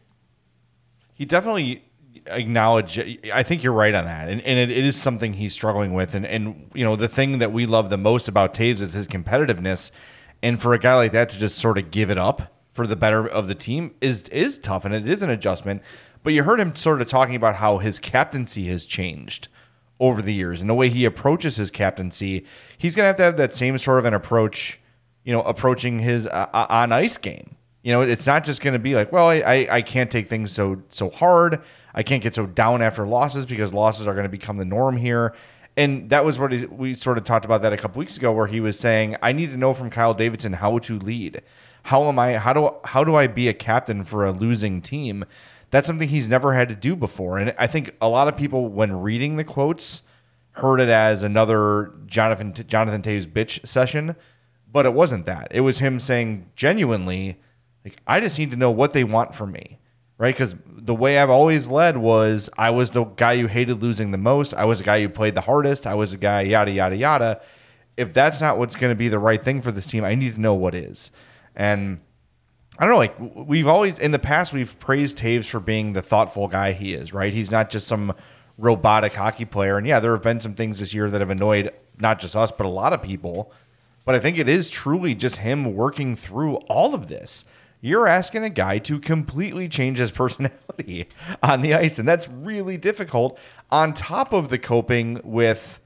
he 1.14 1.24
definitely 1.24 1.85
acknowledged 2.26 3.00
i 3.33 3.42
think 3.42 3.64
you're 3.64 3.72
right 3.72 3.94
on 3.94 4.05
that 4.05 4.28
and, 4.28 4.40
and 4.42 4.59
it, 4.59 4.70
it 4.70 4.85
is 4.85 4.94
something 5.00 5.33
he's 5.33 5.52
struggling 5.52 5.92
with 5.92 6.14
and, 6.14 6.24
and 6.26 6.70
you 6.74 6.85
know 6.85 6.94
the 6.94 7.09
thing 7.09 7.38
that 7.38 7.52
we 7.52 7.66
love 7.66 7.90
the 7.90 7.96
most 7.96 8.28
about 8.28 8.55
Toews 8.55 8.81
is 8.83 8.92
his 8.92 9.09
competitiveness 9.09 9.90
and 10.42 10.61
for 10.61 10.74
a 10.74 10.78
guy 10.78 10.94
like 10.94 11.12
that 11.12 11.31
to 11.31 11.38
just 11.38 11.59
sort 11.59 11.78
of 11.78 11.90
give 11.90 12.11
it 12.11 12.18
up 12.18 12.55
for 12.74 12.87
the 12.87 12.96
better 12.96 13.26
of 13.26 13.48
the 13.48 13.55
team 13.55 13.94
is 14.00 14.28
is 14.28 14.59
tough 14.59 14.85
and 14.85 14.94
it 14.94 15.09
is 15.09 15.22
an 15.22 15.31
adjustment 15.31 15.83
but 16.22 16.33
you 16.33 16.42
heard 16.44 16.61
him 16.61 16.76
sort 16.76 17.00
of 17.00 17.09
talking 17.09 17.35
about 17.35 17.57
how 17.57 17.78
his 17.78 17.98
captaincy 17.98 18.66
has 18.66 18.87
changed 18.87 19.48
over 20.03 20.21
the 20.21 20.35
years 20.35 20.61
and 20.61 20.69
the 20.69 20.75
way 20.75 20.88
he 20.88 21.05
approaches 21.05 21.57
his 21.57 21.71
captaincy 21.71 22.45
he's 22.77 22.95
going 22.95 23.05
to 23.05 23.07
have 23.07 23.17
to 23.17 23.23
have 23.23 23.37
that 23.37 23.55
same 23.55 23.79
sort 23.79 23.99
of 23.99 24.05
an 24.05 24.12
approach 24.12 24.79
you 25.25 25.33
know 25.33 25.43
approaching 25.43 26.01
his 26.01 26.27
uh, 26.27 26.49
uh, 26.53 26.67
on 26.69 26.93
ice 26.93 27.17
game 27.17 27.57
you 27.83 27.91
know, 27.91 28.01
it's 28.03 28.27
not 28.27 28.45
just 28.45 28.62
going 28.62 28.75
to 28.75 28.79
be 28.79 28.95
like, 28.95 29.11
well, 29.11 29.29
I, 29.29 29.67
I, 29.69 29.83
can't 29.83 30.09
take 30.09 30.29
things 30.29 30.53
so 30.53 30.83
so 30.91 31.11
hard. 31.11 31.61
I 31.93 32.05
can't 32.05 32.23
get 32.23 32.35
so 32.35 32.47
down 32.47 32.81
after 32.81 33.07
losses 33.07 33.45
because 33.45 33.75
losses 33.75 34.07
are 34.07 34.15
going 34.15 34.23
to 34.23 34.31
become 34.31 34.57
the 34.57 34.65
norm 34.65 34.97
here. 34.97 35.35
And 35.77 36.09
that 36.11 36.25
was 36.25 36.38
what 36.38 36.53
he, 36.53 36.67
we 36.67 36.95
sort 36.95 37.19
of 37.19 37.25
talked 37.25 37.45
about 37.45 37.62
that 37.62 37.73
a 37.73 37.77
couple 37.77 37.99
weeks 37.99 38.17
ago, 38.17 38.33
where 38.33 38.47
he 38.47 38.61
was 38.61 38.79
saying, 38.79 39.17
I 39.21 39.33
need 39.33 39.51
to 39.51 39.57
know 39.57 39.75
from 39.75 39.91
Kyle 39.91 40.15
Davidson 40.15 40.53
how 40.53 40.79
to 40.79 40.99
lead. 40.99 41.43
How 41.85 42.09
am 42.09 42.19
I? 42.19 42.37
How 42.37 42.53
do 42.53 42.75
how 42.85 43.03
do 43.03 43.17
I 43.17 43.27
be 43.27 43.49
a 43.49 43.55
captain 43.55 44.05
for 44.05 44.25
a 44.25 44.31
losing 44.31 44.81
team? 44.81 45.25
That's 45.73 45.87
something 45.87 46.09
he's 46.09 46.29
never 46.29 46.53
had 46.53 46.69
to 46.69 46.77
do 46.77 46.95
before. 46.95 47.39
And 47.39 47.55
I 47.59 47.67
think 47.67 47.97
a 48.01 48.09
lot 48.09 48.29
of 48.29 48.37
people, 48.37 48.69
when 48.69 48.93
reading 49.01 49.37
the 49.37 49.45
quotes, 49.45 50.03
heard 50.53 50.81
it 50.81 50.91
as 50.91 51.23
another 51.23 51.95
Jonathan 52.07 52.53
Jonathan 52.53 53.01
Toews 53.01 53.27
bitch 53.27 53.67
session, 53.67 54.15
but 54.71 54.85
it 54.85 54.93
wasn't 54.93 55.25
that. 55.25 55.49
It 55.51 55.63
was 55.63 55.79
him 55.79 55.99
saying 55.99 56.51
genuinely, 56.57 57.41
like 57.87 57.97
I 58.07 58.21
just 58.21 58.39
need 58.39 58.51
to 58.51 58.57
know 58.57 58.71
what 58.71 58.93
they 58.93 59.03
want 59.03 59.35
from 59.35 59.51
me, 59.51 59.79
right? 60.19 60.35
Because 60.35 60.55
the 60.69 60.95
way 60.95 61.19
I've 61.19 61.31
always 61.31 61.69
led 61.69 61.97
was 61.97 62.51
I 62.59 62.69
was 62.69 62.91
the 62.91 63.05
guy 63.05 63.39
who 63.39 63.47
hated 63.47 63.81
losing 63.83 64.11
the 64.11 64.19
most. 64.19 64.53
I 64.53 64.67
was 64.67 64.79
the 64.79 64.85
guy 64.85 65.01
who 65.01 65.09
played 65.09 65.35
the 65.35 65.41
hardest. 65.41 65.87
I 65.87 65.95
was 65.95 66.11
the 66.11 66.19
guy 66.19 66.43
yada 66.43 66.71
yada 66.71 66.97
yada. 66.97 67.41
If 67.97 68.13
that's 68.13 68.43
not 68.43 68.59
what's 68.59 68.77
going 68.77 68.91
to 68.91 68.95
be 68.95 69.09
the 69.09 69.19
right 69.19 69.43
thing 69.43 69.63
for 69.63 69.73
this 69.73 69.87
team, 69.87 70.05
I 70.05 70.17
need 70.17 70.35
to 70.35 70.41
know 70.41 70.55
what 70.55 70.75
is. 70.75 71.13
And 71.57 72.01
I 72.83 72.85
don't 72.85 72.95
know, 72.95 72.99
like 72.99 73.47
we've 73.47 73.68
always 73.68 73.97
in 74.01 74.11
the 74.11 74.18
past 74.18 74.53
we've 74.53 74.77
praised 74.81 75.16
Toews 75.18 75.49
for 75.49 75.61
being 75.61 75.92
the 75.92 76.03
thoughtful 76.03 76.49
guy 76.49 76.73
he 76.73 76.95
is, 76.95 77.12
right? 77.12 77.33
He's 77.33 77.53
not 77.53 77.71
just 77.71 77.87
some 77.87 78.12
robotic 78.59 79.12
hockey 79.12 79.45
player. 79.45 79.79
And 79.79 79.87
yeah, 79.87 80.01
there 80.01 80.11
have 80.11 80.23
been 80.23 80.40
some 80.40 80.57
things 80.57 80.81
this 80.81 80.92
year 80.92 81.09
that 81.09 81.21
have 81.21 81.31
annoyed 81.31 81.73
not 82.01 82.18
just 82.18 82.35
us, 82.35 82.51
but 82.51 82.66
a 82.66 82.68
lot 82.68 82.92
of 82.92 83.01
people. 83.01 83.53
But 84.05 84.16
I 84.16 84.18
think 84.18 84.37
it 84.37 84.49
is 84.49 84.68
truly 84.68 85.14
just 85.14 85.37
him 85.37 85.77
working 85.77 86.16
through 86.16 86.57
all 86.57 86.92
of 86.92 87.07
this. 87.07 87.45
You're 87.81 88.09
asking 88.09 88.42
a 88.42 88.51
guy 88.51 88.79
to 88.79 88.99
completely 88.99 89.68
change 89.68 89.99
his 89.99 90.11
personality 90.11 91.09
on 91.40 91.61
the 91.61 91.75
ice, 91.75 92.01
and 92.01 92.09
that's 92.09 92.29
really 92.29 92.79
difficult. 92.79 93.38
On 93.71 93.92
top 93.92 94.33
of 94.33 94.49
the 94.49 94.59
coping 94.59 95.21
with, 95.23 95.79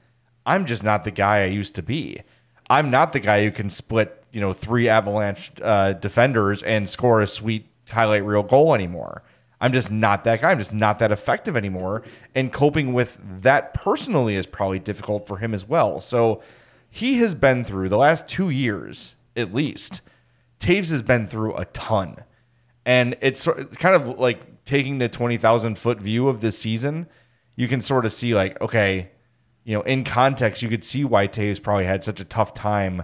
I'm 0.47 0.65
just 0.65 0.81
not 0.81 1.03
the 1.03 1.11
guy 1.11 1.43
I 1.43 1.45
used 1.45 1.75
to 1.75 1.83
be. 1.83 2.23
I'm 2.71 2.89
not 2.89 3.13
the 3.13 3.19
guy 3.19 3.43
who 3.43 3.51
can 3.51 3.69
split, 3.69 4.23
you 4.31 4.41
know, 4.41 4.53
three 4.53 4.89
Avalanche 4.89 5.51
uh, 5.61 5.93
defenders 5.93 6.63
and 6.63 6.89
score 6.89 7.21
a 7.21 7.27
sweet 7.27 7.67
highlight 7.89 8.23
reel 8.23 8.43
goal 8.43 8.73
anymore. 8.73 9.23
I'm 9.59 9.73
just 9.73 9.89
not 9.89 10.23
that 10.25 10.41
guy. 10.41 10.51
I'm 10.51 10.59
just 10.59 10.73
not 10.73 10.99
that 10.99 11.11
effective 11.11 11.57
anymore. 11.57 12.03
And 12.35 12.53
coping 12.53 12.93
with 12.93 13.17
that 13.41 13.73
personally 13.73 14.35
is 14.35 14.45
probably 14.45 14.79
difficult 14.79 15.27
for 15.27 15.37
him 15.37 15.53
as 15.53 15.67
well. 15.67 15.99
So 15.99 16.41
he 16.89 17.17
has 17.19 17.33
been 17.33 17.63
through 17.63 17.89
the 17.89 17.97
last 17.97 18.27
two 18.27 18.49
years, 18.49 19.15
at 19.35 19.53
least. 19.53 20.01
Toews 20.59 20.91
has 20.91 21.01
been 21.01 21.27
through 21.27 21.55
a 21.55 21.65
ton. 21.65 22.23
And 22.85 23.17
it's 23.21 23.45
kind 23.45 23.95
of 23.95 24.19
like 24.19 24.63
taking 24.65 24.99
the 24.99 25.09
20,000 25.09 25.77
foot 25.77 25.99
view 25.99 26.27
of 26.27 26.41
this 26.41 26.57
season. 26.57 27.07
You 27.55 27.67
can 27.67 27.81
sort 27.81 28.05
of 28.05 28.13
see, 28.13 28.33
like, 28.33 28.61
okay, 28.61 29.09
you 29.63 29.75
know, 29.75 29.81
in 29.81 30.03
context, 30.03 30.61
you 30.61 30.69
could 30.69 30.83
see 30.83 31.03
why 31.03 31.27
Toews 31.27 31.61
probably 31.61 31.85
had 31.85 32.03
such 32.03 32.19
a 32.19 32.25
tough 32.25 32.53
time 32.53 33.03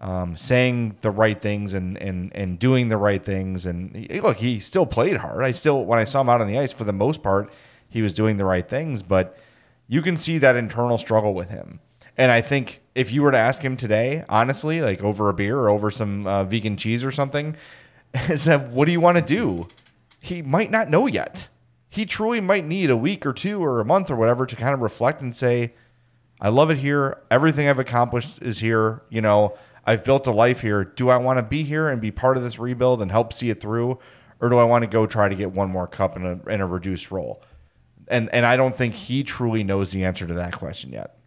um, 0.00 0.36
saying 0.36 0.96
the 1.00 1.10
right 1.10 1.40
things 1.40 1.72
and 1.72 1.96
and 1.98 2.30
and 2.34 2.58
doing 2.58 2.88
the 2.88 2.96
right 2.96 3.24
things. 3.24 3.66
And 3.66 3.94
he, 3.96 4.20
look, 4.20 4.38
he 4.38 4.60
still 4.60 4.86
played 4.86 5.18
hard. 5.18 5.42
I 5.42 5.52
still, 5.52 5.84
when 5.84 5.98
I 5.98 6.04
saw 6.04 6.20
him 6.20 6.28
out 6.28 6.40
on 6.40 6.46
the 6.46 6.58
ice, 6.58 6.72
for 6.72 6.84
the 6.84 6.92
most 6.92 7.22
part, 7.22 7.52
he 7.88 8.02
was 8.02 8.12
doing 8.12 8.36
the 8.36 8.44
right 8.44 8.68
things. 8.68 9.02
But 9.02 9.38
you 9.88 10.02
can 10.02 10.16
see 10.16 10.38
that 10.38 10.56
internal 10.56 10.98
struggle 10.98 11.34
with 11.34 11.50
him. 11.50 11.80
And 12.16 12.32
I 12.32 12.40
think 12.40 12.82
if 12.94 13.12
you 13.12 13.22
were 13.22 13.30
to 13.30 13.38
ask 13.38 13.60
him 13.60 13.76
today, 13.76 14.24
honestly, 14.28 14.80
like 14.80 15.02
over 15.02 15.28
a 15.28 15.34
beer 15.34 15.58
or 15.58 15.68
over 15.68 15.90
some 15.90 16.26
uh, 16.26 16.44
vegan 16.44 16.76
cheese 16.76 17.04
or 17.04 17.12
something, 17.12 17.56
is 18.28 18.44
that 18.44 18.70
what 18.70 18.86
do 18.86 18.92
you 18.92 19.00
want 19.00 19.18
to 19.18 19.22
do? 19.22 19.68
He 20.20 20.42
might 20.42 20.70
not 20.70 20.90
know 20.90 21.06
yet. 21.06 21.48
He 21.88 22.04
truly 22.04 22.40
might 22.40 22.64
need 22.64 22.90
a 22.90 22.96
week 22.96 23.24
or 23.24 23.32
two 23.32 23.64
or 23.64 23.80
a 23.80 23.84
month 23.84 24.10
or 24.10 24.16
whatever 24.16 24.44
to 24.44 24.56
kind 24.56 24.74
of 24.74 24.80
reflect 24.80 25.20
and 25.20 25.34
say, 25.34 25.72
I 26.40 26.48
love 26.48 26.70
it 26.70 26.78
here. 26.78 27.22
Everything 27.30 27.68
I've 27.68 27.78
accomplished 27.78 28.42
is 28.42 28.58
here. 28.58 29.02
You 29.08 29.20
know, 29.20 29.56
I've 29.86 30.04
built 30.04 30.26
a 30.26 30.32
life 30.32 30.60
here. 30.60 30.84
Do 30.84 31.08
I 31.08 31.16
want 31.16 31.38
to 31.38 31.42
be 31.42 31.62
here 31.62 31.88
and 31.88 32.00
be 32.00 32.10
part 32.10 32.36
of 32.36 32.42
this 32.42 32.58
rebuild 32.58 33.00
and 33.00 33.10
help 33.10 33.32
see 33.32 33.50
it 33.50 33.60
through? 33.60 33.98
Or 34.40 34.50
do 34.50 34.58
I 34.58 34.64
want 34.64 34.82
to 34.82 34.88
go 34.88 35.06
try 35.06 35.28
to 35.28 35.34
get 35.34 35.52
one 35.52 35.70
more 35.70 35.86
cup 35.86 36.16
in 36.16 36.26
a, 36.26 36.50
in 36.50 36.60
a 36.60 36.66
reduced 36.66 37.10
role? 37.10 37.42
and 38.08 38.28
and 38.32 38.46
I 38.46 38.56
don't 38.56 38.76
think 38.76 38.94
he 38.94 39.22
truly 39.22 39.64
knows 39.64 39.90
the 39.90 40.04
answer 40.04 40.26
to 40.26 40.34
that 40.34 40.52
question 40.52 40.92
yet. 40.92 41.18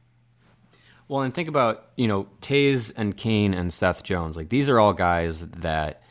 Well, 1.08 1.22
and 1.22 1.34
think 1.34 1.50
about 1.50 1.90
you 1.96 2.08
know 2.08 2.28
Toews 2.42 2.94
and 2.96 3.16
Kane 3.16 3.54
and 3.54 3.74
Seth 3.74 4.04
Jones. 4.04 4.36
Like 4.38 4.50
these 4.50 4.70
are 4.70 4.80
all 4.80 4.94
guys 4.94 5.42
that 5.48 6.04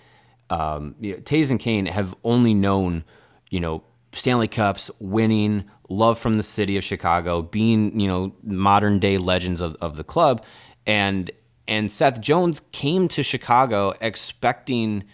um, 0.50 0.94
you 1.00 1.14
know, 1.14 1.18
Toews 1.20 1.50
and 1.50 1.60
Kane 1.60 1.86
have 1.86 2.14
only 2.24 2.54
known 2.54 3.04
you 3.50 3.60
know 3.60 3.82
Stanley 4.12 4.48
Cups, 4.48 4.90
winning, 4.98 5.64
love 5.88 6.18
from 6.18 6.34
the 6.34 6.42
city 6.42 6.76
of 6.76 6.84
Chicago, 6.84 7.42
being 7.42 7.98
you 7.98 8.08
know 8.08 8.34
modern 8.42 8.98
day 8.98 9.18
legends 9.18 9.60
of, 9.60 9.76
of 9.80 9.96
the 9.96 10.04
club, 10.04 10.44
and 10.86 11.30
and 11.68 11.90
Seth 11.90 12.20
Jones 12.20 12.62
came 12.72 13.06
to 13.08 13.22
Chicago 13.22 13.94
expecting 14.00 15.04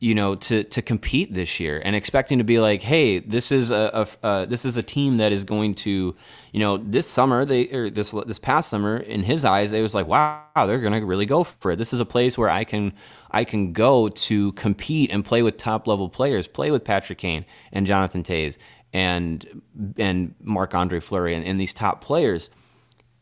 you 0.00 0.16
know 0.16 0.34
to 0.34 0.64
to 0.64 0.82
compete 0.82 1.32
this 1.32 1.60
year 1.60 1.80
and 1.84 1.94
expecting 1.94 2.38
to 2.38 2.44
be 2.44 2.58
like 2.58 2.82
hey 2.82 3.20
this 3.20 3.52
is 3.52 3.70
a, 3.70 4.08
a 4.22 4.26
uh, 4.26 4.46
this 4.46 4.64
is 4.64 4.76
a 4.76 4.82
team 4.82 5.18
that 5.18 5.30
is 5.30 5.44
going 5.44 5.76
to 5.76 6.16
you 6.50 6.58
know 6.58 6.76
this 6.76 7.06
summer 7.06 7.44
they 7.44 7.68
or 7.68 7.88
this 7.88 8.10
this 8.26 8.40
past 8.40 8.68
summer 8.68 8.96
in 8.96 9.22
his 9.22 9.44
eyes 9.44 9.72
it 9.72 9.80
was 9.80 9.94
like 9.94 10.08
wow 10.08 10.42
they're 10.56 10.80
to 10.80 11.06
really 11.06 11.26
go 11.26 11.44
for 11.44 11.70
it. 11.70 11.76
This 11.76 11.92
is 11.92 12.00
a 12.00 12.04
place 12.04 12.36
where 12.36 12.50
I 12.50 12.64
can 12.64 12.92
I 13.30 13.44
can 13.44 13.72
go 13.72 14.08
to 14.08 14.52
compete 14.52 15.10
and 15.12 15.24
play 15.24 15.42
with 15.42 15.56
top 15.56 15.86
level 15.86 16.08
players 16.08 16.48
play 16.48 16.72
with 16.72 16.84
Patrick 16.84 17.18
Kane 17.18 17.44
and 17.72 17.86
Jonathan 17.86 18.24
Toews 18.24 18.58
and 18.92 19.62
and 19.96 20.34
Marc 20.40 20.74
Andre 20.74 20.98
Fleury 20.98 21.34
and, 21.34 21.44
and 21.44 21.60
these 21.60 21.72
top 21.72 22.02
players. 22.02 22.50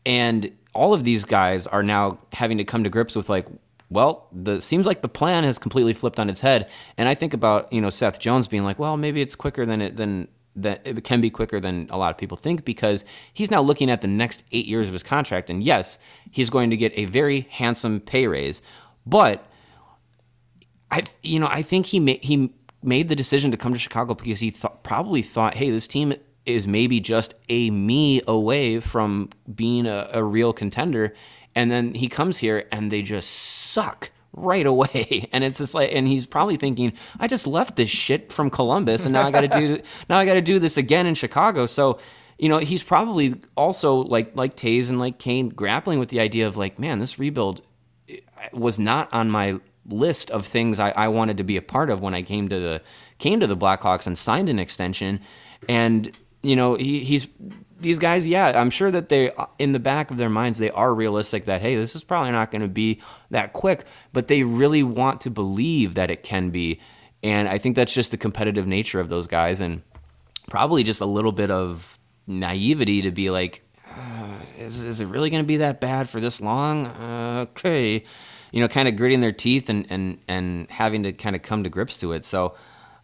And 0.03 0.51
all 0.73 0.93
of 0.93 1.03
these 1.03 1.25
guys 1.25 1.67
are 1.67 1.83
now 1.83 2.17
having 2.33 2.57
to 2.57 2.63
come 2.63 2.83
to 2.83 2.89
grips 2.89 3.15
with 3.15 3.29
like 3.29 3.47
well, 3.91 4.29
the 4.31 4.61
seems 4.61 4.85
like 4.85 5.01
the 5.01 5.09
plan 5.09 5.43
has 5.43 5.59
completely 5.59 5.93
flipped 5.93 6.17
on 6.17 6.29
its 6.29 6.39
head. 6.39 6.69
And 6.97 7.09
I 7.09 7.13
think 7.13 7.33
about 7.33 7.71
you 7.73 7.81
know 7.81 7.89
Seth 7.89 8.19
Jones 8.19 8.47
being 8.47 8.63
like, 8.63 8.79
well, 8.79 8.95
maybe 8.95 9.21
it's 9.21 9.35
quicker 9.35 9.65
than 9.65 9.81
it 9.81 9.97
than 9.97 10.29
that 10.55 10.81
it 10.85 11.03
can 11.03 11.21
be 11.21 11.29
quicker 11.29 11.59
than 11.59 11.87
a 11.89 11.97
lot 11.97 12.11
of 12.11 12.17
people 12.17 12.37
think 12.37 12.65
because 12.65 13.05
he's 13.33 13.51
now 13.51 13.61
looking 13.61 13.91
at 13.91 14.01
the 14.01 14.07
next 14.07 14.43
eight 14.51 14.65
years 14.65 14.87
of 14.87 14.93
his 14.93 15.03
contract, 15.03 15.49
and 15.49 15.61
yes, 15.61 15.97
he's 16.31 16.49
going 16.49 16.69
to 16.69 16.77
get 16.77 16.93
a 16.95 17.05
very 17.05 17.41
handsome 17.51 17.99
pay 17.99 18.27
raise, 18.27 18.61
but 19.05 19.45
I 20.89 21.03
you 21.21 21.39
know 21.39 21.47
I 21.47 21.61
think 21.61 21.87
he 21.87 21.99
made 21.99 22.23
he 22.23 22.53
made 22.81 23.09
the 23.09 23.15
decision 23.15 23.51
to 23.51 23.57
come 23.57 23.73
to 23.73 23.79
Chicago 23.79 24.13
because 24.13 24.39
he 24.39 24.51
th- 24.51 24.73
probably 24.83 25.21
thought, 25.21 25.55
hey, 25.55 25.69
this 25.69 25.85
team 25.85 26.13
is 26.45 26.67
maybe 26.67 26.99
just 26.99 27.33
a 27.49 27.69
me 27.69 28.21
away 28.27 28.79
from 28.79 29.29
being 29.53 29.85
a, 29.85 30.09
a 30.13 30.23
real 30.23 30.53
contender 30.53 31.13
and 31.55 31.71
then 31.71 31.93
he 31.93 32.07
comes 32.07 32.37
here 32.37 32.65
and 32.71 32.91
they 32.91 33.01
just 33.01 33.29
suck 33.29 34.11
right 34.33 34.65
away. 34.65 35.29
And 35.33 35.43
it's 35.43 35.59
just 35.59 35.73
like, 35.73 35.91
and 35.93 36.07
he's 36.07 36.25
probably 36.25 36.57
thinking, 36.57 36.93
I 37.19 37.27
just 37.27 37.47
left 37.47 37.75
this 37.75 37.89
shit 37.89 38.31
from 38.31 38.49
Columbus, 38.49 39.05
and 39.05 39.13
now 39.13 39.27
I 39.27 39.31
got 39.31 39.41
to 39.41 39.47
do 39.47 39.81
now 40.09 40.17
I 40.17 40.25
got 40.25 40.33
to 40.33 40.41
do 40.41 40.59
this 40.59 40.77
again 40.77 41.05
in 41.05 41.15
Chicago. 41.15 41.65
So, 41.65 41.99
you 42.37 42.49
know, 42.49 42.57
he's 42.57 42.83
probably 42.83 43.35
also 43.55 43.95
like 43.95 44.35
like 44.35 44.55
Toews 44.55 44.89
and 44.89 44.99
like 44.99 45.19
Kane 45.19 45.49
grappling 45.49 45.99
with 45.99 46.09
the 46.09 46.19
idea 46.19 46.47
of 46.47 46.57
like, 46.57 46.79
man, 46.79 46.99
this 46.99 47.17
rebuild 47.17 47.61
eh, 48.09 48.17
was 48.51 48.77
not 48.79 49.13
on 49.13 49.29
my 49.29 49.59
list 49.87 50.29
of 50.31 50.45
things 50.45 50.79
I, 50.79 50.91
I 50.91 51.07
wanted 51.07 51.37
to 51.37 51.43
be 51.43 51.57
a 51.57 51.61
part 51.61 51.89
of 51.89 52.01
when 52.01 52.13
I 52.13 52.21
came 52.21 52.49
to 52.49 52.59
the 52.59 52.81
came 53.19 53.39
to 53.39 53.47
the 53.47 53.57
Blackhawks 53.57 54.07
and 54.07 54.17
signed 54.17 54.49
an 54.49 54.59
extension. 54.59 55.21
And 55.69 56.11
you 56.41 56.55
know, 56.55 56.75
he, 56.75 57.03
he's 57.03 57.27
these 57.81 57.99
guys, 57.99 58.27
yeah, 58.27 58.59
I'm 58.59 58.69
sure 58.69 58.91
that 58.91 59.09
they, 59.09 59.31
in 59.57 59.71
the 59.71 59.79
back 59.79 60.11
of 60.11 60.17
their 60.17 60.29
minds, 60.29 60.59
they 60.59 60.69
are 60.69 60.93
realistic 60.93 61.45
that, 61.45 61.61
hey, 61.61 61.75
this 61.75 61.95
is 61.95 62.03
probably 62.03 62.31
not 62.31 62.51
going 62.51 62.61
to 62.61 62.67
be 62.67 63.01
that 63.31 63.53
quick, 63.53 63.85
but 64.13 64.27
they 64.27 64.43
really 64.43 64.83
want 64.83 65.21
to 65.21 65.31
believe 65.31 65.95
that 65.95 66.11
it 66.11 66.21
can 66.23 66.51
be. 66.51 66.79
And 67.23 67.49
I 67.49 67.57
think 67.57 67.75
that's 67.75 67.93
just 67.93 68.11
the 68.11 68.17
competitive 68.17 68.67
nature 68.67 68.99
of 68.99 69.09
those 69.09 69.27
guys 69.27 69.61
and 69.61 69.81
probably 70.49 70.83
just 70.83 71.01
a 71.01 71.05
little 71.05 71.31
bit 71.31 71.51
of 71.51 71.99
naivety 72.27 73.01
to 73.03 73.11
be 73.11 73.29
like, 73.29 73.63
uh, 73.95 74.39
is, 74.57 74.83
is 74.83 75.01
it 75.01 75.07
really 75.07 75.29
going 75.29 75.43
to 75.43 75.47
be 75.47 75.57
that 75.57 75.81
bad 75.81 76.07
for 76.07 76.19
this 76.19 76.39
long? 76.39 76.87
Uh, 76.87 77.45
okay. 77.49 78.03
You 78.51 78.61
know, 78.61 78.67
kind 78.67 78.87
of 78.87 78.95
gritting 78.95 79.21
their 79.21 79.31
teeth 79.31 79.69
and, 79.69 79.87
and, 79.89 80.19
and 80.27 80.69
having 80.69 81.03
to 81.03 81.13
kind 81.13 81.35
of 81.35 81.41
come 81.41 81.63
to 81.63 81.69
grips 81.69 81.99
to 81.99 82.13
it. 82.13 82.25
So, 82.25 82.55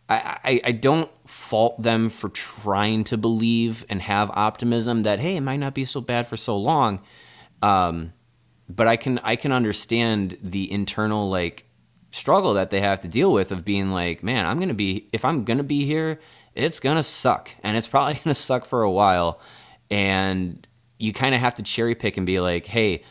I, 0.09 0.61
I, 0.63 0.71
don't 0.71 1.11
fault 1.27 1.81
them 1.81 2.07
for 2.07 2.29
trying 2.29 3.03
to 3.05 3.17
believe 3.17 3.85
and 3.89 4.01
have 4.01 4.29
optimism 4.29 5.03
that 5.03 5.19
hey, 5.19 5.35
it 5.35 5.41
might 5.41 5.57
not 5.57 5.73
be 5.73 5.83
so 5.83 5.99
bad 5.99 6.27
for 6.27 6.37
so 6.37 6.55
long. 6.55 7.01
Um, 7.61 8.13
but 8.69 8.87
I 8.87 8.95
can 8.95 9.19
I 9.19 9.35
can 9.35 9.51
understand 9.51 10.37
the 10.41 10.71
internal 10.71 11.29
like 11.29 11.65
struggle 12.11 12.53
that 12.53 12.69
they 12.69 12.81
have 12.81 13.01
to 13.01 13.07
deal 13.07 13.31
with 13.33 13.51
of 13.51 13.65
being 13.65 13.91
like, 13.91 14.23
man, 14.23 14.45
I'm 14.45 14.59
gonna 14.59 14.73
be 14.73 15.09
if 15.11 15.25
I'm 15.25 15.43
gonna 15.43 15.63
be 15.63 15.85
here, 15.85 16.19
it's 16.55 16.79
gonna 16.79 17.03
suck, 17.03 17.51
and 17.61 17.75
it's 17.75 17.87
probably 17.87 18.13
gonna 18.23 18.33
suck 18.33 18.65
for 18.65 18.83
a 18.83 18.91
while, 18.91 19.41
and 19.89 20.65
you 20.97 21.13
kind 21.13 21.35
of 21.35 21.41
have 21.41 21.55
to 21.55 21.63
cherry 21.63 21.95
pick 21.95 22.17
and 22.17 22.25
be 22.25 22.39
like, 22.39 22.65
hey, 22.65 23.03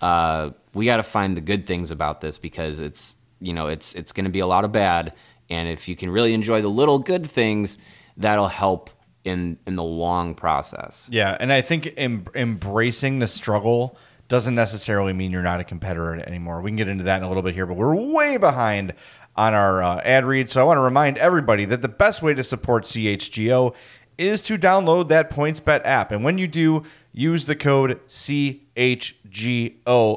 uh, 0.00 0.50
we 0.72 0.86
got 0.86 0.96
to 0.96 1.02
find 1.02 1.36
the 1.36 1.40
good 1.40 1.66
things 1.66 1.90
about 1.90 2.20
this 2.20 2.38
because 2.38 2.80
it's 2.80 3.16
you 3.40 3.52
know 3.52 3.68
it's 3.68 3.94
it's 3.94 4.12
gonna 4.12 4.30
be 4.30 4.40
a 4.40 4.46
lot 4.46 4.64
of 4.64 4.72
bad 4.72 5.12
and 5.50 5.68
if 5.68 5.88
you 5.88 5.96
can 5.96 6.10
really 6.10 6.34
enjoy 6.34 6.62
the 6.62 6.68
little 6.68 6.98
good 6.98 7.26
things, 7.26 7.78
that'll 8.16 8.48
help 8.48 8.90
in 9.24 9.58
in 9.66 9.76
the 9.76 9.82
long 9.82 10.34
process. 10.34 11.06
Yeah, 11.10 11.36
and 11.38 11.52
I 11.52 11.60
think 11.60 11.92
em- 11.96 12.26
embracing 12.34 13.18
the 13.18 13.28
struggle 13.28 13.96
doesn't 14.28 14.54
necessarily 14.54 15.12
mean 15.12 15.30
you're 15.30 15.42
not 15.42 15.60
a 15.60 15.64
competitor 15.64 16.14
anymore. 16.14 16.60
We 16.60 16.70
can 16.70 16.76
get 16.76 16.88
into 16.88 17.04
that 17.04 17.18
in 17.18 17.24
a 17.24 17.28
little 17.28 17.42
bit 17.42 17.54
here, 17.54 17.66
but 17.66 17.76
we're 17.76 17.94
way 17.94 18.36
behind 18.36 18.94
on 19.36 19.52
our 19.54 19.82
uh, 19.82 20.00
ad 20.04 20.24
read. 20.24 20.48
So 20.48 20.60
I 20.60 20.64
want 20.64 20.78
to 20.78 20.82
remind 20.82 21.18
everybody 21.18 21.64
that 21.66 21.82
the 21.82 21.88
best 21.88 22.22
way 22.22 22.34
to 22.34 22.44
support 22.44 22.84
CHGO 22.84 23.74
is 24.16 24.42
to 24.42 24.56
download 24.56 25.08
that 25.08 25.30
PointsBet 25.30 25.82
app. 25.84 26.12
And 26.12 26.22
when 26.24 26.38
you 26.38 26.46
do, 26.46 26.84
use 27.12 27.46
the 27.46 27.56
code 27.56 28.00
CHGO 28.08 28.64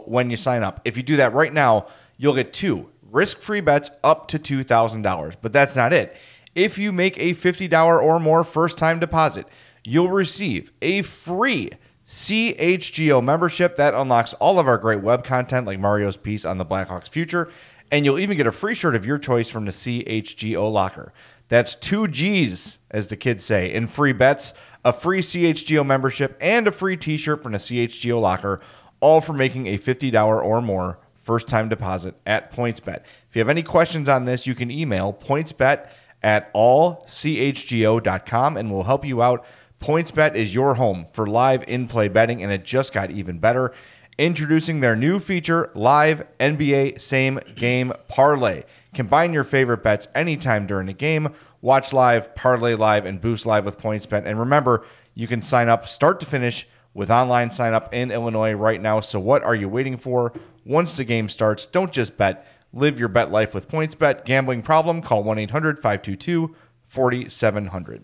when 0.08 0.30
you 0.30 0.38
sign 0.38 0.64
up. 0.64 0.82
If 0.86 0.98
you 0.98 1.04
do 1.04 1.18
that 1.18 1.34
right 1.34 1.52
now, 1.52 1.88
you'll 2.18 2.36
get 2.36 2.54
two 2.54 2.90
risk 3.12 3.40
free 3.40 3.62
bets 3.62 3.92
up 4.04 4.28
to 4.30 4.40
$2,000. 4.40 5.36
But 5.42 5.54
that's 5.54 5.76
not 5.76 5.94
it. 5.94 6.16
If 6.56 6.78
you 6.78 6.92
make 6.92 7.18
a 7.20 7.34
$50 7.34 8.02
or 8.02 8.20
more 8.20 8.44
first 8.44 8.78
time 8.78 9.00
deposit, 9.00 9.48
you'll 9.84 10.10
receive 10.10 10.72
a 10.82 11.02
free 11.04 11.72
CHGO 12.08 13.24
membership 13.24 13.76
that 13.76 13.94
unlocks 13.94 14.34
all 14.36 14.60
of 14.60 14.68
our 14.68 14.78
great 14.78 15.02
web 15.02 15.24
content 15.24 15.68
like 15.68 15.80
Mario's 15.80 16.18
piece 16.18 16.46
on 16.46 16.58
the 16.58 16.66
Blackhawks 16.66 17.10
future. 17.10 17.50
And 17.92 18.06
you'll 18.06 18.20
even 18.20 18.38
get 18.38 18.48
a 18.48 18.52
free 18.52 18.76
shirt 18.76 18.96
of 18.96 19.06
your 19.06 19.18
choice 19.18 19.50
from 19.50 19.66
the 19.66 19.72
CHGO 19.72 20.72
locker. 20.72 21.14
That's 21.50 21.76
two 21.76 22.08
G's, 22.08 22.80
as 22.92 23.08
the 23.08 23.16
kids 23.16 23.44
say, 23.44 23.74
in 23.74 23.88
free 23.88 24.12
bets, 24.12 24.54
a 24.84 24.92
free 24.92 25.22
CHGO 25.22 25.86
membership, 25.86 26.38
and 26.42 26.68
a 26.68 26.72
free 26.72 26.98
t 26.98 27.18
shirt 27.18 27.42
from 27.44 27.54
the 27.54 27.58
CHGO 27.58 28.20
locker, 28.20 28.60
all 29.00 29.22
for 29.22 29.34
making 29.34 29.68
a 29.68 29.78
$50 29.78 30.44
or 30.44 30.62
more 30.62 31.00
first 31.28 31.50
time 31.50 31.68
deposit 31.68 32.16
at 32.26 32.54
PointsBet. 32.54 33.02
If 33.30 33.36
you 33.36 33.42
have 33.42 33.50
any 33.50 33.62
questions 33.62 34.08
on 34.08 34.24
this, 34.24 34.48
you 34.48 34.56
can 34.56 34.72
email 34.72 35.14
pointsbet 35.14 35.90
at 36.24 36.52
allchgo.com 36.54 38.58
and 38.58 38.72
we'll 38.72 38.84
help 38.84 39.06
you 39.06 39.22
out. 39.22 39.46
PointsBet 39.82 40.36
is 40.36 40.56
your 40.56 40.76
home 40.76 41.06
for 41.12 41.28
live 41.28 41.66
in 41.68 41.88
play 41.88 42.08
betting, 42.08 42.42
and 42.42 42.52
it 42.52 42.64
just 42.64 42.94
got 42.94 43.12
even 43.12 43.40
better. 43.40 43.74
Introducing 44.18 44.80
their 44.80 44.96
new 44.96 45.20
feature, 45.20 45.70
Live 45.76 46.26
NBA 46.40 47.00
Same 47.00 47.40
Game 47.56 47.94
Parlay. 48.08 48.64
Combine 48.96 49.34
your 49.34 49.44
favorite 49.44 49.84
bets 49.84 50.08
anytime 50.16 50.66
during 50.66 50.88
the 50.88 50.94
game. 50.94 51.30
Watch 51.62 51.94
live, 51.94 52.34
parlay 52.36 52.74
live, 52.74 53.06
and 53.06 53.22
boost 53.22 53.46
live 53.46 53.66
with 53.66 53.78
PointsBet. 53.78 54.24
And 54.26 54.40
remember, 54.40 54.84
you 55.14 55.28
can 55.28 55.44
sign 55.44 55.70
up 55.70 55.88
start 55.88 56.20
to 56.22 56.26
finish 56.26 56.66
with 56.98 57.12
online 57.12 57.52
sign 57.52 57.76
up 57.76 57.94
in 57.94 58.10
Illinois 58.10 58.54
right 58.54 58.82
now. 58.82 59.00
So, 59.00 59.20
what 59.20 59.44
are 59.44 59.54
you 59.54 59.70
waiting 59.70 59.98
for? 59.98 60.34
Once 60.68 60.98
the 60.98 61.06
game 61.06 61.30
starts, 61.30 61.66
don't 61.66 61.94
just 61.94 62.18
bet. 62.18 62.46
Live 62.74 63.00
your 63.00 63.08
bet 63.08 63.32
life 63.32 63.54
with 63.54 63.70
PointsBet. 63.70 64.26
Gambling 64.26 64.62
problem? 64.62 65.02
Call 65.02 65.24
1 65.24 65.40
800 65.40 65.78
522 65.78 66.54
4700. 66.86 68.04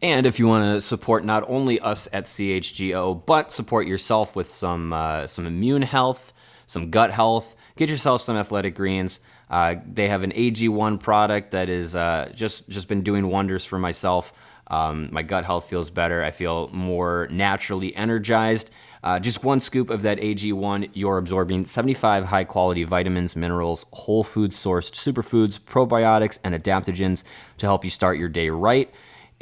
And 0.00 0.26
if 0.26 0.38
you 0.38 0.48
want 0.48 0.64
to 0.64 0.80
support 0.80 1.24
not 1.24 1.44
only 1.48 1.78
us 1.80 2.08
at 2.12 2.24
CHGO, 2.24 3.24
but 3.26 3.52
support 3.52 3.86
yourself 3.86 4.34
with 4.34 4.50
some 4.50 4.92
uh, 4.92 5.26
some 5.26 5.46
immune 5.46 5.82
health, 5.82 6.32
some 6.66 6.90
gut 6.90 7.10
health, 7.10 7.54
get 7.76 7.88
yourself 7.90 8.22
some 8.22 8.36
athletic 8.36 8.74
greens. 8.74 9.20
Uh, 9.50 9.76
they 9.86 10.08
have 10.08 10.22
an 10.22 10.32
AG1 10.32 11.00
product 11.00 11.50
that 11.50 11.68
is 11.68 11.94
uh, 11.94 12.30
just 12.34 12.68
just 12.68 12.88
been 12.88 13.02
doing 13.02 13.28
wonders 13.28 13.64
for 13.64 13.78
myself. 13.78 14.32
Um, 14.68 15.10
my 15.12 15.22
gut 15.22 15.44
health 15.44 15.68
feels 15.68 15.90
better. 15.90 16.24
I 16.24 16.30
feel 16.30 16.68
more 16.68 17.28
naturally 17.30 17.94
energized. 17.94 18.70
Uh, 19.04 19.18
just 19.18 19.44
one 19.44 19.60
scoop 19.60 19.90
of 19.90 20.00
that 20.00 20.16
AG1, 20.18 20.88
you're 20.94 21.18
absorbing 21.18 21.66
75 21.66 22.24
high 22.24 22.44
quality 22.44 22.84
vitamins, 22.84 23.36
minerals, 23.36 23.84
whole 23.92 24.24
food 24.24 24.50
sourced 24.50 24.92
superfoods, 24.92 25.60
probiotics, 25.60 26.38
and 26.42 26.54
adaptogens 26.54 27.22
to 27.58 27.66
help 27.66 27.84
you 27.84 27.90
start 27.90 28.16
your 28.16 28.30
day 28.30 28.48
right. 28.48 28.90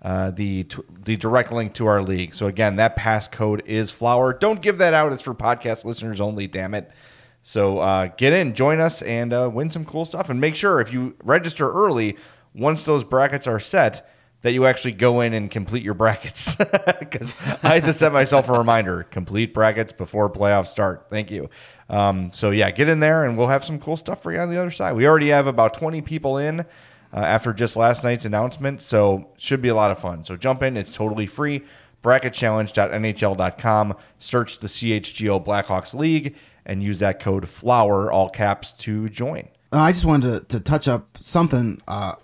Uh, 0.05 0.31
the 0.31 0.67
the 1.05 1.17
direct 1.17 1.51
link 1.51 1.73
to 1.73 1.87
our 1.87 2.03
league. 2.03 2.35
So 2.35 2.47
again, 2.47 2.77
that 2.77 2.95
passcode 2.95 3.67
is 3.67 3.91
flower. 3.91 4.35
Don't 4.35 4.61
give 4.61 4.77
that 4.77 4.93
out. 4.93 5.15
It's 5.15 5.23
for 5.23 5.35
podcast 5.35 5.87
listeners 5.87 6.21
only. 6.21 6.47
Damn 6.47 6.75
it. 6.75 6.91
So 7.43 7.79
uh, 7.79 8.09
get 8.19 8.35
in, 8.35 8.55
join 8.55 8.81
us, 8.81 9.01
and 9.01 9.33
uh, 9.33 9.51
win 9.53 9.71
some 9.71 9.87
cool 9.87 10.05
stuff. 10.05 10.29
And 10.29 10.39
make 10.41 10.57
sure 10.57 10.83
if 10.83 10.93
you 10.93 11.15
register 11.25 11.71
early, 11.73 12.19
once 12.55 12.85
those 12.85 13.03
brackets 13.03 13.47
are 13.47 13.59
set, 13.59 14.11
that 14.43 14.53
you 14.53 14.67
actually 14.67 14.93
go 14.93 15.23
in 15.23 15.33
and 15.33 15.51
complete 15.51 15.83
your 15.83 15.95
brackets. 15.95 16.55
Because 17.01 17.35
I 17.63 17.75
had 17.75 17.85
to 17.85 17.93
set 17.95 18.13
myself 18.13 18.49
a 18.51 18.53
reminder: 18.53 19.05
complete 19.05 19.55
brackets 19.55 19.93
before 19.93 20.29
playoffs 20.29 20.67
start. 20.67 21.07
Thank 21.09 21.31
you. 21.31 21.49
Um, 21.89 22.31
so 22.33 22.51
yeah, 22.51 22.71
get 22.71 22.89
in 22.89 23.01
there, 23.01 23.25
and 23.25 23.39
we'll 23.39 23.49
have 23.49 23.65
some 23.65 23.79
cool 23.79 23.97
stuff 23.97 24.23
for 24.23 24.33
you 24.33 24.39
on 24.39 24.51
the 24.51 24.59
other 24.59 24.71
side. 24.71 24.95
We 24.95 25.07
already 25.07 25.29
have 25.29 25.47
about 25.47 25.75
20 25.75 26.03
people 26.03 26.37
in. 26.37 26.67
Uh, 27.15 27.19
after 27.19 27.53
just 27.53 27.77
last 27.77 28.03
night's 28.03 28.25
announcement. 28.25 28.83
So 28.83 29.29
should 29.39 29.63
be 29.63 29.69
a 29.69 29.75
lot 29.75 29.93
of 29.93 29.99
fun. 30.01 30.25
So 30.25 30.37
jump 30.37 30.65
in. 30.65 30.77
It's 30.77 30.95
totally 30.95 31.27
free. 31.27 31.63
Bracketchallenge.nhl.com. 32.03 33.97
Search 34.19 34.59
the 34.59 34.67
CHGO 34.67 35.45
Blackhawks 35.45 35.95
League 35.95 36.35
and 36.67 36.83
use 36.83 36.99
that 36.99 37.21
code 37.21 37.49
FLOWER, 37.49 38.11
all 38.11 38.29
caps, 38.29 38.73
to 38.73 39.09
join. 39.09 39.49
Uh, 39.73 39.79
I 39.79 39.93
just 39.93 40.05
wanted 40.05 40.49
to, 40.49 40.59
to 40.59 40.65
touch 40.65 40.89
up 40.89 41.17
something, 41.21 41.81
uh, 41.87 42.17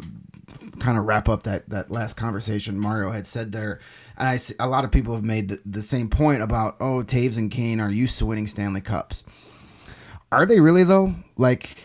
kind 0.81 0.99
of 0.99 1.05
wrap 1.05 1.29
up 1.29 1.45
that, 1.45 1.69
that 1.69 1.91
last 1.91 2.17
conversation 2.17 2.79
Mario 2.79 3.11
had 3.11 3.27
said 3.27 3.53
there. 3.53 3.81
And 4.17 4.29
I 4.29 4.37
see 4.39 4.55
a 4.59 4.69
lot 4.69 4.85
of 4.85 4.91
people 4.91 5.15
have 5.15 5.25
made 5.25 5.49
the, 5.51 5.61
the 5.65 5.83
same 5.83 6.09
point 6.11 6.43
about, 6.43 6.77
oh, 6.81 7.03
Toews 7.03 7.39
and 7.39 7.51
Kane 7.51 7.81
are 7.81 7.91
used 7.91 8.19
to 8.19 8.27
winning 8.27 8.47
Stanley 8.47 8.81
Cups. 8.81 9.23
Are 10.33 10.47
they 10.47 10.61
really, 10.61 10.85
though? 10.85 11.15
Like, 11.37 11.77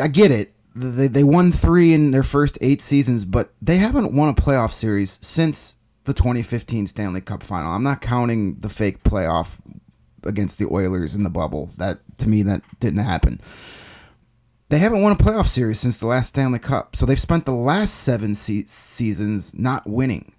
I 0.00 0.08
get 0.08 0.30
it. 0.30 0.51
They, 0.74 1.08
they 1.08 1.24
won 1.24 1.52
three 1.52 1.92
in 1.92 2.10
their 2.10 2.22
first 2.22 2.56
eight 2.60 2.80
seasons, 2.80 3.24
but 3.24 3.52
they 3.60 3.76
haven't 3.76 4.12
won 4.12 4.28
a 4.28 4.34
playoff 4.34 4.72
series 4.72 5.18
since 5.20 5.76
the 6.04 6.14
2015 6.14 6.86
Stanley 6.86 7.20
Cup 7.20 7.42
final. 7.42 7.72
I'm 7.72 7.82
not 7.82 8.00
counting 8.00 8.56
the 8.56 8.68
fake 8.68 9.02
playoff 9.04 9.60
against 10.24 10.58
the 10.58 10.66
Oilers 10.66 11.14
in 11.14 11.22
the 11.22 11.30
bubble. 11.30 11.70
That 11.76 11.98
to 12.18 12.28
me 12.28 12.42
that 12.44 12.62
didn't 12.80 13.00
happen. 13.00 13.40
They 14.68 14.78
haven't 14.78 15.02
won 15.02 15.12
a 15.12 15.16
playoff 15.16 15.48
series 15.48 15.80
since 15.80 16.00
the 16.00 16.06
last 16.06 16.30
Stanley 16.30 16.58
Cup. 16.58 16.96
So 16.96 17.04
they've 17.04 17.20
spent 17.20 17.44
the 17.44 17.52
last 17.52 17.92
7 17.92 18.34
se- 18.34 18.64
seasons 18.68 19.52
not 19.54 19.86
winning. 19.86 20.32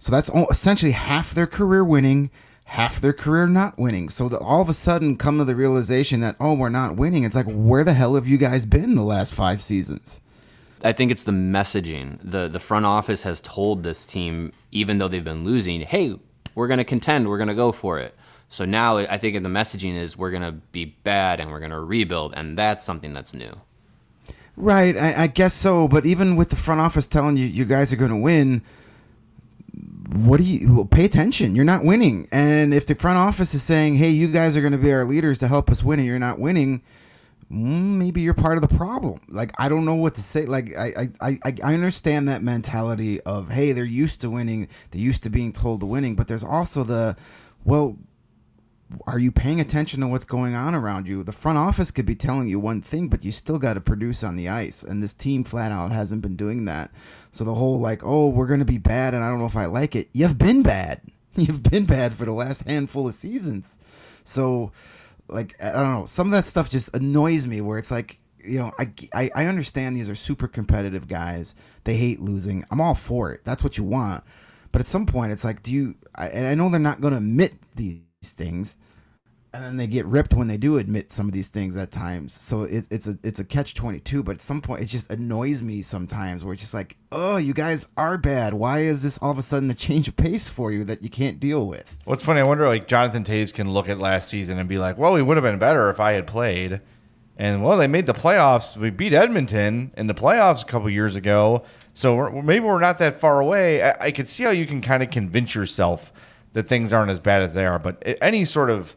So 0.00 0.10
that's 0.10 0.28
all, 0.28 0.48
essentially 0.50 0.90
half 0.90 1.32
their 1.32 1.46
career 1.46 1.84
winning, 1.84 2.32
half 2.64 3.00
their 3.00 3.12
career 3.12 3.46
not 3.46 3.78
winning. 3.78 4.08
So 4.08 4.28
that 4.28 4.40
all 4.40 4.60
of 4.60 4.68
a 4.68 4.74
sudden 4.74 5.16
come 5.16 5.38
to 5.38 5.44
the 5.44 5.56
realization 5.56 6.20
that 6.20 6.36
oh, 6.40 6.54
we're 6.54 6.68
not 6.68 6.96
winning. 6.96 7.24
It's 7.24 7.36
like 7.36 7.46
where 7.46 7.84
the 7.84 7.94
hell 7.94 8.14
have 8.14 8.26
you 8.26 8.38
guys 8.38 8.66
been 8.66 8.94
the 8.94 9.02
last 9.02 9.34
5 9.34 9.62
seasons? 9.62 10.20
I 10.84 10.92
think 10.92 11.10
it's 11.10 11.24
the 11.24 11.32
messaging. 11.32 12.18
The 12.22 12.48
the 12.48 12.58
front 12.58 12.86
office 12.86 13.22
has 13.22 13.40
told 13.40 13.82
this 13.82 14.04
team 14.04 14.52
even 14.70 14.98
though 14.98 15.08
they've 15.08 15.22
been 15.22 15.44
losing, 15.44 15.82
"Hey, 15.82 16.18
we're 16.54 16.66
going 16.66 16.78
to 16.78 16.84
contend, 16.84 17.28
we're 17.28 17.38
going 17.38 17.48
to 17.48 17.54
go 17.54 17.72
for 17.72 17.98
it." 17.98 18.16
So 18.48 18.64
now 18.64 18.98
I 18.98 19.16
think 19.16 19.40
the 19.42 19.48
messaging 19.48 19.94
is 19.94 20.16
we're 20.16 20.30
going 20.30 20.42
to 20.42 20.52
be 20.52 20.84
bad 20.84 21.40
and 21.40 21.50
we're 21.50 21.60
going 21.60 21.70
to 21.70 21.80
rebuild, 21.80 22.34
and 22.36 22.58
that's 22.58 22.84
something 22.84 23.12
that's 23.12 23.32
new. 23.32 23.60
Right, 24.56 24.94
I, 24.96 25.22
I, 25.22 25.26
guess 25.28 25.54
so. 25.54 25.88
But 25.88 26.04
even 26.04 26.36
with 26.36 26.50
the 26.50 26.56
front 26.56 26.82
office 26.82 27.06
telling 27.06 27.38
you 27.38 27.46
you 27.46 27.64
guys 27.64 27.90
are 27.92 27.96
going 27.96 28.10
to 28.10 28.16
win, 28.16 28.60
what 30.12 30.38
do 30.38 30.44
you 30.44 30.74
well, 30.74 30.84
pay 30.84 31.04
attention? 31.04 31.54
You're 31.54 31.64
not 31.64 31.84
winning, 31.84 32.28
and 32.30 32.74
if 32.74 32.86
the 32.86 32.94
front 32.94 33.18
office 33.18 33.54
is 33.54 33.62
saying, 33.62 33.96
"Hey, 33.96 34.10
you 34.10 34.28
guys 34.28 34.56
are 34.56 34.60
going 34.60 34.72
to 34.72 34.78
be 34.78 34.92
our 34.92 35.04
leaders 35.04 35.38
to 35.40 35.48
help 35.48 35.70
us 35.70 35.82
win," 35.82 35.98
and 35.98 36.06
you're 36.06 36.18
not 36.18 36.38
winning, 36.38 36.82
mm, 37.50 37.96
maybe 37.98 38.20
you're 38.20 38.34
part 38.34 38.58
of 38.58 38.68
the 38.68 38.76
problem. 38.76 39.20
Like 39.28 39.52
I 39.58 39.68
don't 39.68 39.84
know 39.84 39.94
what 39.94 40.14
to 40.16 40.22
say. 40.22 40.46
Like 40.46 40.76
I 40.76 41.08
I, 41.20 41.38
I, 41.44 41.54
I 41.64 41.74
understand 41.74 42.28
that 42.28 42.42
mentality 42.42 43.20
of 43.22 43.50
hey, 43.50 43.72
they're 43.72 43.84
used 43.84 44.20
to 44.20 44.30
winning, 44.30 44.68
they're 44.90 45.00
used 45.00 45.22
to 45.22 45.30
being 45.30 45.52
told 45.52 45.80
to 45.80 45.86
winning, 45.86 46.14
but 46.14 46.28
there's 46.28 46.44
also 46.44 46.84
the 46.84 47.16
well 47.64 47.96
are 49.06 49.18
you 49.18 49.32
paying 49.32 49.60
attention 49.60 50.00
to 50.00 50.06
what's 50.06 50.24
going 50.24 50.54
on 50.54 50.74
around 50.74 51.06
you? 51.06 51.22
The 51.22 51.32
front 51.32 51.58
office 51.58 51.90
could 51.90 52.06
be 52.06 52.14
telling 52.14 52.48
you 52.48 52.58
one 52.58 52.82
thing, 52.82 53.08
but 53.08 53.24
you 53.24 53.32
still 53.32 53.58
got 53.58 53.74
to 53.74 53.80
produce 53.80 54.22
on 54.22 54.36
the 54.36 54.48
ice. 54.48 54.82
And 54.82 55.02
this 55.02 55.14
team 55.14 55.44
flat 55.44 55.72
out 55.72 55.92
hasn't 55.92 56.22
been 56.22 56.36
doing 56.36 56.64
that. 56.66 56.90
So 57.32 57.44
the 57.44 57.54
whole 57.54 57.80
like, 57.80 58.04
oh, 58.04 58.28
we're 58.28 58.46
to 58.60 58.64
be 58.64 58.78
bad 58.78 59.14
and 59.14 59.24
I 59.24 59.30
don't 59.30 59.38
know 59.38 59.46
if 59.46 59.56
I 59.56 59.66
like 59.66 59.96
it. 59.96 60.08
You've 60.12 60.38
been 60.38 60.62
bad. 60.62 61.00
You've 61.34 61.62
been 61.62 61.86
bad 61.86 62.14
for 62.14 62.26
the 62.26 62.32
last 62.32 62.62
handful 62.62 63.08
of 63.08 63.14
seasons. 63.14 63.78
So 64.24 64.70
like 65.28 65.56
I 65.60 65.72
don't 65.72 66.00
know, 66.00 66.06
some 66.06 66.28
of 66.28 66.32
that 66.32 66.44
stuff 66.44 66.70
just 66.70 66.90
annoys 66.94 67.46
me 67.46 67.60
where 67.60 67.78
it's 67.78 67.90
like, 67.90 68.18
you 68.44 68.58
know, 68.58 68.72
I, 68.78 68.92
I, 69.14 69.30
I 69.34 69.46
understand 69.46 69.96
these 69.96 70.10
are 70.10 70.14
super 70.14 70.48
competitive 70.48 71.08
guys. 71.08 71.54
They 71.84 71.96
hate 71.96 72.20
losing. 72.20 72.64
I'm 72.70 72.80
all 72.80 72.94
for 72.94 73.32
it. 73.32 73.40
That's 73.44 73.62
what 73.64 73.78
you 73.78 73.84
want. 73.84 74.24
But 74.72 74.80
at 74.80 74.86
some 74.86 75.06
point, 75.06 75.32
it's 75.32 75.44
like, 75.44 75.62
do 75.62 75.70
you? 75.70 75.94
I, 76.14 76.28
and 76.28 76.46
I 76.46 76.54
know 76.54 76.68
they're 76.68 76.80
not 76.80 77.00
to 77.12 77.18
admit 77.18 77.54
these 77.76 78.00
things, 78.24 78.76
and 79.54 79.62
then 79.62 79.76
they 79.76 79.86
get 79.86 80.06
ripped 80.06 80.32
when 80.32 80.48
they 80.48 80.56
do 80.56 80.78
admit 80.78 81.12
some 81.12 81.26
of 81.26 81.32
these 81.32 81.48
things 81.48 81.76
at 81.76 81.90
times. 81.90 82.32
So 82.32 82.62
it, 82.62 82.86
it's 82.90 83.06
a 83.06 83.18
it's 83.22 83.38
a 83.38 83.44
catch 83.44 83.74
twenty 83.74 84.00
two. 84.00 84.22
But 84.22 84.36
at 84.36 84.42
some 84.42 84.62
point, 84.62 84.82
it 84.82 84.86
just 84.86 85.10
annoys 85.10 85.62
me 85.62 85.82
sometimes 85.82 86.44
where 86.44 86.54
it's 86.54 86.62
just 86.62 86.74
like, 86.74 86.96
oh, 87.10 87.36
you 87.36 87.52
guys 87.52 87.86
are 87.96 88.16
bad. 88.16 88.54
Why 88.54 88.80
is 88.80 89.02
this 89.02 89.18
all 89.18 89.30
of 89.30 89.38
a 89.38 89.42
sudden 89.42 89.70
a 89.70 89.74
change 89.74 90.08
of 90.08 90.16
pace 90.16 90.48
for 90.48 90.72
you 90.72 90.84
that 90.84 91.02
you 91.02 91.10
can't 91.10 91.38
deal 91.38 91.66
with? 91.66 91.96
What's 92.04 92.24
funny, 92.24 92.40
I 92.40 92.44
wonder 92.44 92.66
like 92.66 92.88
Jonathan 92.88 93.24
Toews 93.24 93.52
can 93.52 93.72
look 93.72 93.88
at 93.88 93.98
last 93.98 94.28
season 94.28 94.58
and 94.58 94.68
be 94.68 94.78
like, 94.78 94.96
well, 94.98 95.12
we 95.12 95.22
would 95.22 95.36
have 95.36 95.44
been 95.44 95.58
better 95.58 95.90
if 95.90 96.00
I 96.00 96.12
had 96.12 96.26
played. 96.26 96.80
And 97.36 97.64
well, 97.64 97.78
they 97.78 97.88
made 97.88 98.06
the 98.06 98.14
playoffs. 98.14 98.76
We 98.76 98.90
beat 98.90 99.12
Edmonton 99.12 99.92
in 99.96 100.06
the 100.06 100.14
playoffs 100.14 100.62
a 100.62 100.66
couple 100.66 100.88
years 100.90 101.16
ago. 101.16 101.64
So 101.94 102.14
we're, 102.14 102.42
maybe 102.42 102.64
we're 102.64 102.80
not 102.80 102.98
that 102.98 103.20
far 103.20 103.40
away. 103.40 103.82
I, 103.82 103.96
I 104.00 104.10
could 104.12 104.28
see 104.28 104.44
how 104.44 104.50
you 104.50 104.66
can 104.66 104.80
kind 104.80 105.02
of 105.02 105.10
convince 105.10 105.54
yourself 105.54 106.12
that 106.52 106.68
things 106.68 106.92
aren't 106.92 107.10
as 107.10 107.20
bad 107.20 107.42
as 107.42 107.54
they 107.54 107.64
are. 107.64 107.78
But 107.78 108.02
any 108.20 108.44
sort 108.44 108.70
of 108.70 108.94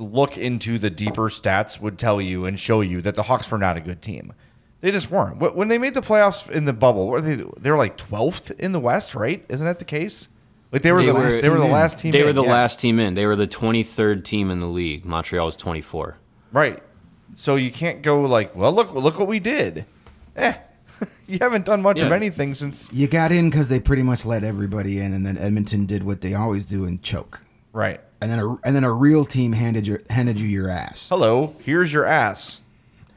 look 0.00 0.36
into 0.38 0.78
the 0.78 0.90
deeper 0.90 1.28
stats 1.28 1.80
would 1.80 1.98
tell 1.98 2.20
you 2.20 2.44
and 2.46 2.58
show 2.58 2.80
you 2.80 3.00
that 3.02 3.14
the 3.14 3.24
Hawks 3.24 3.50
were 3.50 3.58
not 3.58 3.76
a 3.76 3.80
good 3.80 4.02
team. 4.02 4.32
They 4.80 4.90
just 4.90 5.10
weren't. 5.10 5.38
When 5.54 5.68
they 5.68 5.76
made 5.78 5.94
the 5.94 6.00
playoffs 6.00 6.48
in 6.50 6.64
the 6.64 6.72
bubble, 6.72 7.08
were 7.08 7.20
they 7.20 7.36
they 7.58 7.70
were 7.70 7.76
like 7.76 7.98
12th 7.98 8.58
in 8.58 8.72
the 8.72 8.80
West, 8.80 9.14
right? 9.14 9.44
Isn't 9.48 9.66
that 9.66 9.78
the 9.78 9.84
case? 9.84 10.30
Like 10.72 10.82
they 10.82 10.92
were 10.92 11.00
They 11.00 11.06
the 11.06 11.12
were- 11.14 11.20
last, 11.20 11.42
they 11.42 11.48
were 11.50 11.58
the 11.58 11.64
last 11.66 11.98
team. 11.98 12.12
They 12.12 12.20
in, 12.20 12.26
were 12.26 12.32
the 12.32 12.44
yeah. 12.44 12.50
last 12.52 12.80
team 12.80 12.98
in. 12.98 13.14
They 13.14 13.26
were 13.26 13.36
the 13.36 13.46
23rd 13.48 14.24
team 14.24 14.50
in 14.50 14.60
the 14.60 14.68
league. 14.68 15.04
Montreal 15.04 15.46
was 15.46 15.56
24. 15.56 16.16
Right. 16.52 16.82
So 17.34 17.56
you 17.56 17.70
can't 17.70 18.02
go 18.02 18.22
like, 18.22 18.54
well, 18.56 18.72
look 18.72 18.94
look 18.94 19.18
what 19.18 19.28
we 19.28 19.38
did. 19.38 19.84
Eh. 20.36 20.54
you 21.26 21.38
haven't 21.40 21.64
done 21.64 21.82
much 21.82 22.00
of 22.00 22.12
anything 22.12 22.54
since 22.54 22.92
You 22.92 23.06
got 23.08 23.32
in 23.32 23.50
because 23.50 23.68
they 23.68 23.80
pretty 23.80 24.02
much 24.02 24.24
let 24.24 24.44
everybody 24.44 24.98
in, 24.98 25.12
and 25.12 25.26
then 25.26 25.36
Edmonton 25.38 25.86
did 25.86 26.02
what 26.04 26.20
they 26.20 26.34
always 26.34 26.64
do 26.64 26.84
and 26.86 27.02
choke. 27.02 27.42
right. 27.72 28.00
And 28.20 28.30
then 28.30 28.38
a, 28.38 28.54
and 28.64 28.76
then 28.76 28.84
a 28.84 28.92
real 28.92 29.24
team 29.24 29.52
handed 29.52 29.86
your 29.86 30.00
handed 30.10 30.40
you 30.40 30.46
your 30.48 30.68
ass. 30.68 31.08
Hello, 31.08 31.54
here's 31.60 31.92
your 31.92 32.04
ass. 32.04 32.62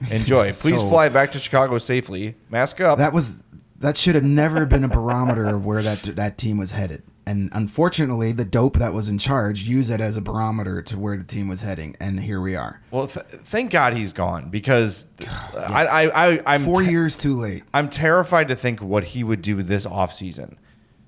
Enjoy. 0.10 0.52
Please 0.54 0.80
So- 0.82 0.90
fly 0.90 1.10
back 1.10 1.32
to 1.34 1.40
Chicago 1.40 1.78
safely. 1.78 2.36
Mask 2.50 2.80
up. 2.82 2.98
That 3.00 3.14
was 3.14 3.44
that 3.80 3.98
should 3.98 4.16
have 4.16 4.24
never 4.24 4.66
been 4.66 4.84
a 4.84 4.88
barometer 4.88 5.46
of 5.46 5.66
where 5.66 5.82
that 5.82 6.04
that 6.16 6.38
team 6.38 6.58
was 6.58 6.72
headed. 6.72 7.04
And 7.26 7.50
unfortunately, 7.54 8.34
the 8.34 8.44
dope 8.44 8.80
that 8.80 8.94
was 8.94 9.08
in 9.08 9.18
charge 9.18 9.64
used 9.64 9.90
it 9.90 10.02
as 10.02 10.18
a 10.18 10.22
barometer 10.22 10.82
to 10.82 11.00
where 11.00 11.16
the 11.16 11.24
team 11.24 11.48
was 11.48 11.62
heading, 11.62 11.96
and 12.02 12.20
here 12.20 12.42
we 12.42 12.58
are. 12.58 12.82
well, 12.92 13.08
th- 13.08 13.26
thank 13.26 13.72
God 13.72 13.94
he's 13.94 14.12
gone 14.12 14.50
because 14.50 15.08
I, 15.58 15.86
I, 15.86 16.28
I, 16.34 16.42
I'm 16.46 16.66
Four 16.66 16.82
te- 16.82 16.92
years 16.92 17.16
too 17.16 17.40
late. 17.40 17.64
I'm 17.74 17.88
terrified 17.90 18.50
to 18.50 18.58
think 18.58 18.82
what 18.82 19.06
he 19.06 19.24
would 19.24 19.42
do 19.42 19.64
this 19.64 19.86
offseason. 19.86 20.58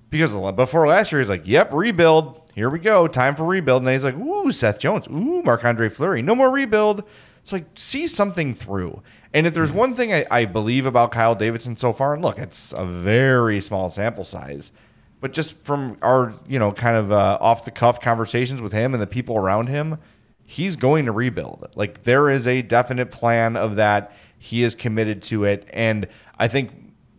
Because 0.09 0.33
uh, 0.37 0.53
before 0.53 0.87
last 0.87 1.11
year, 1.11 1.19
he's 1.19 1.27
like, 1.27 1.45
yep, 1.45 1.69
rebuild. 1.73 2.41
Here 2.55 2.69
we 2.69 2.79
go. 2.79 3.05
Time 3.05 3.35
for 3.35 3.43
rebuild. 3.43 3.81
And 3.81 3.87
then 3.87 3.95
he's 3.95 4.05
like, 4.05 4.15
ooh, 4.15 4.49
Seth 4.49 4.79
Jones. 4.79 5.07
Ooh, 5.09 5.43
Marc 5.43 5.65
Andre 5.65 5.89
Fleury. 5.89 6.21
No 6.21 6.35
more 6.35 6.49
rebuild. 6.49 7.03
It's 7.41 7.51
like, 7.51 7.65
see 7.75 8.07
something 8.07 8.55
through. 8.55 9.03
And 9.33 9.45
if 9.45 9.53
there's 9.53 9.73
one 9.73 9.93
thing 9.93 10.13
I, 10.13 10.25
I 10.31 10.45
believe 10.45 10.85
about 10.85 11.11
Kyle 11.11 11.35
Davidson 11.35 11.75
so 11.75 11.91
far, 11.91 12.13
and 12.13 12.23
look, 12.23 12.39
it's 12.39 12.73
a 12.77 12.85
very 12.85 13.59
small 13.59 13.89
sample 13.89 14.23
size, 14.23 14.71
but 15.19 15.33
just 15.33 15.59
from 15.59 15.97
our, 16.01 16.33
you 16.47 16.57
know, 16.57 16.71
kind 16.71 16.95
of 16.95 17.11
uh, 17.11 17.37
off 17.41 17.65
the 17.65 17.71
cuff 17.71 17.99
conversations 17.99 18.61
with 18.61 18.71
him 18.71 18.93
and 18.93 19.03
the 19.03 19.07
people 19.07 19.35
around 19.35 19.67
him, 19.67 19.97
he's 20.45 20.77
going 20.77 21.05
to 21.07 21.11
rebuild. 21.11 21.73
Like 21.75 22.03
there 22.03 22.29
is 22.29 22.47
a 22.47 22.61
definite 22.61 23.11
plan 23.11 23.57
of 23.57 23.75
that. 23.75 24.13
He 24.39 24.63
is 24.63 24.75
committed 24.75 25.21
to 25.23 25.43
it. 25.43 25.67
And 25.73 26.07
I 26.39 26.47
think 26.47 26.71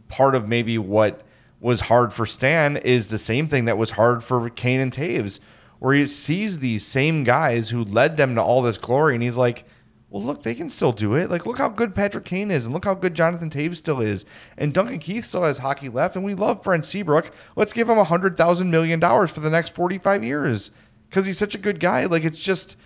part 0.09 0.35
of 0.35 0.49
maybe 0.49 0.79
what 0.79 1.26
was 1.61 1.83
hard 1.83 2.13
for 2.13 2.27
Stan 2.27 2.77
is 2.77 3.09
the 3.09 3.19
same 3.19 3.49
thing 3.49 3.65
that 3.65 3.79
was 3.79 3.93
hard 3.93 4.23
for 4.23 4.51
Kane 4.51 4.81
and 4.81 4.93
Toews, 4.93 5.41
where 5.79 5.95
he 5.95 6.07
sees 6.07 6.59
these 6.59 6.87
same 6.87 7.25
guys 7.25 7.71
who 7.71 7.85
led 7.85 8.17
them 8.17 8.35
to 8.35 8.43
all 8.43 8.63
this 8.63 8.77
glory, 8.77 9.15
and 9.15 9.23
he's 9.23 9.37
like, 9.37 9.65
well, 10.09 10.23
look, 10.23 10.45
they 10.45 10.55
can 10.55 10.71
still 10.71 10.93
do 10.93 11.15
it. 11.15 11.31
Like, 11.31 11.47
look 11.47 11.59
how 11.59 11.69
good 11.69 11.95
Patrick 11.95 12.25
Kane 12.25 12.51
is, 12.51 12.65
and 12.65 12.73
look 12.73 12.85
how 12.85 12.95
good 12.95 13.15
Jonathan 13.15 13.51
Toews 13.51 13.77
still 13.77 14.01
is, 14.01 14.25
and 14.57 14.73
Duncan 14.73 14.99
Keith 14.99 15.25
still 15.25 15.43
has 15.43 15.59
hockey 15.59 15.89
left, 15.89 16.15
and 16.15 16.25
we 16.25 16.35
love 16.35 16.63
Brent 16.63 16.85
Seabrook. 16.85 17.31
Let's 17.57 17.73
give 17.73 17.91
him 17.91 17.99
a 17.99 18.05
hundred 18.05 18.37
thousand 18.37 18.71
million 18.71 19.01
dollars 19.01 19.33
for 19.33 19.41
the 19.41 19.51
next 19.51 19.75
forty-five 19.75 20.23
years 20.23 20.71
because 21.09 21.27
he's 21.27 21.39
such 21.39 21.55
a 21.55 21.59
good 21.59 21.81
guy. 21.81 22.05
Like, 22.05 22.25
it's 22.25 22.43
just, 22.43 22.77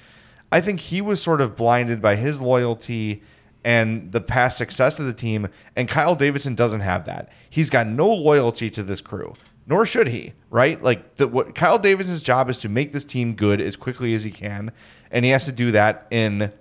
I 0.51 0.61
think 0.61 0.81
he 0.81 1.01
was 1.01 1.23
sort 1.23 1.41
of 1.41 1.57
blinded 1.57 2.01
by 2.01 2.17
his 2.17 2.41
loyalty 2.41 3.23
and 3.65 4.13
the 4.13 4.21
past 4.21 4.59
success 4.59 4.99
of 4.99 5.07
the 5.07 5.13
team. 5.13 5.49
And 5.77 5.89
Kyle 5.89 6.15
Davidson 6.15 6.55
doesn't 6.55 6.81
have 6.81 7.05
that. 7.07 7.31
He's 7.49 7.71
got 7.71 7.87
no 7.87 8.09
loyalty 8.09 8.71
to 8.71 8.83
this 8.83 9.01
crew, 9.01 9.35
nor 9.67 9.85
should 9.87 10.09
he. 10.09 10.33
Right? 10.51 10.83
Like 10.83 11.17
the, 11.17 11.29
what 11.29 11.55
Kyle 11.55 11.79
Davidson's 11.79 12.23
job 12.23 12.49
is 12.51 12.59
to 12.59 12.69
make 12.69 12.93
this 12.93 13.05
team 13.05 13.35
good 13.35 13.61
as 13.61 13.77
quickly 13.77 14.15
as 14.15 14.25
he 14.25 14.31
can, 14.31 14.73
and 15.11 15.25
he 15.25 15.31
has 15.31 15.45
to 15.47 15.53
do 15.53 15.71
that 15.73 16.07
in. 16.11 16.53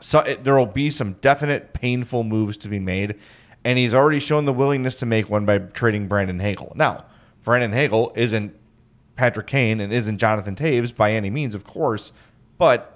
So 0.00 0.36
there 0.42 0.56
will 0.56 0.66
be 0.66 0.90
some 0.90 1.14
definite 1.14 1.72
painful 1.72 2.24
moves 2.24 2.56
to 2.58 2.68
be 2.68 2.80
made, 2.80 3.18
and 3.64 3.78
he's 3.78 3.94
already 3.94 4.18
shown 4.18 4.46
the 4.46 4.52
willingness 4.52 4.96
to 4.96 5.06
make 5.06 5.30
one 5.30 5.46
by 5.46 5.58
trading 5.58 6.08
Brandon 6.08 6.40
Hagel. 6.40 6.72
Now, 6.74 7.04
Brandon 7.44 7.72
Hagel 7.72 8.12
isn't 8.16 8.54
Patrick 9.14 9.46
Kane 9.46 9.80
and 9.80 9.92
isn't 9.92 10.18
Jonathan 10.18 10.56
Toews 10.56 10.94
by 10.94 11.12
any 11.12 11.30
means, 11.30 11.54
of 11.54 11.64
course, 11.64 12.12
but 12.58 12.91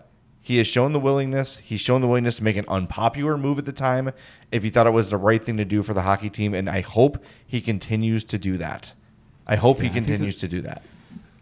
he 0.47 0.59
has 0.59 0.69
shown 0.69 0.93
the 0.93 1.01
willingness. 1.01 1.59
He's 1.59 1.81
shown 1.81 2.03
the 2.03 2.07
willingness 2.07 2.37
to 2.37 2.45
make 2.45 2.57
an 2.57 2.67
unpopular 2.69 3.37
move 3.37 3.59
at 3.59 3.65
the 3.65 3.73
time 3.73 4.13
if 4.53 4.63
he 4.63 4.71
thought 4.71 4.87
it 4.87 4.93
was 4.93 5.11
the 5.11 5.17
right 5.17 5.43
thing 5.43 5.57
to 5.57 5.65
do 5.65 5.83
for 5.83 5.93
the 5.93 6.03
hockey 6.03 6.31
team, 6.31 6.55
and 6.55 6.71
I 6.71 6.83
hope 6.83 7.19
he 7.45 7.61
continues 7.61 8.23
to 8.27 8.39
do 8.39 8.57
that. 8.59 8.93
I 9.45 9.57
hope 9.57 9.81
he 9.81 9.89
continues 9.89 10.37
to 10.37 10.47
do 10.47 10.61
that. 10.61 10.85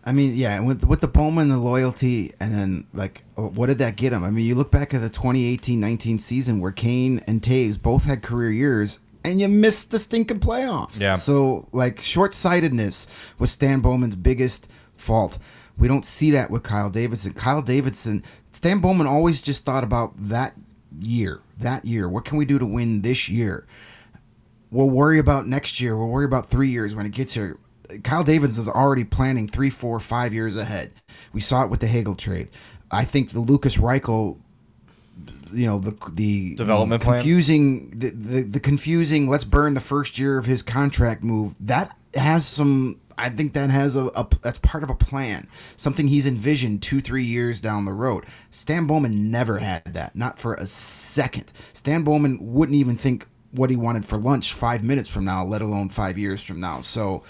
I 0.07 0.13
mean, 0.13 0.35
yeah, 0.35 0.59
with 0.61 0.85
with 0.85 1.03
the 1.03 1.09
Bowman, 1.09 1.51
the 1.51 1.59
loyalty, 1.59 2.33
and 2.41 2.55
then 2.55 2.87
like, 2.95 3.23
uh, 3.37 3.43
what 3.43 3.67
did 3.67 3.77
that 3.81 3.97
get 3.97 4.15
him? 4.15 4.25
I 4.25 4.31
mean, 4.31 4.47
you 4.47 4.55
look 4.55 4.71
back 4.71 4.95
at 4.95 5.03
the 5.03 5.11
2018-19 5.11 6.19
season 6.19 6.59
where 6.59 6.73
Kane 6.73 7.23
and 7.27 7.43
Toews 7.43 7.81
both 7.81 8.05
had 8.05 8.23
career 8.23 8.53
years, 8.53 9.01
and 9.23 9.39
you 9.39 9.49
missed 9.49 9.91
the 9.91 9.99
stinking 9.99 10.41
playoffs. 10.41 10.99
Yeah. 10.99 11.17
So 11.17 11.69
like, 11.73 12.01
short 12.01 12.35
sightedness 12.35 13.07
was 13.39 13.51
Stan 13.51 13.81
Bowman's 13.81 14.17
biggest 14.17 14.67
fault. 14.97 15.37
We 15.77 15.89
don't 15.89 16.07
see 16.07 16.31
that 16.31 16.51
with 16.51 16.63
Kyle 16.63 16.89
Davidson. 16.89 17.35
Kyle 17.35 17.61
Davidson, 17.61 18.25
Stan 18.55 18.79
Bowman 18.79 19.07
always 19.07 19.43
just 19.43 19.65
thought 19.65 19.85
about 19.85 20.13
that 20.17 20.55
year. 21.01 21.41
That 21.59 21.85
year, 21.85 22.09
what 22.09 22.25
can 22.25 22.39
we 22.39 22.45
do 22.45 22.59
to 22.59 22.67
win 22.67 23.03
this 23.03 23.29
year? 23.29 23.67
We'll 24.71 24.91
worry 24.91 25.19
about 25.19 25.47
next 25.47 25.81
year. 25.81 25.97
We'll 25.97 26.09
worry 26.09 26.25
about 26.25 26.47
three 26.47 26.69
years 26.69 26.95
when 26.95 27.07
it 27.07 27.13
gets 27.13 27.35
here. 27.35 27.59
Kyle 28.03 28.25
Davids 28.25 28.59
is 28.59 28.69
already 28.69 29.05
planning 29.05 29.47
three, 29.47 29.71
four, 29.71 30.01
five 30.01 30.33
years 30.33 30.57
ahead. 30.57 30.93
We 31.33 31.41
saw 31.41 31.65
it 31.65 31.71
with 31.71 31.81
the 31.81 31.87
Hagel 31.87 32.15
trade. 32.15 32.49
I 32.91 33.05
think 33.05 33.31
the 33.31 33.41
Lukas 33.41 33.77
Reichel, 33.77 34.39
you 35.53 35.67
know, 35.67 35.79
the 35.79 35.97
the 36.13 36.57
Development 36.57 37.01
the 37.01 37.05
plan? 37.05 37.19
confusing 37.21 37.99
the, 37.99 38.11
the 38.11 38.43
the 38.43 38.61
confusing. 38.61 39.29
Let's 39.29 39.45
burn 39.45 39.75
the 39.75 39.81
first 39.81 40.19
year 40.19 40.39
of 40.39 40.47
his 40.47 40.63
contract 40.63 41.23
move. 41.23 41.55
That 41.61 41.97
has 42.17 42.47
some. 42.47 43.01
I 43.17 43.31
think 43.31 43.53
that 43.53 43.71
has 43.71 43.95
a, 43.95 44.07
a 44.07 44.27
that's 44.43 44.59
part 44.59 44.83
of 44.83 44.91
a 44.91 44.95
plan. 44.95 45.49
Something 45.77 46.09
he's 46.09 46.27
envisioned 46.27 46.83
two, 46.83 47.01
three 47.01 47.25
years 47.25 47.61
down 47.61 47.85
the 47.85 47.93
road. 47.93 48.27
Stan 48.51 48.87
Bowman 48.87 49.31
never 49.31 49.59
had 49.59 49.85
that, 49.95 50.17
not 50.17 50.39
for 50.39 50.55
a 50.55 50.67
second. 50.67 51.53
Stan 51.73 52.03
Bowman 52.03 52.39
wouldn't 52.41 52.77
even 52.77 52.97
think 52.97 53.27
what 53.53 53.71
he 53.71 53.77
wanted 53.77 54.05
for 54.05 54.19
lunch 54.19 54.53
five 54.53 54.83
minutes 54.83 55.09
from 55.09 55.25
now, 55.25 55.45
let 55.45 55.63
alone 55.63 55.89
five 55.89 56.19
years 56.19 56.43
from 56.43 56.59
now. 56.59 56.81
So 56.81 57.23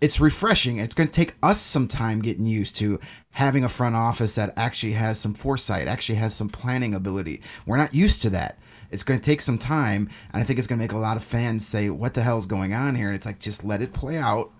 it's 0.00 0.20
refreshing. 0.20 0.78
It's 0.78 0.94
going 0.94 1.08
to 1.08 1.12
take 1.12 1.34
us 1.42 1.60
some 1.60 1.88
time 1.88 2.20
getting 2.20 2.46
used 2.46 2.76
to 2.76 2.98
having 3.30 3.64
a 3.64 3.68
front 3.68 3.94
office 3.94 4.34
that 4.34 4.54
actually 4.56 4.92
has 4.92 5.18
some 5.18 5.34
foresight, 5.34 5.86
actually 5.86 6.16
has 6.16 6.34
some 6.34 6.48
planning 6.48 6.94
ability. 6.94 7.42
We're 7.66 7.76
not 7.76 7.94
used 7.94 8.22
to 8.22 8.30
that. 8.30 8.58
It's 8.90 9.02
going 9.02 9.20
to 9.20 9.24
take 9.24 9.42
some 9.42 9.58
time, 9.58 10.08
and 10.32 10.42
I 10.42 10.44
think 10.44 10.58
it's 10.58 10.68
going 10.68 10.78
to 10.78 10.82
make 10.82 10.92
a 10.92 10.98
lot 10.98 11.16
of 11.16 11.24
fans 11.24 11.66
say, 11.66 11.90
"What 11.90 12.14
the 12.14 12.22
hell 12.22 12.38
is 12.38 12.46
going 12.46 12.72
on 12.72 12.94
here?" 12.94 13.08
And 13.08 13.16
it's 13.16 13.26
like, 13.26 13.38
just 13.38 13.64
let 13.64 13.82
it 13.82 13.92
play 13.92 14.16
out. 14.16 14.50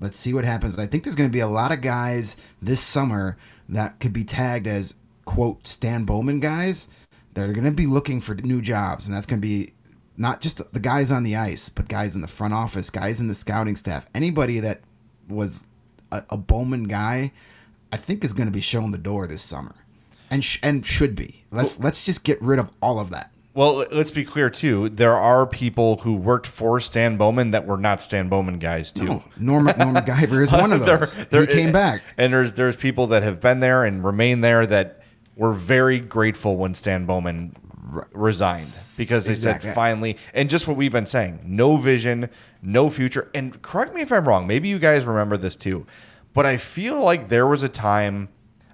Let's 0.00 0.18
see 0.18 0.34
what 0.34 0.44
happens. 0.44 0.78
I 0.78 0.86
think 0.86 1.04
there's 1.04 1.16
going 1.16 1.30
to 1.30 1.32
be 1.32 1.40
a 1.40 1.48
lot 1.48 1.72
of 1.72 1.80
guys 1.80 2.36
this 2.60 2.80
summer 2.80 3.36
that 3.68 3.98
could 4.00 4.12
be 4.12 4.24
tagged 4.24 4.66
as 4.66 4.94
quote 5.24 5.66
Stan 5.66 6.04
Bowman 6.04 6.40
guys 6.40 6.88
that 7.34 7.48
are 7.48 7.52
going 7.52 7.64
to 7.64 7.70
be 7.70 7.86
looking 7.86 8.20
for 8.20 8.34
new 8.34 8.60
jobs, 8.60 9.06
and 9.06 9.16
that's 9.16 9.26
going 9.26 9.40
to 9.40 9.46
be 9.46 9.72
not 10.16 10.40
just 10.40 10.58
the 10.72 10.80
guys 10.80 11.10
on 11.10 11.22
the 11.22 11.36
ice, 11.36 11.68
but 11.68 11.88
guys 11.88 12.14
in 12.14 12.20
the 12.20 12.28
front 12.28 12.52
office, 12.52 12.90
guys 12.90 13.20
in 13.20 13.28
the 13.28 13.34
scouting 13.34 13.76
staff, 13.76 14.06
anybody 14.14 14.60
that 14.60 14.82
was 15.28 15.64
a, 16.10 16.22
a 16.30 16.36
Bowman 16.36 16.84
guy, 16.84 17.32
I 17.90 17.96
think 17.96 18.24
is 18.24 18.32
going 18.32 18.48
to 18.48 18.52
be 18.52 18.60
shown 18.60 18.90
the 18.90 18.98
door 18.98 19.26
this 19.26 19.42
summer, 19.42 19.74
and 20.30 20.44
sh- 20.44 20.58
and 20.62 20.84
should 20.84 21.16
be. 21.16 21.44
Let's 21.50 21.78
let's 21.78 22.04
just 22.04 22.24
get 22.24 22.40
rid 22.42 22.58
of 22.58 22.70
all 22.82 22.98
of 22.98 23.10
that. 23.10 23.30
Well, 23.54 23.84
let's 23.92 24.10
be 24.10 24.24
clear 24.24 24.48
too. 24.48 24.88
There 24.88 25.12
are 25.14 25.46
people 25.46 25.98
who 25.98 26.14
worked 26.14 26.46
for 26.46 26.80
Stan 26.80 27.18
Bowman 27.18 27.50
that 27.50 27.66
were 27.66 27.76
not 27.76 28.00
Stan 28.00 28.28
Bowman 28.30 28.58
guys 28.58 28.90
too. 28.92 29.04
No, 29.04 29.24
Norma 29.38 29.72
Guyver 30.06 30.40
is 30.42 30.52
one 30.52 30.72
of 30.72 30.86
There- 30.86 30.98
those. 30.98 31.26
there- 31.26 31.42
he 31.46 31.52
came 31.52 31.72
back. 31.72 32.02
and 32.16 32.32
there's 32.32 32.52
there's 32.54 32.76
people 32.76 33.08
that 33.08 33.22
have 33.22 33.40
been 33.40 33.60
there 33.60 33.84
and 33.84 34.02
remain 34.02 34.40
there 34.40 34.66
that 34.66 35.02
were 35.36 35.52
very 35.52 35.98
grateful 36.00 36.56
when 36.56 36.74
Stan 36.74 37.04
Bowman 37.04 37.54
resigned 38.12 38.72
because 38.96 39.26
they 39.26 39.32
Exactly. 39.32 39.68
said 39.68 39.74
finally, 39.74 40.16
and 40.32 40.48
just 40.48 40.66
what 40.66 40.78
we've 40.78 40.92
been 40.92 41.04
saying, 41.06 41.40
no 41.44 41.76
vision, 41.76 42.30
no 42.62 42.88
future. 42.88 43.28
And 43.34 43.60
correct 43.60 43.94
me 43.94 44.00
if 44.00 44.10
I'm 44.12 44.26
wrong. 44.26 44.46
Maybe 44.46 44.68
you 44.68 44.78
guys 44.78 45.04
remember 45.04 45.36
this 45.36 45.56
too, 45.56 45.84
but 46.32 46.46
I 46.46 46.56
feel 46.56 47.00
like 47.02 47.28
there 47.28 47.46
was 47.46 47.62
a 47.62 47.68
time 47.68 48.30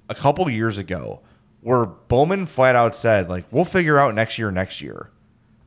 a 0.08 0.14
couple 0.14 0.48
years 0.48 0.78
ago 0.78 1.20
where 1.60 1.86
Bowman 1.86 2.46
flat 2.46 2.76
out 2.76 2.96
said 2.96 3.28
like, 3.28 3.44
"We'll 3.50 3.64
figure 3.64 3.98
out 3.98 4.14
next 4.14 4.38
year, 4.38 4.50
next 4.50 4.80
year." 4.80 5.10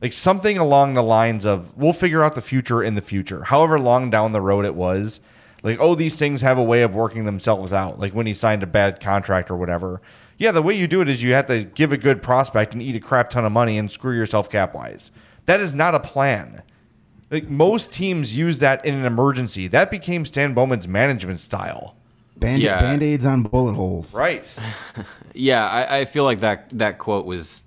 like 0.02 0.12
something 0.12 0.58
along 0.58 0.94
the 0.94 1.02
lines 1.02 1.46
of 1.46 1.74
we'll 1.76 1.92
figure 1.92 2.22
out 2.22 2.34
the 2.34 2.42
future 2.42 2.82
in 2.82 2.96
the 2.96 3.00
future 3.00 3.44
however 3.44 3.78
long 3.78 4.10
down 4.10 4.32
the 4.32 4.40
road 4.40 4.66
it 4.66 4.74
was. 4.74 5.20
Like 5.62 5.78
oh 5.80 5.94
these 5.94 6.18
things 6.18 6.40
have 6.40 6.58
a 6.58 6.62
way 6.62 6.82
of 6.82 6.94
working 6.94 7.24
themselves 7.24 7.72
out 7.72 7.98
like 7.98 8.12
when 8.12 8.26
he 8.26 8.34
signed 8.34 8.64
a 8.64 8.66
bad 8.66 9.00
contract 9.00 9.50
or 9.50 9.56
whatever. 9.56 10.02
Yeah 10.36 10.50
the 10.50 10.60
way 10.60 10.74
you 10.74 10.88
do 10.88 11.00
it 11.00 11.08
is 11.08 11.22
you 11.22 11.32
have 11.32 11.46
to 11.46 11.62
give 11.62 11.92
a 11.92 11.96
good 11.96 12.20
prospect 12.20 12.74
and 12.74 12.82
eat 12.82 12.96
a 12.96 13.00
crap 13.00 13.30
ton 13.30 13.44
of 13.44 13.52
money 13.52 13.78
and 13.78 13.90
screw 13.90 14.14
yourself 14.14 14.50
cap 14.50 14.74
wise 14.74 15.12
that 15.46 15.60
is 15.60 15.72
not 15.72 15.94
a 15.94 16.00
plan. 16.00 16.62
Like 17.30 17.48
most 17.48 17.92
teams 17.92 18.36
use 18.36 18.58
that 18.58 18.84
in 18.84 18.94
an 18.94 19.06
emergency. 19.06 19.68
That 19.68 19.90
became 19.90 20.26
stan 20.26 20.52
bowman's 20.52 20.88
management 20.88 21.40
style 21.40 21.96
Band 22.42 22.62
Yeah. 22.62 22.80
band-aids 22.80 23.24
on 23.26 23.42
bullet 23.42 23.74
holes. 23.74 24.12
right 24.14 24.54
Yeah, 25.34 25.66
I, 25.66 26.00
I 26.00 26.04
feel 26.04 26.24
like 26.24 26.40
that 26.40 26.68
that 26.78 26.98
quote 26.98 27.24
was 27.26 27.62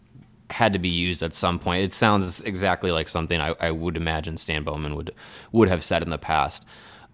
had 0.51 0.73
to 0.73 0.79
be 0.79 0.89
used 0.89 1.23
at 1.23 1.33
some 1.33 1.57
point. 1.57 1.83
It 1.83 1.91
sounds 1.93 2.41
exactly 2.41 2.91
like 2.91 3.07
something 3.09 3.41
I, 3.41 3.55
I 3.59 3.71
would 3.71 3.97
imagine 3.97 4.37
Stan 4.37 4.63
Bowman 4.63 4.95
would 4.95 5.11
would 5.51 5.69
have 5.69 5.83
said 5.83 6.03
in 6.03 6.09
the 6.11 6.19
past. 6.19 6.63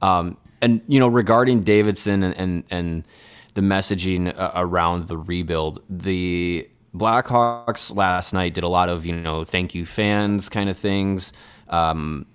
Um, 0.01 0.37
and 0.61 0.81
you 0.87 0.99
know, 0.99 1.07
regarding 1.07 1.61
Davidson 1.63 2.23
and 2.23 2.37
and, 2.37 2.63
and 2.69 3.03
the 3.53 3.61
messaging 3.61 4.37
uh, 4.37 4.51
around 4.55 5.07
the 5.07 5.17
rebuild, 5.17 5.81
the 5.89 6.67
Blackhawks 6.93 7.95
last 7.95 8.33
night 8.33 8.53
did 8.53 8.63
a 8.65 8.67
lot 8.67 8.89
of 8.89 9.05
you 9.05 9.13
know 9.15 9.43
thank 9.45 9.73
you 9.73 9.85
fans 9.85 10.49
kind 10.49 10.69
of 10.69 10.77
things. 10.77 11.31
Um, 11.69 12.25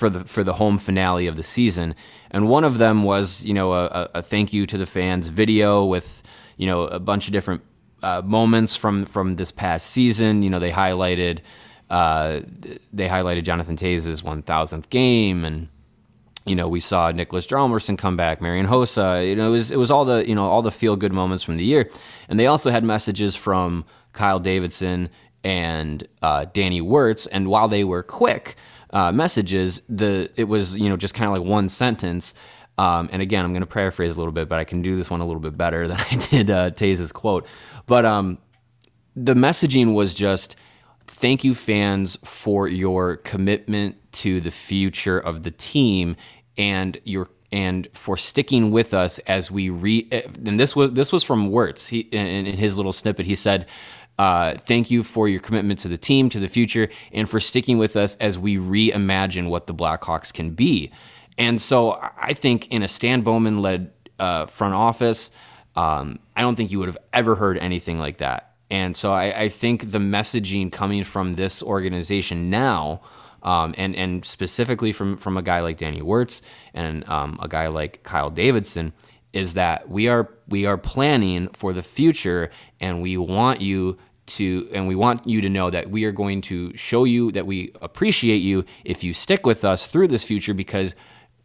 for 0.00 0.10
the 0.10 0.24
for 0.24 0.42
the 0.42 0.54
home 0.54 0.78
finale 0.78 1.26
of 1.26 1.36
the 1.36 1.42
season. 1.42 1.94
And 2.30 2.48
one 2.48 2.64
of 2.64 2.78
them 2.78 3.04
was 3.04 3.44
you 3.44 3.52
know 3.54 3.74
a, 3.74 4.08
a 4.14 4.22
thank 4.22 4.52
you 4.52 4.66
to 4.66 4.78
the 4.78 4.86
fans 4.86 5.28
video 5.28 5.84
with 5.84 6.22
you 6.56 6.66
know 6.66 6.84
a 6.84 6.98
bunch 6.98 7.28
of 7.28 7.32
different 7.32 7.62
uh, 8.02 8.22
moments 8.24 8.74
from 8.74 9.04
from 9.04 9.36
this 9.36 9.52
past 9.52 9.88
season. 9.88 10.42
You 10.42 10.50
know 10.50 10.58
they 10.58 10.72
highlighted 10.72 11.40
uh, 11.90 12.40
they 12.92 13.08
highlighted 13.08 13.44
Jonathan 13.44 13.76
Toews' 13.76 14.22
1,000th 14.22 14.88
game 14.90 15.44
and 15.44 15.68
you 16.46 16.54
know, 16.54 16.68
we 16.68 16.80
saw 16.80 17.12
Niklas 17.12 17.46
Hjalmarsson 17.46 17.98
come 17.98 18.16
back, 18.16 18.40
Marian 18.40 18.66
Hossa. 18.66 19.28
You 19.28 19.36
know, 19.36 19.48
it 19.48 19.50
was 19.50 19.70
it 19.70 19.76
was 19.76 19.90
all 19.90 20.06
the 20.06 20.26
you 20.26 20.34
know 20.34 20.44
all 20.44 20.62
the 20.62 20.70
feel 20.70 20.96
good 20.96 21.12
moments 21.12 21.44
from 21.44 21.56
the 21.56 21.64
year, 21.64 21.90
and 22.28 22.40
they 22.40 22.46
also 22.46 22.70
had 22.70 22.82
messages 22.82 23.36
from 23.36 23.84
Kyle 24.14 24.38
Davidson 24.38 25.10
and 25.44 26.08
uh, 26.22 26.46
Danny 26.52 26.80
Wirtz. 26.80 27.26
And 27.26 27.48
while 27.48 27.68
they 27.68 27.84
were 27.84 28.02
quick 28.02 28.56
uh, 28.92 29.12
messages, 29.12 29.82
the 29.88 30.30
it 30.36 30.44
was 30.44 30.76
you 30.76 30.88
know 30.88 30.96
just 30.96 31.14
kind 31.14 31.26
of 31.30 31.38
like 31.38 31.48
one 31.48 31.68
sentence. 31.68 32.34
Um, 32.78 33.10
and 33.12 33.20
again, 33.20 33.44
I'm 33.44 33.52
going 33.52 33.60
to 33.60 33.66
paraphrase 33.66 34.14
a 34.14 34.18
little 34.18 34.32
bit, 34.32 34.48
but 34.48 34.58
I 34.58 34.64
can 34.64 34.80
do 34.80 34.96
this 34.96 35.10
one 35.10 35.20
a 35.20 35.26
little 35.26 35.40
bit 35.40 35.56
better 35.56 35.86
than 35.88 35.98
I 35.98 36.14
did 36.30 36.50
uh, 36.50 36.70
Toews' 36.70 37.12
quote. 37.12 37.46
But 37.86 38.06
um, 38.06 38.38
the 39.14 39.34
messaging 39.34 39.94
was 39.94 40.14
just 40.14 40.56
thank 41.06 41.44
you, 41.44 41.54
fans, 41.54 42.16
for 42.24 42.68
your 42.68 43.16
commitment 43.18 43.96
to 44.12 44.40
the 44.40 44.50
future 44.50 45.18
of 45.18 45.42
the 45.42 45.50
team 45.50 46.16
and 46.56 46.98
your 47.04 47.28
and 47.52 47.88
for 47.92 48.16
sticking 48.16 48.70
with 48.70 48.94
us 48.94 49.18
as 49.20 49.50
we 49.50 49.70
re. 49.70 50.08
And 50.44 50.58
this 50.58 50.74
was 50.74 50.92
this 50.92 51.12
was 51.12 51.24
from 51.24 51.50
Wirtz. 51.50 51.86
He 51.88 52.00
in, 52.00 52.46
in 52.46 52.56
his 52.56 52.76
little 52.76 52.92
snippet, 52.92 53.26
he 53.26 53.34
said. 53.34 53.66
Uh, 54.20 54.54
thank 54.58 54.90
you 54.90 55.02
for 55.02 55.30
your 55.30 55.40
commitment 55.40 55.78
to 55.78 55.88
the 55.88 55.96
team, 55.96 56.28
to 56.28 56.38
the 56.38 56.46
future, 56.46 56.90
and 57.10 57.26
for 57.26 57.40
sticking 57.40 57.78
with 57.78 57.96
us 57.96 58.16
as 58.16 58.38
we 58.38 58.58
reimagine 58.58 59.48
what 59.48 59.66
the 59.66 59.72
Blackhawks 59.72 60.30
can 60.30 60.50
be. 60.50 60.92
And 61.38 61.58
so 61.58 61.98
I 62.18 62.34
think 62.34 62.68
in 62.68 62.82
a 62.82 62.88
Stan 62.88 63.22
Bowman 63.22 63.62
led 63.62 63.92
uh, 64.18 64.44
front 64.44 64.74
office, 64.74 65.30
um, 65.74 66.18
I 66.36 66.42
don't 66.42 66.54
think 66.54 66.70
you 66.70 66.78
would 66.80 66.88
have 66.88 66.98
ever 67.14 67.34
heard 67.34 67.56
anything 67.56 67.98
like 67.98 68.18
that. 68.18 68.56
And 68.70 68.94
so 68.94 69.14
I, 69.14 69.44
I 69.44 69.48
think 69.48 69.90
the 69.90 69.98
messaging 69.98 70.70
coming 70.70 71.02
from 71.02 71.32
this 71.32 71.62
organization 71.62 72.50
now, 72.50 73.00
um, 73.42 73.74
and 73.78 73.96
and 73.96 74.22
specifically 74.26 74.92
from 74.92 75.16
from 75.16 75.38
a 75.38 75.42
guy 75.42 75.60
like 75.60 75.78
Danny 75.78 76.02
Wirtz 76.02 76.42
and 76.74 77.08
um, 77.08 77.38
a 77.40 77.48
guy 77.48 77.68
like 77.68 78.02
Kyle 78.02 78.28
Davidson, 78.28 78.92
is 79.32 79.54
that 79.54 79.88
we 79.88 80.08
are 80.08 80.28
we 80.46 80.66
are 80.66 80.76
planning 80.76 81.48
for 81.54 81.72
the 81.72 81.82
future, 81.82 82.50
and 82.80 83.00
we 83.00 83.16
want 83.16 83.62
you 83.62 83.96
to 84.30 84.68
and 84.72 84.88
we 84.88 84.94
want 84.94 85.26
you 85.26 85.40
to 85.40 85.48
know 85.48 85.70
that 85.70 85.90
we 85.90 86.04
are 86.04 86.12
going 86.12 86.40
to 86.42 86.76
show 86.76 87.04
you 87.04 87.30
that 87.32 87.46
we 87.46 87.72
appreciate 87.80 88.38
you 88.38 88.64
if 88.84 89.04
you 89.04 89.12
stick 89.12 89.46
with 89.46 89.64
us 89.64 89.86
through 89.86 90.08
this 90.08 90.24
future 90.24 90.54
because 90.54 90.94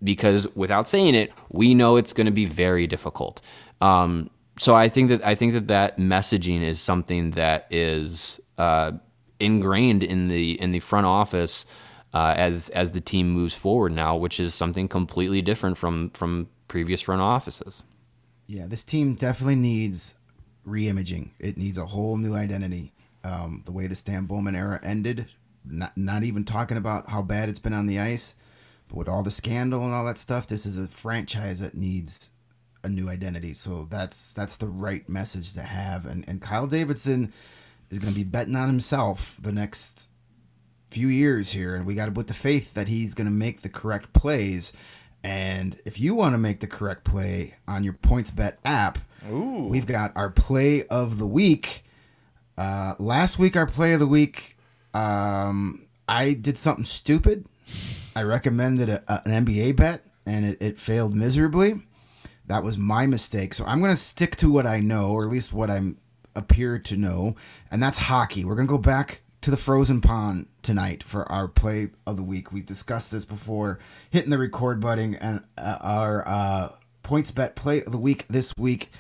because 0.04 0.48
without 0.56 0.88
saying 0.88 1.16
it, 1.16 1.32
we 1.50 1.74
know 1.74 1.96
it's 1.96 2.14
going 2.14 2.26
to 2.26 2.32
be 2.32 2.46
very 2.46 2.86
difficult. 2.88 3.42
Um, 3.82 4.30
so 4.58 4.74
I 4.74 4.90
think 4.90 5.10
that 5.10 5.26
I 5.26 5.36
think 5.36 5.54
that 5.54 5.68
that 5.68 5.98
messaging 5.98 6.62
is 6.62 6.80
something 6.80 7.32
that 7.32 7.68
is 7.70 8.40
uh, 8.58 8.94
ingrained 9.40 10.04
in 10.04 10.28
the 10.28 10.60
in 10.62 10.72
the 10.72 10.80
front 10.80 11.06
office 11.06 11.66
uh, 12.14 12.34
as 12.38 12.70
as 12.70 12.92
the 12.92 13.02
team 13.02 13.30
moves 13.30 13.54
forward 13.54 13.92
now, 13.92 14.16
which 14.16 14.40
is 14.40 14.54
something 14.54 14.88
completely 14.88 15.42
different 15.42 15.78
from 15.78 16.10
from 16.12 16.48
previous 16.68 17.02
front 17.02 17.22
offices. 17.22 17.84
Yeah, 18.48 18.68
this 18.68 18.84
team 18.84 19.16
definitely 19.16 19.56
needs 19.56 20.14
reimaging. 20.68 21.32
It 21.40 21.58
needs 21.58 21.78
a 21.78 21.86
whole 21.86 22.18
new 22.18 22.36
identity. 22.36 22.94
Um, 23.24 23.64
the 23.66 23.72
way 23.72 23.88
the 23.88 23.96
Stan 23.96 24.26
Bowman 24.26 24.56
era 24.56 24.80
ended, 24.84 25.28
not 25.66 25.98
not 25.98 26.24
even 26.24 26.44
talking 26.44 26.78
about 26.78 27.10
how 27.10 27.22
bad 27.22 27.50
it's 27.50 27.60
been 27.60 27.74
on 27.74 27.88
the 27.88 28.00
ice, 28.00 28.36
but 28.88 28.98
with 28.98 29.10
all 29.10 29.24
the 29.24 29.32
scandal 29.32 29.84
and 29.84 29.94
all 29.94 30.06
that 30.06 30.20
stuff, 30.20 30.48
this 30.48 30.66
is 30.66 30.78
a 30.78 30.88
franchise 30.88 31.60
that 31.60 31.76
needs 31.76 32.30
a 32.84 32.90
new 32.90 33.10
identity. 33.10 33.54
So 33.54 33.88
that's 33.90 34.34
that's 34.34 34.58
the 34.58 34.68
right 34.68 35.08
message 35.10 35.54
to 35.54 35.64
have. 35.64 36.06
And 36.06 36.24
and 36.28 36.42
Kyle 36.42 36.68
Davidson 36.68 37.34
is 37.90 38.00
going 38.00 38.14
to 38.14 38.20
be 38.20 38.24
betting 38.24 38.56
on 38.56 38.68
himself 38.68 39.36
the 39.42 39.52
next 39.52 40.08
few 40.92 41.08
years 41.08 41.52
here, 41.52 41.76
and 41.76 41.86
we 41.86 41.96
got 41.96 42.06
to 42.06 42.12
put 42.12 42.28
the 42.28 42.34
faith 42.34 42.74
that 42.76 42.88
he's 42.88 43.14
going 43.14 43.28
to 43.28 43.34
make 43.34 43.62
the 43.62 43.70
correct 43.70 44.14
plays. 44.14 44.72
And 45.24 45.80
if 45.86 46.00
you 46.00 46.14
want 46.14 46.34
to 46.34 46.38
make 46.38 46.60
the 46.60 46.68
correct 46.68 47.04
play 47.04 47.56
on 47.68 47.84
your 47.84 47.94
PointsBet 47.94 48.58
app, 48.64 49.00
Ooh. 49.30 49.68
we've 49.68 49.86
got 49.86 50.16
our 50.16 50.30
play 50.30 50.86
of 50.88 51.18
the 51.18 51.28
week. 51.28 51.84
Uh, 52.58 52.96
last 53.00 53.38
week, 53.38 53.56
our 53.56 53.66
play 53.66 53.94
of 53.94 54.00
the 54.00 54.08
week, 54.08 54.58
um, 54.94 55.88
I 56.08 56.34
did 56.34 56.58
something 56.58 56.86
stupid. 56.86 57.46
I 58.16 58.24
recommended 58.24 58.90
a, 58.90 59.04
a, 59.08 59.22
an 59.26 59.46
NBA 59.46 59.76
bet, 59.76 60.06
and 60.26 60.46
it, 60.46 60.62
it 60.62 60.78
failed 60.78 61.16
miserably. 61.16 61.82
That 62.48 62.64
was 62.64 62.78
my 62.78 63.08
mistake. 63.08 63.54
So 63.54 63.66
I'm 63.66 63.80
going 63.80 63.92
to 63.92 63.98
stick 63.98 64.36
to 64.38 64.52
what 64.52 64.66
I 64.66 64.80
know, 64.80 65.10
or 65.10 65.24
at 65.24 65.30
least 65.30 65.52
what 65.52 65.70
I 65.70 65.82
appear 66.36 66.80
to 66.80 66.98
know, 66.98 67.36
and 67.72 67.82
that's 67.82 67.98
hockey. 67.98 68.46
We're 68.46 68.56
going 68.56 68.68
to 68.68 68.72
go 68.72 68.78
back 68.78 69.22
to 69.42 69.52
the 69.52 69.58
frozen 69.58 70.02
pond 70.02 70.48
tonight 70.64 71.04
for 71.04 71.30
our 71.32 71.48
play 71.48 71.90
of 72.08 72.18
the 72.18 72.24
week. 72.24 72.52
We've 72.52 72.66
discussed 72.66 73.12
this 73.12 73.26
before 73.26 73.80
hitting 74.10 74.30
the 74.30 74.38
record 74.38 74.80
button, 74.80 75.16
and 75.16 75.46
uh, 75.58 75.78
our 75.82 76.28
uh, 76.28 76.70
PointsBet 77.04 77.56
play 77.56 77.84
of 77.84 77.92
the 77.92 77.98
week 77.98 78.26
this 78.30 78.54
week. 78.58 78.92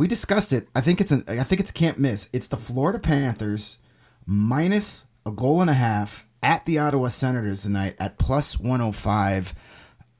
We 0.00 0.08
discussed 0.08 0.54
it. 0.54 0.66
I 0.74 0.80
think 0.80 1.02
it's 1.02 1.12
a. 1.12 1.22
I 1.28 1.44
think 1.44 1.60
it's 1.60 1.70
can't 1.70 1.98
miss. 1.98 2.30
It's 2.32 2.48
the 2.48 2.56
Florida 2.56 2.98
Panthers 2.98 3.76
minus 4.24 5.04
a 5.26 5.30
goal 5.30 5.60
and 5.60 5.68
a 5.68 5.74
half 5.74 6.24
at 6.42 6.64
the 6.64 6.78
Ottawa 6.78 7.08
Senators 7.08 7.64
tonight 7.64 7.96
at 7.98 8.16
plus 8.16 8.58
105. 8.58 9.52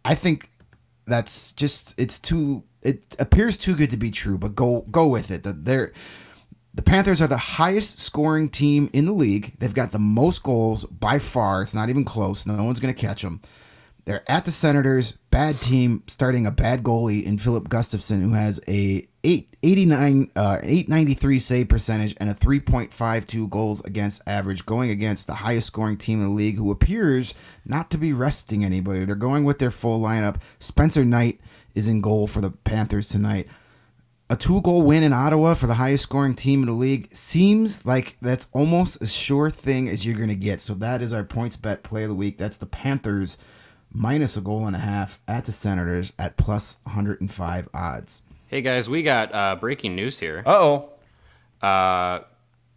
I 0.04 0.14
think 0.14 0.50
that's 1.06 1.54
just 1.54 1.98
it's 1.98 2.18
too 2.18 2.62
it 2.82 3.16
appears 3.18 3.56
too 3.56 3.74
good 3.74 3.90
to 3.92 3.96
be 3.96 4.10
true, 4.10 4.36
but 4.36 4.54
go 4.54 4.82
go 4.90 5.06
with 5.08 5.30
it. 5.30 5.44
That 5.44 5.64
they're 5.64 5.94
the 6.74 6.82
Panthers 6.82 7.22
are 7.22 7.26
the 7.26 7.38
highest 7.38 8.00
scoring 8.00 8.50
team 8.50 8.90
in 8.92 9.06
the 9.06 9.12
league. 9.12 9.54
They've 9.60 9.72
got 9.72 9.92
the 9.92 9.98
most 9.98 10.42
goals 10.42 10.84
by 10.84 11.18
far. 11.18 11.62
It's 11.62 11.72
not 11.72 11.88
even 11.88 12.04
close. 12.04 12.44
No 12.44 12.62
one's 12.62 12.80
going 12.80 12.92
to 12.92 13.00
catch 13.00 13.22
them. 13.22 13.40
They're 14.04 14.30
at 14.30 14.44
the 14.44 14.52
Senators, 14.52 15.12
bad 15.30 15.58
team, 15.62 16.02
starting 16.06 16.46
a 16.46 16.50
bad 16.50 16.82
goalie 16.82 17.24
in 17.24 17.38
Filip 17.38 17.68
Gustavsson, 17.68 18.20
who 18.20 18.32
has 18.34 18.60
a 18.68 19.06
889, 19.22 20.30
uh, 20.34 20.58
893 20.62 21.38
save 21.38 21.68
percentage 21.68 22.14
and 22.18 22.30
a 22.30 22.34
3.52 22.34 23.50
goals 23.50 23.80
against 23.84 24.22
average, 24.26 24.64
going 24.64 24.90
against 24.90 25.26
the 25.26 25.34
highest 25.34 25.66
scoring 25.66 25.98
team 25.98 26.20
in 26.20 26.28
the 26.28 26.32
league, 26.32 26.56
who 26.56 26.70
appears 26.70 27.34
not 27.66 27.90
to 27.90 27.98
be 27.98 28.12
resting 28.12 28.64
anybody. 28.64 29.04
They're 29.04 29.16
going 29.16 29.44
with 29.44 29.58
their 29.58 29.70
full 29.70 30.00
lineup. 30.00 30.40
Spencer 30.58 31.04
Knight 31.04 31.40
is 31.74 31.88
in 31.88 32.00
goal 32.00 32.26
for 32.26 32.40
the 32.40 32.50
Panthers 32.50 33.08
tonight. 33.08 33.46
A 34.30 34.36
two 34.36 34.60
goal 34.62 34.82
win 34.82 35.02
in 35.02 35.12
Ottawa 35.12 35.54
for 35.54 35.66
the 35.66 35.74
highest 35.74 36.04
scoring 36.04 36.34
team 36.34 36.60
in 36.62 36.68
the 36.68 36.72
league 36.72 37.12
seems 37.12 37.84
like 37.84 38.16
that's 38.22 38.46
almost 38.52 39.02
a 39.02 39.06
sure 39.06 39.50
thing 39.50 39.88
as 39.88 40.06
you're 40.06 40.16
going 40.16 40.28
to 40.28 40.36
get. 40.36 40.60
So 40.60 40.74
that 40.74 41.02
is 41.02 41.12
our 41.12 41.24
points 41.24 41.56
bet 41.56 41.82
play 41.82 42.04
of 42.04 42.10
the 42.10 42.14
week. 42.14 42.38
That's 42.38 42.58
the 42.58 42.66
Panthers 42.66 43.38
minus 43.92 44.36
a 44.36 44.40
goal 44.40 44.66
and 44.66 44.76
a 44.76 44.80
half 44.80 45.20
at 45.26 45.46
the 45.46 45.52
Senators 45.52 46.12
at 46.16 46.36
plus 46.36 46.76
105 46.84 47.68
odds. 47.74 48.22
Hey 48.50 48.62
guys, 48.62 48.90
we 48.90 49.04
got 49.04 49.32
uh, 49.32 49.54
breaking 49.54 49.94
news 49.94 50.18
here. 50.18 50.42
Uh 50.44 50.58
oh. 50.58 51.64
Uh, 51.64 52.24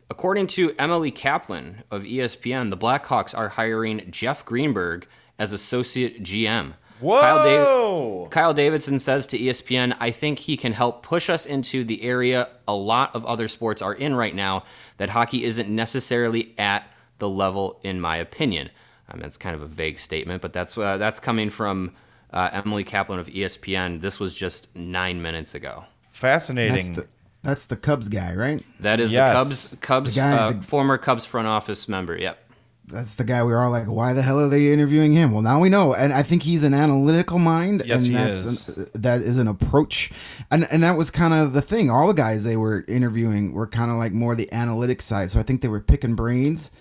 according 0.07 0.45
to 0.49 0.71
Emily 0.77 1.09
Kaplan 1.09 1.83
of 1.89 2.03
ESPN, 2.03 2.69
the 2.69 2.77
Blackhawks 2.77 3.35
are 3.35 3.49
hiring 3.49 4.05
Jeff 4.11 4.45
Greenberg 4.45 5.07
as 5.39 5.51
associate 5.51 6.21
GM. 6.21 6.73
Whoa. 6.99 7.19
Kyle, 7.19 7.43
Dav- 7.43 8.29
Kyle 8.29 8.53
Davidson 8.53 8.99
says 8.99 9.25
to 9.25 9.39
ESPN, 9.39 9.97
I 9.99 10.11
think 10.11 10.37
he 10.37 10.57
can 10.57 10.73
help 10.73 11.01
push 11.01 11.27
us 11.27 11.43
into 11.43 11.83
the 11.83 12.03
area 12.03 12.49
a 12.67 12.75
lot 12.75 13.15
of 13.15 13.25
other 13.25 13.47
sports 13.47 13.81
are 13.81 13.95
in 13.95 14.13
right 14.13 14.35
now 14.35 14.65
that 14.97 15.09
hockey 15.09 15.43
isn't 15.43 15.67
necessarily 15.67 16.53
at 16.59 16.87
the 17.17 17.27
level, 17.27 17.79
in 17.81 17.99
my 17.99 18.17
opinion. 18.17 18.69
Um, 19.09 19.19
that's 19.19 19.37
kind 19.37 19.55
of 19.55 19.63
a 19.63 19.67
vague 19.67 19.97
statement, 19.97 20.43
but 20.43 20.53
that's 20.53 20.77
uh, 20.77 20.97
that's 20.97 21.19
coming 21.19 21.49
from 21.49 21.93
uh, 22.33 22.49
Emily 22.51 22.83
Kaplan 22.83 23.19
of 23.19 23.27
ESPN. 23.27 24.01
This 24.01 24.19
was 24.19 24.35
just 24.35 24.67
nine 24.75 25.21
minutes 25.21 25.53
ago. 25.55 25.83
That's 26.05 26.17
Fascinating. 26.19 26.93
the, 26.93 27.07
that's 27.43 27.67
the 27.67 27.75
Cubs 27.77 28.09
guy, 28.09 28.33
right? 28.33 28.63
That 28.79 28.99
is 28.99 29.11
Yes. 29.11 29.33
the 29.69 29.77
Cubs 29.77 29.77
Cubs 29.81 30.15
The 30.15 30.21
guy- 30.21 30.37
uh, 30.37 30.51
the- 30.53 30.61
former 30.63 30.97
Cubs 30.97 31.25
front 31.25 31.47
office 31.47 31.87
member. 31.87 32.17
Yep. 32.17 32.39
That's 32.87 33.15
the 33.15 33.23
guy 33.23 33.41
we 33.43 33.53
were 33.53 33.59
all 33.63 33.71
like, 33.71 33.85
why 33.87 34.11
the 34.11 34.21
hell 34.21 34.41
are 34.41 34.49
they 34.49 34.73
interviewing 34.73 35.13
him? 35.13 35.31
Well, 35.31 35.41
now 35.41 35.57
we 35.61 35.69
know, 35.69 35.93
and 35.93 36.11
I 36.11 36.21
think 36.21 36.43
he's 36.43 36.63
an 36.63 36.73
analytical 36.73 37.39
mind. 37.39 37.81
Yes, 37.85 38.01
and 38.05 38.07
he 38.11 38.13
that's 38.23 38.39
is. 38.45 38.67
An, 38.67 38.89
that 38.95 39.21
is 39.21 39.37
an 39.37 39.47
approach, 39.47 40.11
and 40.51 40.65
and 40.69 40.83
that 40.83 40.97
was 40.97 41.09
kind 41.09 41.33
of 41.33 41.53
the 41.53 41.61
thing. 41.61 41.89
All 41.89 42.07
the 42.07 42.13
guys 42.13 42.43
they 42.43 42.57
were 42.57 42.83
interviewing 42.89 43.53
were 43.53 43.67
kind 43.67 43.89
of 43.89 43.95
like 43.97 44.11
more 44.11 44.35
the 44.35 44.51
analytic 44.51 45.01
side. 45.01 45.31
So 45.31 45.39
I 45.39 45.43
think 45.43 45.61
they 45.61 45.69
were 45.69 45.79
picking 45.79 46.15
brains. 46.15 46.71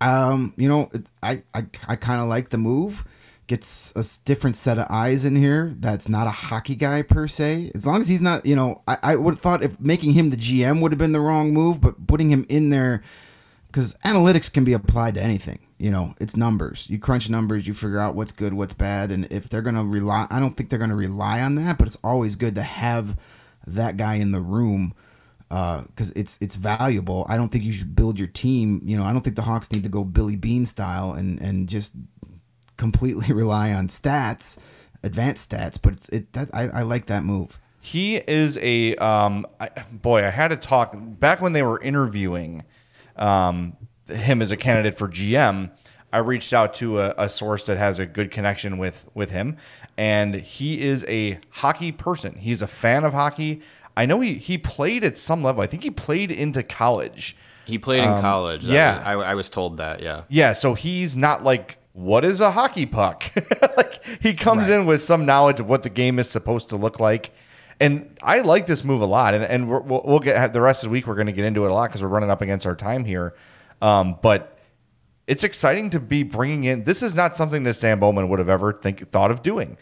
Um, 0.00 0.54
you 0.56 0.68
know, 0.68 0.90
I 1.22 1.42
I, 1.54 1.66
I 1.86 1.94
kind 1.96 2.20
of 2.20 2.26
like 2.28 2.50
the 2.50 2.58
move. 2.58 3.04
Gets 3.46 3.92
a 3.94 4.24
different 4.24 4.56
set 4.56 4.78
of 4.78 4.86
eyes 4.88 5.24
in 5.24 5.36
here. 5.36 5.74
That's 5.78 6.08
not 6.08 6.26
a 6.26 6.30
hockey 6.30 6.76
guy 6.76 7.02
per 7.02 7.28
se. 7.28 7.72
As 7.74 7.86
long 7.86 8.00
as 8.00 8.08
he's 8.08 8.22
not, 8.22 8.46
you 8.46 8.56
know, 8.56 8.82
I, 8.88 8.98
I 9.02 9.16
would 9.16 9.34
have 9.34 9.40
thought 9.40 9.62
if 9.62 9.78
making 9.78 10.14
him 10.14 10.30
the 10.30 10.36
GM 10.36 10.80
would 10.80 10.92
have 10.92 10.98
been 10.98 11.12
the 11.12 11.20
wrong 11.20 11.52
move, 11.52 11.80
but 11.80 12.06
putting 12.06 12.30
him 12.30 12.46
in 12.48 12.70
there 12.70 13.02
because 13.66 13.94
analytics 14.04 14.52
can 14.52 14.64
be 14.64 14.72
applied 14.72 15.14
to 15.14 15.22
anything. 15.22 15.58
You 15.78 15.90
know, 15.90 16.14
it's 16.20 16.36
numbers. 16.36 16.86
You 16.88 16.98
crunch 16.98 17.28
numbers, 17.28 17.66
you 17.66 17.74
figure 17.74 17.98
out 17.98 18.14
what's 18.14 18.32
good, 18.32 18.54
what's 18.54 18.72
bad, 18.72 19.10
and 19.10 19.26
if 19.30 19.48
they're 19.48 19.62
gonna 19.62 19.84
rely, 19.84 20.26
I 20.30 20.40
don't 20.40 20.56
think 20.56 20.70
they're 20.70 20.78
gonna 20.78 20.94
rely 20.94 21.40
on 21.40 21.56
that, 21.56 21.76
but 21.76 21.88
it's 21.88 21.98
always 22.04 22.36
good 22.36 22.54
to 22.54 22.62
have 22.62 23.18
that 23.66 23.96
guy 23.96 24.14
in 24.14 24.30
the 24.30 24.40
room 24.40 24.94
because 25.48 26.10
uh, 26.10 26.14
it's 26.16 26.38
it's 26.40 26.54
valuable. 26.54 27.26
I 27.28 27.36
don't 27.36 27.48
think 27.48 27.64
you 27.64 27.72
should 27.72 27.94
build 27.94 28.18
your 28.18 28.28
team. 28.28 28.80
You 28.84 28.96
know, 28.96 29.04
I 29.04 29.12
don't 29.12 29.22
think 29.22 29.36
the 29.36 29.42
Hawks 29.42 29.70
need 29.72 29.82
to 29.82 29.88
go 29.88 30.04
Billy 30.04 30.36
Beane 30.36 30.66
style 30.66 31.12
and 31.12 31.40
and 31.40 31.68
just 31.68 31.94
completely 32.76 33.32
rely 33.32 33.72
on 33.72 33.88
stats, 33.88 34.56
advanced 35.02 35.50
stats. 35.50 35.78
But 35.80 35.94
it's 35.94 36.08
it 36.10 36.32
that 36.32 36.50
I, 36.52 36.68
I 36.68 36.82
like 36.82 37.06
that 37.06 37.24
move. 37.24 37.58
He 37.80 38.16
is 38.16 38.58
a 38.58 38.96
um, 38.96 39.46
I, 39.60 39.68
boy. 39.92 40.24
I 40.24 40.30
had 40.30 40.48
to 40.48 40.56
talk 40.56 40.94
back 40.96 41.40
when 41.40 41.52
they 41.52 41.62
were 41.62 41.80
interviewing 41.80 42.64
um, 43.16 43.76
him 44.08 44.40
as 44.40 44.50
a 44.50 44.56
candidate 44.56 44.96
for 44.96 45.08
GM. 45.08 45.70
I 46.12 46.18
reached 46.18 46.52
out 46.52 46.74
to 46.74 47.00
a, 47.00 47.14
a, 47.18 47.28
source 47.28 47.66
that 47.66 47.76
has 47.76 47.98
a 47.98 48.06
good 48.06 48.30
connection 48.30 48.78
with 48.78 49.04
with 49.14 49.32
him, 49.32 49.56
and 49.96 50.36
he 50.36 50.80
is 50.80 51.04
a 51.08 51.40
hockey 51.50 51.90
person. 51.90 52.36
He's 52.36 52.62
a 52.62 52.68
fan 52.68 53.04
of 53.04 53.12
hockey. 53.12 53.62
I 53.96 54.06
know 54.06 54.20
he 54.20 54.34
he 54.34 54.56
played 54.56 55.02
at 55.02 55.18
some 55.18 55.42
level. 55.42 55.62
I 55.62 55.66
think 55.66 55.82
he 55.82 55.90
played 55.90 56.30
into 56.30 56.62
college. 56.62 57.36
He 57.66 57.78
played 57.78 58.04
in 58.04 58.10
um, 58.10 58.20
college. 58.20 58.62
That 58.62 58.72
yeah, 58.72 58.96
was, 58.96 59.06
I, 59.06 59.30
I, 59.30 59.34
was 59.34 59.48
told 59.48 59.78
that. 59.78 60.00
Yeah. 60.00 60.22
Yeah. 60.28 60.52
So 60.52 60.74
he's 60.74 61.16
not 61.16 61.44
like 61.44 61.78
what 61.94 62.24
is 62.24 62.40
a 62.40 62.50
hockey 62.50 62.86
puck. 62.86 63.24
like 63.76 64.04
he 64.20 64.34
comes 64.34 64.68
right. 64.68 64.80
in 64.80 64.86
with 64.86 65.00
some 65.00 65.24
knowledge 65.24 65.60
of 65.60 65.68
what 65.68 65.82
the 65.82 65.90
game 65.90 66.18
is 66.18 66.28
supposed 66.28 66.68
to 66.68 66.76
look 66.76 67.00
like. 67.00 67.32
And 67.80 68.16
I 68.22 68.40
like 68.40 68.66
this 68.66 68.84
move 68.84 69.00
a 69.00 69.06
lot, 69.06 69.34
and, 69.34 69.42
and 69.42 69.68
we 69.68 69.78
will 69.80 70.20
get 70.20 70.52
the 70.52 70.60
rest 70.60 70.84
of 70.84 70.90
the 70.90 70.92
week. 70.92 71.06
We're 71.06 71.14
going 71.14 71.26
to 71.26 71.32
get 71.32 71.44
into 71.44 71.64
it 71.64 71.70
a 71.70 71.74
lot 71.74 71.88
because 71.88 72.02
we're 72.02 72.08
running 72.08 72.30
up 72.30 72.40
against 72.40 72.66
our 72.66 72.76
time 72.76 73.04
here. 73.04 73.34
Um, 73.80 74.18
but 74.22 74.58
it's 75.26 75.42
exciting 75.44 75.90
to 75.90 76.00
be 76.00 76.22
bringing 76.22 76.64
in. 76.64 76.84
This 76.84 77.02
is 77.02 77.14
not 77.14 77.36
something 77.36 77.62
that 77.64 77.74
Stan 77.74 77.98
Bowman 77.98 78.28
would 78.28 78.38
have 78.38 78.48
ever 78.48 78.72
think 78.72 79.10
thought 79.10 79.30
of 79.30 79.42
doing. 79.42 79.76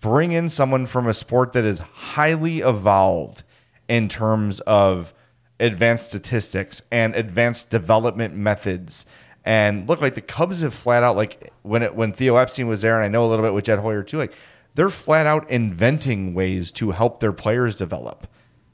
Bring 0.00 0.32
in 0.32 0.50
someone 0.50 0.86
from 0.86 1.06
a 1.06 1.14
sport 1.14 1.52
that 1.52 1.64
is 1.64 1.78
highly 1.78 2.58
evolved 2.58 3.42
in 3.88 4.08
terms 4.08 4.60
of 4.60 5.14
advanced 5.60 6.08
statistics 6.08 6.82
and 6.90 7.14
advanced 7.14 7.70
development 7.70 8.34
methods. 8.34 9.06
And 9.48 9.88
look, 9.88 10.02
like 10.02 10.14
the 10.14 10.20
Cubs 10.20 10.60
have 10.60 10.74
flat 10.74 11.02
out 11.02 11.16
like 11.16 11.54
when 11.62 11.82
it 11.82 11.94
when 11.94 12.12
Theo 12.12 12.36
Epstein 12.36 12.68
was 12.68 12.82
there, 12.82 12.96
and 12.96 13.04
I 13.06 13.08
know 13.08 13.24
a 13.24 13.28
little 13.28 13.42
bit 13.42 13.54
with 13.54 13.64
Jed 13.64 13.78
Hoyer 13.78 14.02
too. 14.02 14.18
Like 14.18 14.34
they're 14.74 14.90
flat 14.90 15.24
out 15.24 15.48
inventing 15.48 16.34
ways 16.34 16.70
to 16.72 16.90
help 16.90 17.20
their 17.20 17.32
players 17.32 17.74
develop 17.74 18.26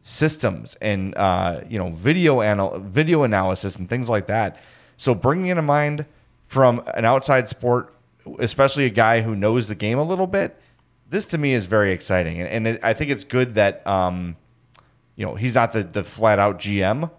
systems 0.03 0.77
and 0.81 1.17
uh, 1.17 1.61
you 1.69 1.79
know 1.79 1.91
video 1.91 2.43
anal- 2.43 2.81
video 2.81 3.23
analysis 3.23 3.77
and 3.77 3.89
things 3.89 4.11
like 4.11 4.27
that. 4.27 4.59
So 4.97 5.15
bringing 5.15 5.47
in 5.47 5.59
a 5.59 5.63
mind 5.63 6.07
from 6.49 6.83
an 6.95 7.05
outside 7.05 7.49
sport, 7.49 7.95
especially 8.41 8.85
a 8.85 8.91
guy 8.91 9.21
who 9.21 9.37
knows 9.37 9.69
the 9.69 9.77
game 9.77 10.01
a 10.01 10.05
little 10.05 10.27
bit, 10.27 10.61
this 11.09 11.25
to 11.27 11.39
me 11.39 11.53
is 11.53 11.67
very 11.67 11.93
exciting, 11.93 12.41
and, 12.41 12.49
and 12.49 12.67
it, 12.67 12.81
I 12.83 12.95
think 12.95 13.13
it's 13.13 13.23
good 13.23 13.55
that 13.55 13.87
um, 13.87 14.37
you 15.15 15.25
know, 15.25 15.37
he's 15.37 15.55
not 15.55 15.71
the, 15.71 15.85
the 15.85 16.03
flat 16.03 16.41
out 16.41 16.59
GM. 16.59 17.13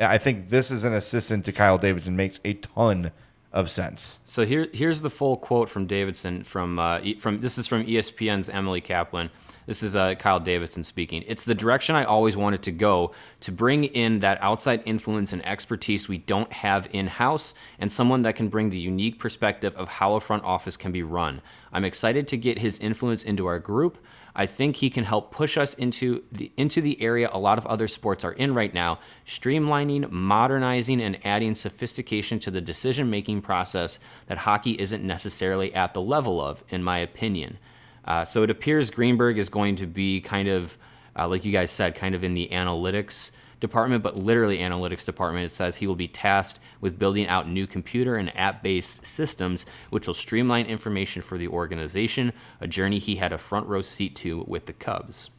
I 0.00 0.18
think 0.18 0.48
this 0.48 0.70
is 0.70 0.84
an 0.84 0.92
assistant 0.92 1.44
to 1.44 1.52
Kyle 1.52 1.78
Davidson 1.78 2.16
makes 2.16 2.40
a 2.44 2.54
ton 2.54 3.12
of 3.52 3.70
sense. 3.70 4.18
So 4.24 4.44
here 4.44 4.68
here's 4.72 5.00
the 5.00 5.10
full 5.10 5.36
quote 5.36 5.68
from 5.68 5.86
Davidson 5.86 6.42
from 6.42 6.78
uh, 6.78 7.00
from 7.18 7.40
this 7.40 7.56
is 7.56 7.68
from 7.68 7.86
ESPN's 7.86 8.48
Emily 8.48 8.80
Kaplan. 8.80 9.30
This 9.66 9.82
is 9.82 9.96
uh, 9.96 10.14
Kyle 10.16 10.40
Davidson 10.40 10.84
speaking. 10.84 11.24
It's 11.26 11.44
the 11.44 11.54
direction 11.54 11.96
I 11.96 12.04
always 12.04 12.36
wanted 12.36 12.62
to 12.64 12.72
go 12.72 13.12
to 13.40 13.52
bring 13.52 13.84
in 13.84 14.18
that 14.18 14.42
outside 14.42 14.82
influence 14.84 15.32
and 15.32 15.44
expertise 15.46 16.06
we 16.06 16.18
don't 16.18 16.52
have 16.52 16.86
in 16.92 17.06
house 17.06 17.54
and 17.78 17.90
someone 17.90 18.22
that 18.22 18.36
can 18.36 18.48
bring 18.48 18.68
the 18.68 18.78
unique 18.78 19.18
perspective 19.18 19.74
of 19.76 19.88
how 19.88 20.16
a 20.16 20.20
front 20.20 20.44
office 20.44 20.76
can 20.76 20.92
be 20.92 21.02
run. 21.02 21.40
I'm 21.72 21.84
excited 21.84 22.28
to 22.28 22.36
get 22.36 22.58
his 22.58 22.78
influence 22.78 23.22
into 23.22 23.46
our 23.46 23.58
group. 23.58 23.98
I 24.36 24.46
think 24.46 24.76
he 24.76 24.90
can 24.90 25.04
help 25.04 25.30
push 25.30 25.56
us 25.56 25.74
into 25.74 26.24
the 26.32 26.50
into 26.56 26.80
the 26.80 27.00
area 27.00 27.30
a 27.32 27.38
lot 27.38 27.56
of 27.58 27.66
other 27.66 27.86
sports 27.86 28.24
are 28.24 28.32
in 28.32 28.54
right 28.54 28.74
now, 28.74 28.98
streamlining, 29.26 30.10
modernizing 30.10 31.00
and 31.00 31.24
adding 31.24 31.54
sophistication 31.54 32.38
to 32.40 32.50
the 32.50 32.60
decision-making 32.60 33.42
process 33.42 34.00
that 34.26 34.38
hockey 34.38 34.72
isn't 34.72 35.04
necessarily 35.04 35.72
at 35.74 35.94
the 35.94 36.00
level 36.00 36.40
of 36.40 36.64
in 36.68 36.82
my 36.82 36.98
opinion. 36.98 37.58
Uh, 38.04 38.24
so 38.24 38.42
it 38.42 38.50
appears 38.50 38.90
Greenberg 38.90 39.38
is 39.38 39.48
going 39.48 39.76
to 39.76 39.86
be 39.86 40.20
kind 40.20 40.48
of 40.48 40.76
uh, 41.16 41.28
like 41.28 41.44
you 41.44 41.52
guys 41.52 41.70
said, 41.70 41.94
kind 41.94 42.14
of 42.14 42.24
in 42.24 42.34
the 42.34 42.48
analytics 42.50 43.30
department, 43.66 44.02
but 44.02 44.16
literally 44.16 44.58
analytics 44.58 45.04
department. 45.04 45.46
It 45.46 45.54
says 45.54 45.76
he 45.76 45.86
will 45.86 45.94
be 45.96 46.08
tasked 46.08 46.60
with 46.80 46.98
building 46.98 47.26
out 47.26 47.48
new 47.48 47.66
computer 47.66 48.16
and 48.16 48.36
app 48.36 48.62
based 48.62 49.04
systems, 49.06 49.64
which 49.90 50.06
will 50.06 50.14
streamline 50.14 50.66
information 50.66 51.22
for 51.22 51.38
the 51.38 51.48
organization, 51.48 52.32
a 52.60 52.66
journey 52.66 52.98
he 52.98 53.16
had 53.16 53.32
a 53.32 53.38
front 53.38 53.66
row 53.66 53.82
seat 53.82 54.14
to 54.16 54.44
with 54.46 54.66
the 54.66 54.72
Cubs. 54.72 55.30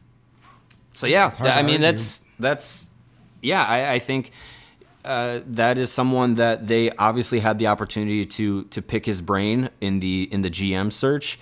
So, 0.92 1.06
yeah, 1.06 1.32
I 1.40 1.62
mean, 1.62 1.80
that's, 1.80 2.20
that's, 2.38 2.86
yeah, 3.42 3.64
I, 3.64 3.92
I 3.94 3.98
think. 3.98 4.32
Uh, 5.04 5.40
that 5.46 5.78
is 5.78 5.92
someone 5.92 6.34
that 6.34 6.66
they 6.66 6.90
obviously 6.90 7.38
had 7.38 7.60
the 7.60 7.68
opportunity 7.68 8.24
to 8.24 8.64
to 8.64 8.82
pick 8.82 9.06
his 9.06 9.22
brain 9.22 9.70
in 9.80 10.00
the 10.00 10.28
in 10.32 10.42
the 10.42 10.50
GM 10.50 10.92
search. 10.92 11.38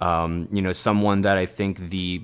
Um, 0.00 0.46
you 0.52 0.62
know, 0.62 0.72
someone 0.72 1.22
that 1.22 1.36
I 1.36 1.44
think 1.46 1.90
the 1.90 2.22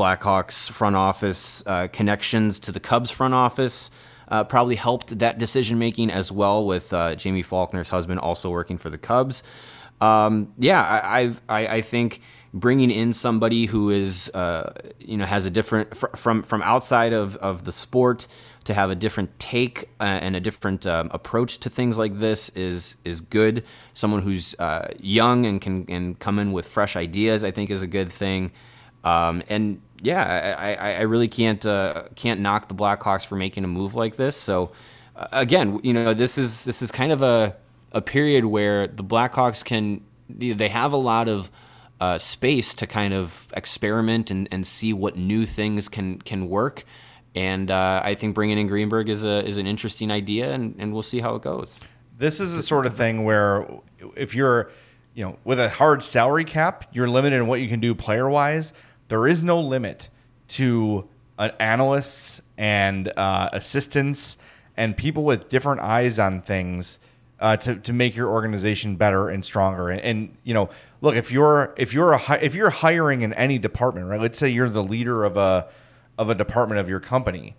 Blackhawks 0.00 0.70
front 0.70 0.96
office 0.96 1.62
uh, 1.66 1.86
connections 1.88 2.58
to 2.60 2.72
the 2.72 2.80
Cubs 2.80 3.10
front 3.10 3.34
office 3.34 3.90
uh, 4.28 4.44
probably 4.44 4.76
helped 4.76 5.18
that 5.18 5.38
decision 5.38 5.78
making 5.78 6.10
as 6.10 6.32
well. 6.32 6.64
With 6.64 6.90
uh, 6.94 7.16
Jaime 7.22 7.42
Faulkner's 7.42 7.90
husband 7.90 8.18
also 8.20 8.48
working 8.48 8.78
for 8.78 8.88
the 8.88 8.96
Cubs. 8.96 9.42
Um, 10.00 10.54
yeah, 10.56 10.80
I, 10.80 11.34
I, 11.50 11.66
I 11.66 11.80
think 11.82 12.22
bringing 12.54 12.90
in 12.90 13.12
somebody 13.12 13.66
who 13.66 13.90
is 13.90 14.30
uh, 14.30 14.72
you 14.98 15.18
know 15.18 15.26
has 15.26 15.44
a 15.44 15.50
different 15.50 15.94
fr- 15.94 16.16
from 16.16 16.42
from 16.42 16.62
outside 16.62 17.12
of, 17.12 17.36
of 17.36 17.64
the 17.64 17.72
sport 17.72 18.26
to 18.64 18.72
have 18.72 18.88
a 18.88 18.94
different 18.94 19.38
take 19.38 19.90
uh, 20.00 20.04
and 20.04 20.34
a 20.34 20.40
different 20.40 20.86
um, 20.86 21.10
approach 21.12 21.58
to 21.58 21.68
things 21.68 21.98
like 21.98 22.18
this 22.20 22.48
is 22.50 22.96
is 23.04 23.20
good. 23.20 23.64
Someone 23.92 24.22
who's 24.22 24.54
uh, 24.58 24.88
young 24.98 25.44
and 25.44 25.60
can 25.60 25.84
and 25.90 26.18
come 26.18 26.38
in 26.38 26.52
with 26.52 26.66
fresh 26.66 26.96
ideas, 26.96 27.44
I 27.44 27.50
think, 27.50 27.70
is 27.70 27.82
a 27.82 27.86
good 27.86 28.10
thing. 28.10 28.52
Um, 29.02 29.42
and 29.48 29.80
yeah, 30.02 30.56
I, 30.58 30.74
I, 30.74 31.00
really 31.02 31.28
can't 31.28 31.64
uh, 31.66 32.04
can't 32.14 32.40
knock 32.40 32.68
the 32.68 32.74
Blackhawks 32.74 33.26
for 33.26 33.36
making 33.36 33.64
a 33.64 33.68
move 33.68 33.94
like 33.94 34.16
this. 34.16 34.36
So 34.36 34.72
uh, 35.14 35.28
again, 35.32 35.80
you 35.82 35.92
know, 35.92 36.14
this 36.14 36.38
is 36.38 36.64
this 36.64 36.82
is 36.82 36.90
kind 36.90 37.12
of 37.12 37.22
a 37.22 37.56
a 37.92 38.00
period 38.00 38.46
where 38.46 38.86
the 38.86 39.04
Blackhawks 39.04 39.64
can 39.64 40.02
they 40.28 40.68
have 40.68 40.92
a 40.92 40.96
lot 40.96 41.28
of 41.28 41.50
uh, 42.00 42.16
space 42.16 42.72
to 42.74 42.86
kind 42.86 43.12
of 43.12 43.48
experiment 43.52 44.30
and, 44.30 44.48
and 44.50 44.66
see 44.66 44.92
what 44.92 45.16
new 45.16 45.44
things 45.44 45.88
can 45.88 46.20
can 46.20 46.48
work. 46.48 46.84
And 47.34 47.70
uh, 47.70 48.00
I 48.04 48.14
think 48.14 48.34
bringing 48.34 48.58
in 48.58 48.66
Greenberg 48.66 49.08
is 49.08 49.24
a 49.24 49.44
is 49.46 49.58
an 49.58 49.66
interesting 49.66 50.10
idea, 50.10 50.52
and, 50.52 50.74
and 50.78 50.92
we'll 50.92 51.02
see 51.02 51.20
how 51.20 51.34
it 51.34 51.42
goes. 51.42 51.78
This 52.16 52.40
is 52.40 52.54
the 52.54 52.62
sort 52.62 52.86
of 52.86 52.96
thing 52.96 53.24
where 53.24 53.66
if 54.16 54.34
you're, 54.34 54.70
you 55.14 55.24
know, 55.24 55.38
with 55.44 55.60
a 55.60 55.68
hard 55.68 56.02
salary 56.02 56.44
cap, 56.44 56.86
you're 56.92 57.08
limited 57.08 57.36
in 57.36 57.46
what 57.46 57.60
you 57.60 57.68
can 57.68 57.80
do 57.80 57.94
player 57.94 58.28
wise 58.28 58.72
there 59.10 59.26
is 59.26 59.42
no 59.42 59.60
limit 59.60 60.08
to 60.46 61.06
uh, 61.36 61.50
analysts 61.58 62.40
and 62.56 63.12
uh, 63.16 63.50
assistants 63.52 64.38
and 64.76 64.96
people 64.96 65.24
with 65.24 65.48
different 65.48 65.80
eyes 65.80 66.18
on 66.18 66.40
things 66.40 67.00
uh, 67.40 67.56
to, 67.56 67.74
to 67.76 67.92
make 67.92 68.14
your 68.14 68.28
organization 68.28 68.94
better 68.94 69.28
and 69.28 69.44
stronger. 69.44 69.90
And, 69.90 70.00
and, 70.00 70.36
you 70.44 70.54
know, 70.54 70.70
look 71.00 71.16
if 71.16 71.32
you're 71.32 71.74
if 71.76 71.92
you're 71.92 72.12
a 72.12 72.38
if 72.40 72.54
you're 72.54 72.70
hiring 72.70 73.22
in 73.22 73.32
any 73.32 73.58
department, 73.58 74.06
right? 74.06 74.20
Let's 74.20 74.38
say 74.38 74.48
you're 74.48 74.68
the 74.68 74.84
leader 74.84 75.24
of 75.24 75.36
a 75.36 75.68
of 76.16 76.30
a 76.30 76.34
department 76.34 76.80
of 76.80 76.88
your 76.88 77.00
company. 77.00 77.56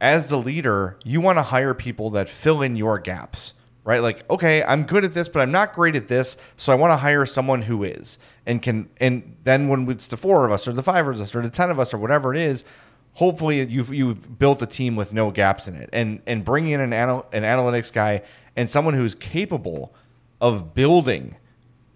As 0.00 0.28
the 0.28 0.38
leader, 0.38 0.98
you 1.04 1.20
want 1.20 1.38
to 1.38 1.42
hire 1.44 1.72
people 1.72 2.10
that 2.10 2.28
fill 2.28 2.62
in 2.62 2.74
your 2.74 2.98
gaps 2.98 3.54
right? 3.84 4.00
Like, 4.02 4.28
okay, 4.30 4.62
I'm 4.64 4.84
good 4.84 5.04
at 5.04 5.14
this, 5.14 5.28
but 5.28 5.40
I'm 5.40 5.52
not 5.52 5.74
great 5.74 5.94
at 5.94 6.08
this, 6.08 6.36
so 6.56 6.72
I 6.72 6.76
want 6.76 6.92
to 6.92 6.96
hire 6.96 7.26
someone 7.26 7.62
who 7.62 7.84
is 7.84 8.18
and 8.46 8.60
can. 8.60 8.88
And 8.98 9.36
then 9.44 9.68
when 9.68 9.88
it's 9.90 10.06
the 10.06 10.16
four 10.16 10.46
of 10.46 10.52
us, 10.52 10.66
or 10.66 10.72
the 10.72 10.82
five 10.82 11.06
of 11.06 11.20
us, 11.20 11.34
or 11.34 11.42
the 11.42 11.50
ten 11.50 11.70
of 11.70 11.78
us, 11.78 11.94
or 11.94 11.98
whatever 11.98 12.34
it 12.34 12.40
is, 12.40 12.64
hopefully 13.12 13.62
you've 13.64 13.92
you've 13.92 14.38
built 14.38 14.62
a 14.62 14.66
team 14.66 14.96
with 14.96 15.12
no 15.12 15.30
gaps 15.30 15.68
in 15.68 15.76
it, 15.76 15.90
and 15.92 16.20
and 16.26 16.44
bringing 16.44 16.72
in 16.72 16.80
an 16.80 16.92
anal, 16.92 17.26
an 17.32 17.42
analytics 17.42 17.92
guy 17.92 18.22
and 18.56 18.70
someone 18.70 18.94
who's 18.94 19.14
capable 19.14 19.94
of 20.40 20.74
building 20.74 21.36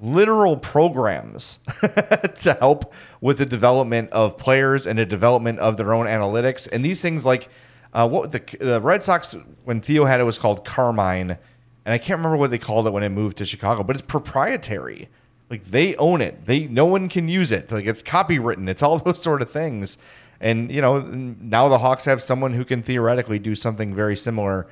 literal 0.01 0.57
programs 0.57 1.59
to 2.35 2.57
help 2.61 2.93
with 3.21 3.39
the 3.39 3.47
development 3.47 4.09
of 4.11 4.39
players 4.39 4.87
and 4.87 4.99
the 4.99 5.07
development 5.07 5.59
of 5.59 5.77
their 5.77 5.93
own 5.93 6.07
analytics 6.07 6.69
and 6.71 6.85
these 6.85 7.03
things 7.03 7.27
like 7.27 7.49
uh, 7.93 8.09
what 8.09 8.31
the, 8.31 8.41
the 8.61 8.81
Red 8.81 9.03
Sox 9.03 9.35
when 9.65 9.81
Theo 9.81 10.05
had 10.05 10.21
it 10.21 10.25
was 10.25 10.39
called 10.39 10.65
Carmine 10.65 11.37
and 11.89 11.95
I 11.95 11.97
can't 11.97 12.19
remember 12.19 12.37
what 12.37 12.51
they 12.51 12.59
called 12.59 12.87
it 12.87 12.93
when 12.93 13.03
it 13.03 13.09
moved 13.09 13.39
to 13.39 13.47
Chicago, 13.47 13.83
but 13.83 13.97
it's 13.97 14.05
proprietary. 14.07 15.09
Like 15.49 15.65
they 15.65 15.97
own 15.97 16.21
it. 16.21 16.45
They 16.45 16.67
no 16.67 16.85
one 16.85 17.09
can 17.09 17.29
use 17.29 17.51
it. 17.51 17.73
Like 17.73 17.87
it's 17.87 18.03
copywritten. 18.03 18.69
It's 18.69 18.83
all 18.83 18.99
those 18.99 19.23
sort 19.23 19.41
of 19.41 19.51
things. 19.51 19.97
And 20.39 20.71
you 20.71 20.83
know, 20.83 21.01
now 21.01 21.71
the 21.71 21.79
Hawks 21.79 22.05
have 22.05 22.23
someone 22.23 22.53
who 22.53 22.67
can 22.67 22.83
theoretically 22.83 23.39
do 23.39 23.55
something 23.55 23.95
very 23.95 24.19
similar 24.19 24.67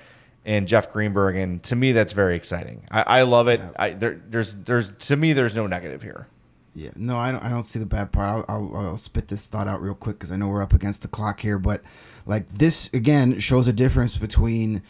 in 0.45 0.67
Jeff 0.67 0.93
Greenberg, 0.93 1.37
and 1.37 1.63
to 1.63 1.75
me, 1.75 1.93
that's 1.93 2.13
very 2.13 2.37
exciting. 2.37 2.87
I, 2.91 3.21
I 3.21 3.23
love 3.23 3.49
it. 3.49 3.63
I, 3.79 3.91
there, 3.93 4.21
there's, 4.29 4.55
there's 4.55 4.91
to 4.91 5.17
me, 5.17 5.33
there's 5.33 5.55
no 5.55 5.67
negative 5.67 6.03
here. 6.03 6.27
Yeah, 6.75 6.91
no, 6.97 7.17
I 7.17 7.33
don't. 7.33 7.43
I 7.43 7.49
don't 7.49 7.65
see 7.65 7.79
the 7.79 7.87
bad 7.87 8.13
part. 8.13 8.45
I'll, 8.47 8.57
I'll, 8.75 8.77
I'll 8.77 8.99
spit 8.99 9.29
this 9.29 9.47
thought 9.47 9.69
out 9.69 9.81
real 9.81 9.95
quick 9.95 10.19
because 10.19 10.33
I 10.33 10.37
know 10.37 10.49
we're 10.49 10.61
up 10.61 10.75
against 10.75 11.01
the 11.01 11.09
clock 11.09 11.41
here. 11.41 11.59
But 11.59 11.81
like 12.27 12.47
this 12.59 12.93
again 12.93 13.39
shows 13.39 13.69
a 13.69 13.73
difference 13.73 14.19
between 14.19 14.83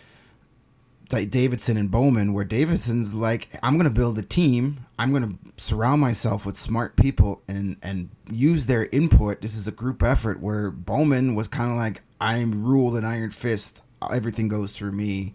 like 1.12 1.30
Davidson 1.30 1.76
and 1.76 1.90
Bowman, 1.90 2.32
where 2.32 2.44
Davidson's 2.44 3.14
like, 3.14 3.48
I'm 3.62 3.76
gonna 3.76 3.90
build 3.90 4.18
a 4.18 4.22
team. 4.22 4.84
I'm 4.98 5.12
gonna 5.12 5.34
surround 5.57 6.00
myself 6.00 6.46
with 6.46 6.59
smart 6.59 6.96
people 6.96 7.42
and 7.48 7.76
and 7.82 8.11
use 8.30 8.66
their 8.66 8.86
input. 8.86 9.40
This 9.40 9.57
is 9.57 9.68
a 9.68 9.72
group 9.72 10.02
effort. 10.02 10.40
Where 10.40 10.70
Bowman 10.70 11.34
was 11.34 11.48
kind 11.48 11.70
of 11.70 11.76
like, 11.76 12.02
I'm 12.20 12.64
ruled 12.64 12.96
an 12.96 13.04
iron 13.04 13.30
fist. 13.30 13.80
Everything 14.11 14.48
goes 14.48 14.72
through 14.72 14.92
me. 14.92 15.34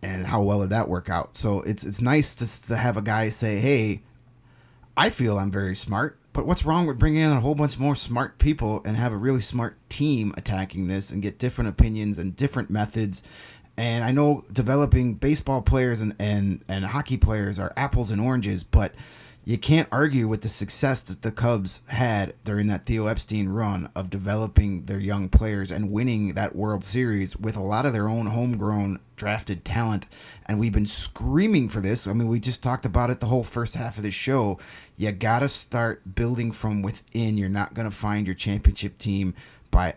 And 0.00 0.24
how 0.26 0.42
well 0.42 0.60
did 0.60 0.70
that 0.70 0.88
work 0.88 1.10
out? 1.10 1.36
So 1.36 1.60
it's 1.62 1.84
it's 1.84 2.00
nice 2.00 2.34
to, 2.36 2.68
to 2.68 2.76
have 2.76 2.96
a 2.96 3.02
guy 3.02 3.30
say, 3.30 3.58
"Hey, 3.58 4.02
I 4.96 5.10
feel 5.10 5.38
I'm 5.38 5.50
very 5.50 5.74
smart, 5.74 6.18
but 6.32 6.46
what's 6.46 6.64
wrong 6.64 6.86
with 6.86 6.98
bringing 6.98 7.22
in 7.22 7.32
a 7.32 7.40
whole 7.40 7.56
bunch 7.56 7.78
more 7.78 7.96
smart 7.96 8.38
people 8.38 8.80
and 8.84 8.96
have 8.96 9.12
a 9.12 9.16
really 9.16 9.40
smart 9.40 9.76
team 9.88 10.32
attacking 10.36 10.86
this 10.86 11.10
and 11.10 11.20
get 11.20 11.40
different 11.40 11.70
opinions 11.70 12.18
and 12.18 12.36
different 12.36 12.70
methods? 12.70 13.22
And 13.78 14.02
I 14.02 14.10
know 14.10 14.44
developing 14.52 15.14
baseball 15.14 15.62
players 15.62 16.00
and, 16.00 16.12
and, 16.18 16.64
and 16.66 16.84
hockey 16.84 17.16
players 17.16 17.60
are 17.60 17.72
apples 17.76 18.10
and 18.10 18.20
oranges, 18.20 18.64
but 18.64 18.92
you 19.44 19.56
can't 19.56 19.88
argue 19.92 20.26
with 20.26 20.42
the 20.42 20.48
success 20.48 21.02
that 21.04 21.22
the 21.22 21.30
Cubs 21.30 21.80
had 21.88 22.34
during 22.44 22.66
that 22.66 22.86
Theo 22.86 23.06
Epstein 23.06 23.48
run 23.48 23.88
of 23.94 24.10
developing 24.10 24.84
their 24.86 24.98
young 24.98 25.28
players 25.28 25.70
and 25.70 25.92
winning 25.92 26.34
that 26.34 26.56
World 26.56 26.84
Series 26.84 27.36
with 27.36 27.56
a 27.56 27.62
lot 27.62 27.86
of 27.86 27.92
their 27.92 28.08
own 28.08 28.26
homegrown 28.26 28.98
drafted 29.14 29.64
talent. 29.64 30.06
And 30.46 30.58
we've 30.58 30.72
been 30.72 30.84
screaming 30.84 31.68
for 31.68 31.80
this. 31.80 32.08
I 32.08 32.14
mean, 32.14 32.26
we 32.26 32.40
just 32.40 32.64
talked 32.64 32.84
about 32.84 33.10
it 33.10 33.20
the 33.20 33.26
whole 33.26 33.44
first 33.44 33.74
half 33.74 33.96
of 33.96 34.02
the 34.02 34.10
show. 34.10 34.58
You 34.96 35.12
got 35.12 35.38
to 35.38 35.48
start 35.48 36.16
building 36.16 36.50
from 36.50 36.82
within. 36.82 37.38
You're 37.38 37.48
not 37.48 37.74
going 37.74 37.88
to 37.88 37.96
find 37.96 38.26
your 38.26 38.34
championship 38.34 38.98
team 38.98 39.34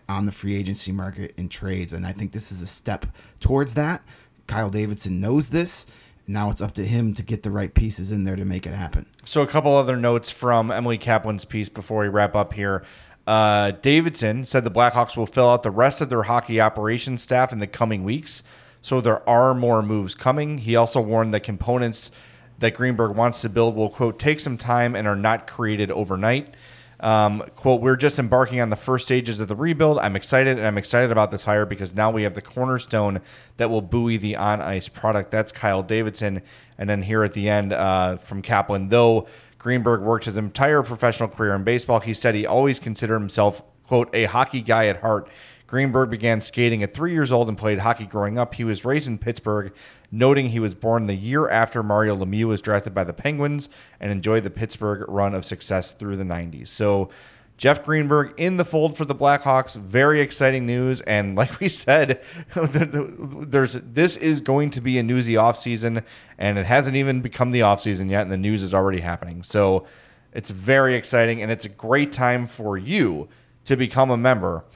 on 0.08 0.24
the 0.24 0.32
free 0.32 0.56
agency 0.56 0.92
market 0.92 1.34
in 1.36 1.48
trades. 1.48 1.92
And 1.92 2.06
I 2.06 2.12
think 2.12 2.32
this 2.32 2.52
is 2.52 2.62
a 2.62 2.66
step 2.66 3.06
towards 3.40 3.74
that. 3.74 4.02
Kyle 4.46 4.70
Davidson 4.70 5.20
knows 5.20 5.48
this 5.48 5.86
now 6.26 6.50
it's 6.50 6.60
up 6.60 6.74
to 6.74 6.84
him 6.84 7.14
to 7.14 7.22
get 7.22 7.42
the 7.42 7.50
right 7.50 7.72
pieces 7.72 8.12
in 8.12 8.24
there 8.24 8.36
to 8.36 8.44
make 8.44 8.66
it 8.66 8.72
happen. 8.72 9.06
So, 9.24 9.42
a 9.42 9.46
couple 9.46 9.74
other 9.74 9.96
notes 9.96 10.30
from 10.30 10.70
Emily 10.70 10.98
Kaplan's 10.98 11.44
piece 11.44 11.68
before 11.68 12.02
we 12.02 12.08
wrap 12.08 12.34
up 12.34 12.52
here. 12.52 12.82
Uh, 13.26 13.72
Davidson 13.72 14.44
said 14.44 14.64
the 14.64 14.70
Blackhawks 14.70 15.16
will 15.16 15.26
fill 15.26 15.48
out 15.48 15.62
the 15.62 15.70
rest 15.70 16.00
of 16.00 16.08
their 16.08 16.24
hockey 16.24 16.60
operations 16.60 17.22
staff 17.22 17.52
in 17.52 17.60
the 17.60 17.66
coming 17.66 18.04
weeks. 18.04 18.42
So, 18.80 19.00
there 19.00 19.28
are 19.28 19.54
more 19.54 19.82
moves 19.82 20.14
coming. 20.14 20.58
He 20.58 20.76
also 20.76 21.00
warned 21.00 21.34
that 21.34 21.40
components 21.40 22.10
that 22.58 22.74
Greenberg 22.74 23.16
wants 23.16 23.40
to 23.42 23.48
build 23.48 23.74
will, 23.74 23.90
quote, 23.90 24.18
take 24.18 24.38
some 24.38 24.56
time 24.56 24.94
and 24.94 25.08
are 25.08 25.16
not 25.16 25.48
created 25.48 25.90
overnight. 25.90 26.54
Um, 27.02 27.42
quote, 27.56 27.80
we're 27.80 27.96
just 27.96 28.20
embarking 28.20 28.60
on 28.60 28.70
the 28.70 28.76
first 28.76 29.06
stages 29.06 29.40
of 29.40 29.48
the 29.48 29.56
rebuild. 29.56 29.98
I'm 29.98 30.14
excited, 30.14 30.56
and 30.56 30.66
I'm 30.66 30.78
excited 30.78 31.10
about 31.10 31.32
this 31.32 31.44
hire 31.44 31.66
because 31.66 31.94
now 31.94 32.12
we 32.12 32.22
have 32.22 32.34
the 32.34 32.42
cornerstone 32.42 33.20
that 33.56 33.68
will 33.70 33.82
buoy 33.82 34.16
the 34.16 34.36
on 34.36 34.62
ice 34.62 34.88
product. 34.88 35.32
That's 35.32 35.50
Kyle 35.50 35.82
Davidson. 35.82 36.42
And 36.78 36.88
then 36.88 37.02
here 37.02 37.24
at 37.24 37.34
the 37.34 37.48
end 37.48 37.72
uh, 37.72 38.16
from 38.16 38.40
Kaplan, 38.40 38.88
though 38.88 39.26
Greenberg 39.58 40.00
worked 40.00 40.26
his 40.26 40.36
entire 40.36 40.82
professional 40.82 41.28
career 41.28 41.54
in 41.54 41.64
baseball, 41.64 41.98
he 42.00 42.14
said 42.14 42.36
he 42.36 42.46
always 42.46 42.78
considered 42.78 43.18
himself, 43.18 43.62
quote, 43.86 44.08
a 44.14 44.24
hockey 44.24 44.62
guy 44.62 44.86
at 44.86 45.00
heart. 45.00 45.28
Greenberg 45.72 46.10
began 46.10 46.42
skating 46.42 46.82
at 46.82 46.92
three 46.92 47.14
years 47.14 47.32
old 47.32 47.48
and 47.48 47.56
played 47.56 47.78
hockey 47.78 48.04
growing 48.04 48.38
up. 48.38 48.56
He 48.56 48.62
was 48.62 48.84
raised 48.84 49.08
in 49.08 49.16
Pittsburgh, 49.16 49.72
noting 50.10 50.50
he 50.50 50.60
was 50.60 50.74
born 50.74 51.06
the 51.06 51.14
year 51.14 51.48
after 51.48 51.82
Mario 51.82 52.14
Lemieux 52.14 52.44
was 52.44 52.60
drafted 52.60 52.92
by 52.92 53.04
the 53.04 53.14
Penguins 53.14 53.70
and 53.98 54.12
enjoyed 54.12 54.44
the 54.44 54.50
Pittsburgh 54.50 55.02
run 55.08 55.34
of 55.34 55.46
success 55.46 55.92
through 55.92 56.18
the 56.18 56.24
90s. 56.24 56.68
So, 56.68 57.08
Jeff 57.56 57.82
Greenberg 57.82 58.34
in 58.36 58.58
the 58.58 58.66
fold 58.66 58.98
for 58.98 59.06
the 59.06 59.14
Blackhawks. 59.14 59.74
Very 59.74 60.20
exciting 60.20 60.66
news. 60.66 61.00
And 61.00 61.36
like 61.38 61.58
we 61.58 61.70
said, 61.70 62.22
there's 62.54 63.72
this 63.72 64.18
is 64.18 64.42
going 64.42 64.68
to 64.72 64.82
be 64.82 64.98
a 64.98 65.02
newsy 65.02 65.34
offseason, 65.34 66.04
and 66.36 66.58
it 66.58 66.66
hasn't 66.66 66.96
even 66.96 67.22
become 67.22 67.50
the 67.50 67.60
offseason 67.60 68.10
yet, 68.10 68.20
and 68.20 68.30
the 68.30 68.36
news 68.36 68.62
is 68.62 68.74
already 68.74 69.00
happening. 69.00 69.42
So 69.42 69.86
it's 70.34 70.50
very 70.50 70.96
exciting, 70.96 71.40
and 71.40 71.50
it's 71.50 71.64
a 71.64 71.70
great 71.70 72.12
time 72.12 72.46
for 72.46 72.76
you 72.76 73.30
to 73.64 73.74
become 73.74 74.10
a 74.10 74.18
member 74.18 74.66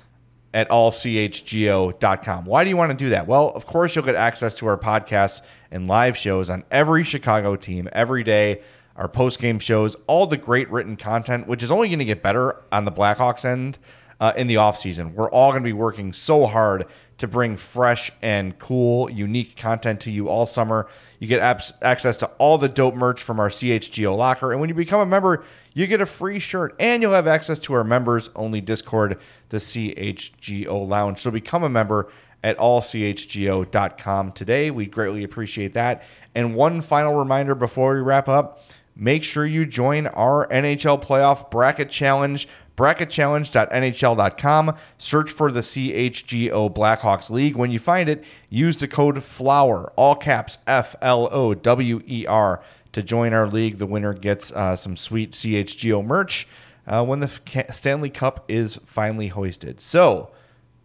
at 0.55 0.68
allchgo.com. 0.68 2.44
Why 2.44 2.64
do 2.64 2.70
you 2.70 2.76
want 2.76 2.90
to 2.90 2.97
do 2.97 3.11
that? 3.11 3.26
Well, 3.26 3.51
of 3.51 3.66
course, 3.66 3.94
you'll 3.94 4.05
get 4.05 4.14
access 4.14 4.55
to 4.57 4.66
our 4.66 4.78
podcasts 4.78 5.42
and 5.70 5.86
live 5.86 6.16
shows 6.16 6.51
on 6.51 6.64
every 6.70 7.05
Chicago 7.05 7.57
team 7.57 7.88
every 7.92 8.22
day, 8.22 8.62
our 8.97 9.09
post 9.09 9.38
game 9.38 9.59
shows, 9.59 9.97
all 10.07 10.26
the 10.26 10.36
great 10.36 10.70
written 10.70 10.97
content, 10.97 11.47
which 11.47 11.62
is 11.62 11.70
only 11.70 11.88
going 11.88 11.99
to 11.99 12.05
get 12.05 12.22
better 12.22 12.62
on 12.72 12.84
the 12.84 12.92
Blackhawks 12.92 13.44
end 13.44 13.78
uh, 14.20 14.32
in 14.36 14.47
the 14.47 14.55
offseason. 14.55 15.12
We're 15.12 15.30
all 15.30 15.51
going 15.51 15.62
to 15.62 15.68
be 15.68 15.72
working 15.72 16.12
so 16.12 16.47
hard 16.47 16.86
to 17.18 17.26
bring 17.26 17.57
fresh 17.57 18.11
and 18.22 18.59
cool, 18.59 19.11
unique 19.11 19.57
content 19.57 20.01
to 20.03 20.11
you 20.11 20.28
all 20.28 20.47
summer. 20.47 20.88
You 21.18 21.28
get 21.28 21.40
apps, 21.40 21.72
access 21.82 22.16
to 22.18 22.26
all 22.38 22.59
the 22.59 22.68
dope 22.68 22.94
merch 22.94 23.22
from 23.22 23.40
our 23.40 23.49
CHGO 23.49 24.16
locker. 24.16 24.53
And 24.53 24.61
when 24.61 24.68
you 24.68 24.74
become 24.74 25.01
a 25.01 25.07
member, 25.07 25.44
you 25.74 25.86
get 25.86 26.01
a 26.01 26.07
free 26.07 26.38
shirt 26.38 26.74
and 26.78 27.03
you'll 27.03 27.12
have 27.12 27.26
access 27.26 27.59
to 27.61 27.74
our 27.74 27.84
members 27.84 28.30
only 28.34 28.61
Discord, 28.61 29.18
the 29.49 29.59
CHGO 29.59 30.88
Lounge. 30.88 31.18
So 31.18 31.30
become 31.30 31.64
a 31.64 31.68
member 31.68 32.09
at 32.42 32.57
allchgo.com 32.59 34.32
today. 34.32 34.70
We 34.70 34.86
greatly 34.86 35.24
appreciate 35.24 35.74
that. 35.74 36.05
And 36.34 36.55
one 36.55 36.80
final 36.80 37.14
reminder 37.14 37.55
before 37.55 37.94
we 37.94 38.01
wrap 38.01 38.28
up 38.28 38.61
make 38.99 39.22
sure 39.22 39.44
you 39.44 39.66
join 39.66 40.07
our 40.07 40.49
NHL 40.49 41.03
Playoff 41.03 41.51
Bracket 41.51 41.90
Challenge 41.90 42.49
bracketchallenge.nhl.com. 42.76 44.76
Search 44.99 45.30
for 45.30 45.51
the 45.51 45.61
CHGO 45.61 46.74
Blackhawks 46.74 47.30
League. 47.30 47.57
When 47.57 47.70
you 47.70 47.78
find 47.78 48.09
it, 48.09 48.24
use 48.51 48.76
the 48.76 48.88
code 48.88 49.24
FLOWER, 49.24 49.92
all 49.97 50.14
caps 50.14 50.59
F 50.66 50.94
L 51.01 51.28
O 51.32 51.55
W 51.55 52.03
E 52.07 52.26
R, 52.26 52.62
to 52.92 53.03
join 53.03 53.32
our 53.32 53.49
league. 53.49 53.78
The 53.78 53.86
winner 53.86 54.12
gets 54.12 54.53
uh, 54.53 54.76
some 54.76 54.97
sweet 54.97 55.32
CHGO 55.32 56.05
merch 56.05 56.47
uh, 56.87 57.05
when 57.05 57.20
the 57.20 57.66
Stanley 57.70 58.11
Cup 58.11 58.45
is 58.49 58.78
finally 58.84 59.28
hoisted. 59.28 59.80
So, 59.80 60.30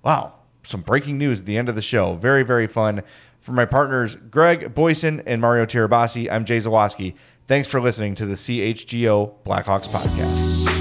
wow, 0.03 0.33
some 0.63 0.81
breaking 0.81 1.17
news 1.17 1.41
at 1.41 1.45
the 1.45 1.57
end 1.57 1.69
of 1.69 1.75
the 1.75 1.81
show. 1.81 2.15
Very, 2.15 2.43
very 2.43 2.67
fun. 2.67 3.03
For 3.39 3.53
my 3.53 3.65
partners, 3.65 4.15
Greg 4.15 4.75
Boysen 4.75 5.23
and 5.25 5.41
Mario 5.41 5.65
Tirabassi, 5.65 6.31
I'm 6.31 6.45
Jay 6.45 6.57
Zawaski. 6.57 7.15
Thanks 7.47 7.67
for 7.67 7.81
listening 7.81 8.15
to 8.15 8.25
the 8.25 8.35
CHGO 8.35 9.33
Blackhawks 9.43 9.87
podcast. 9.87 10.80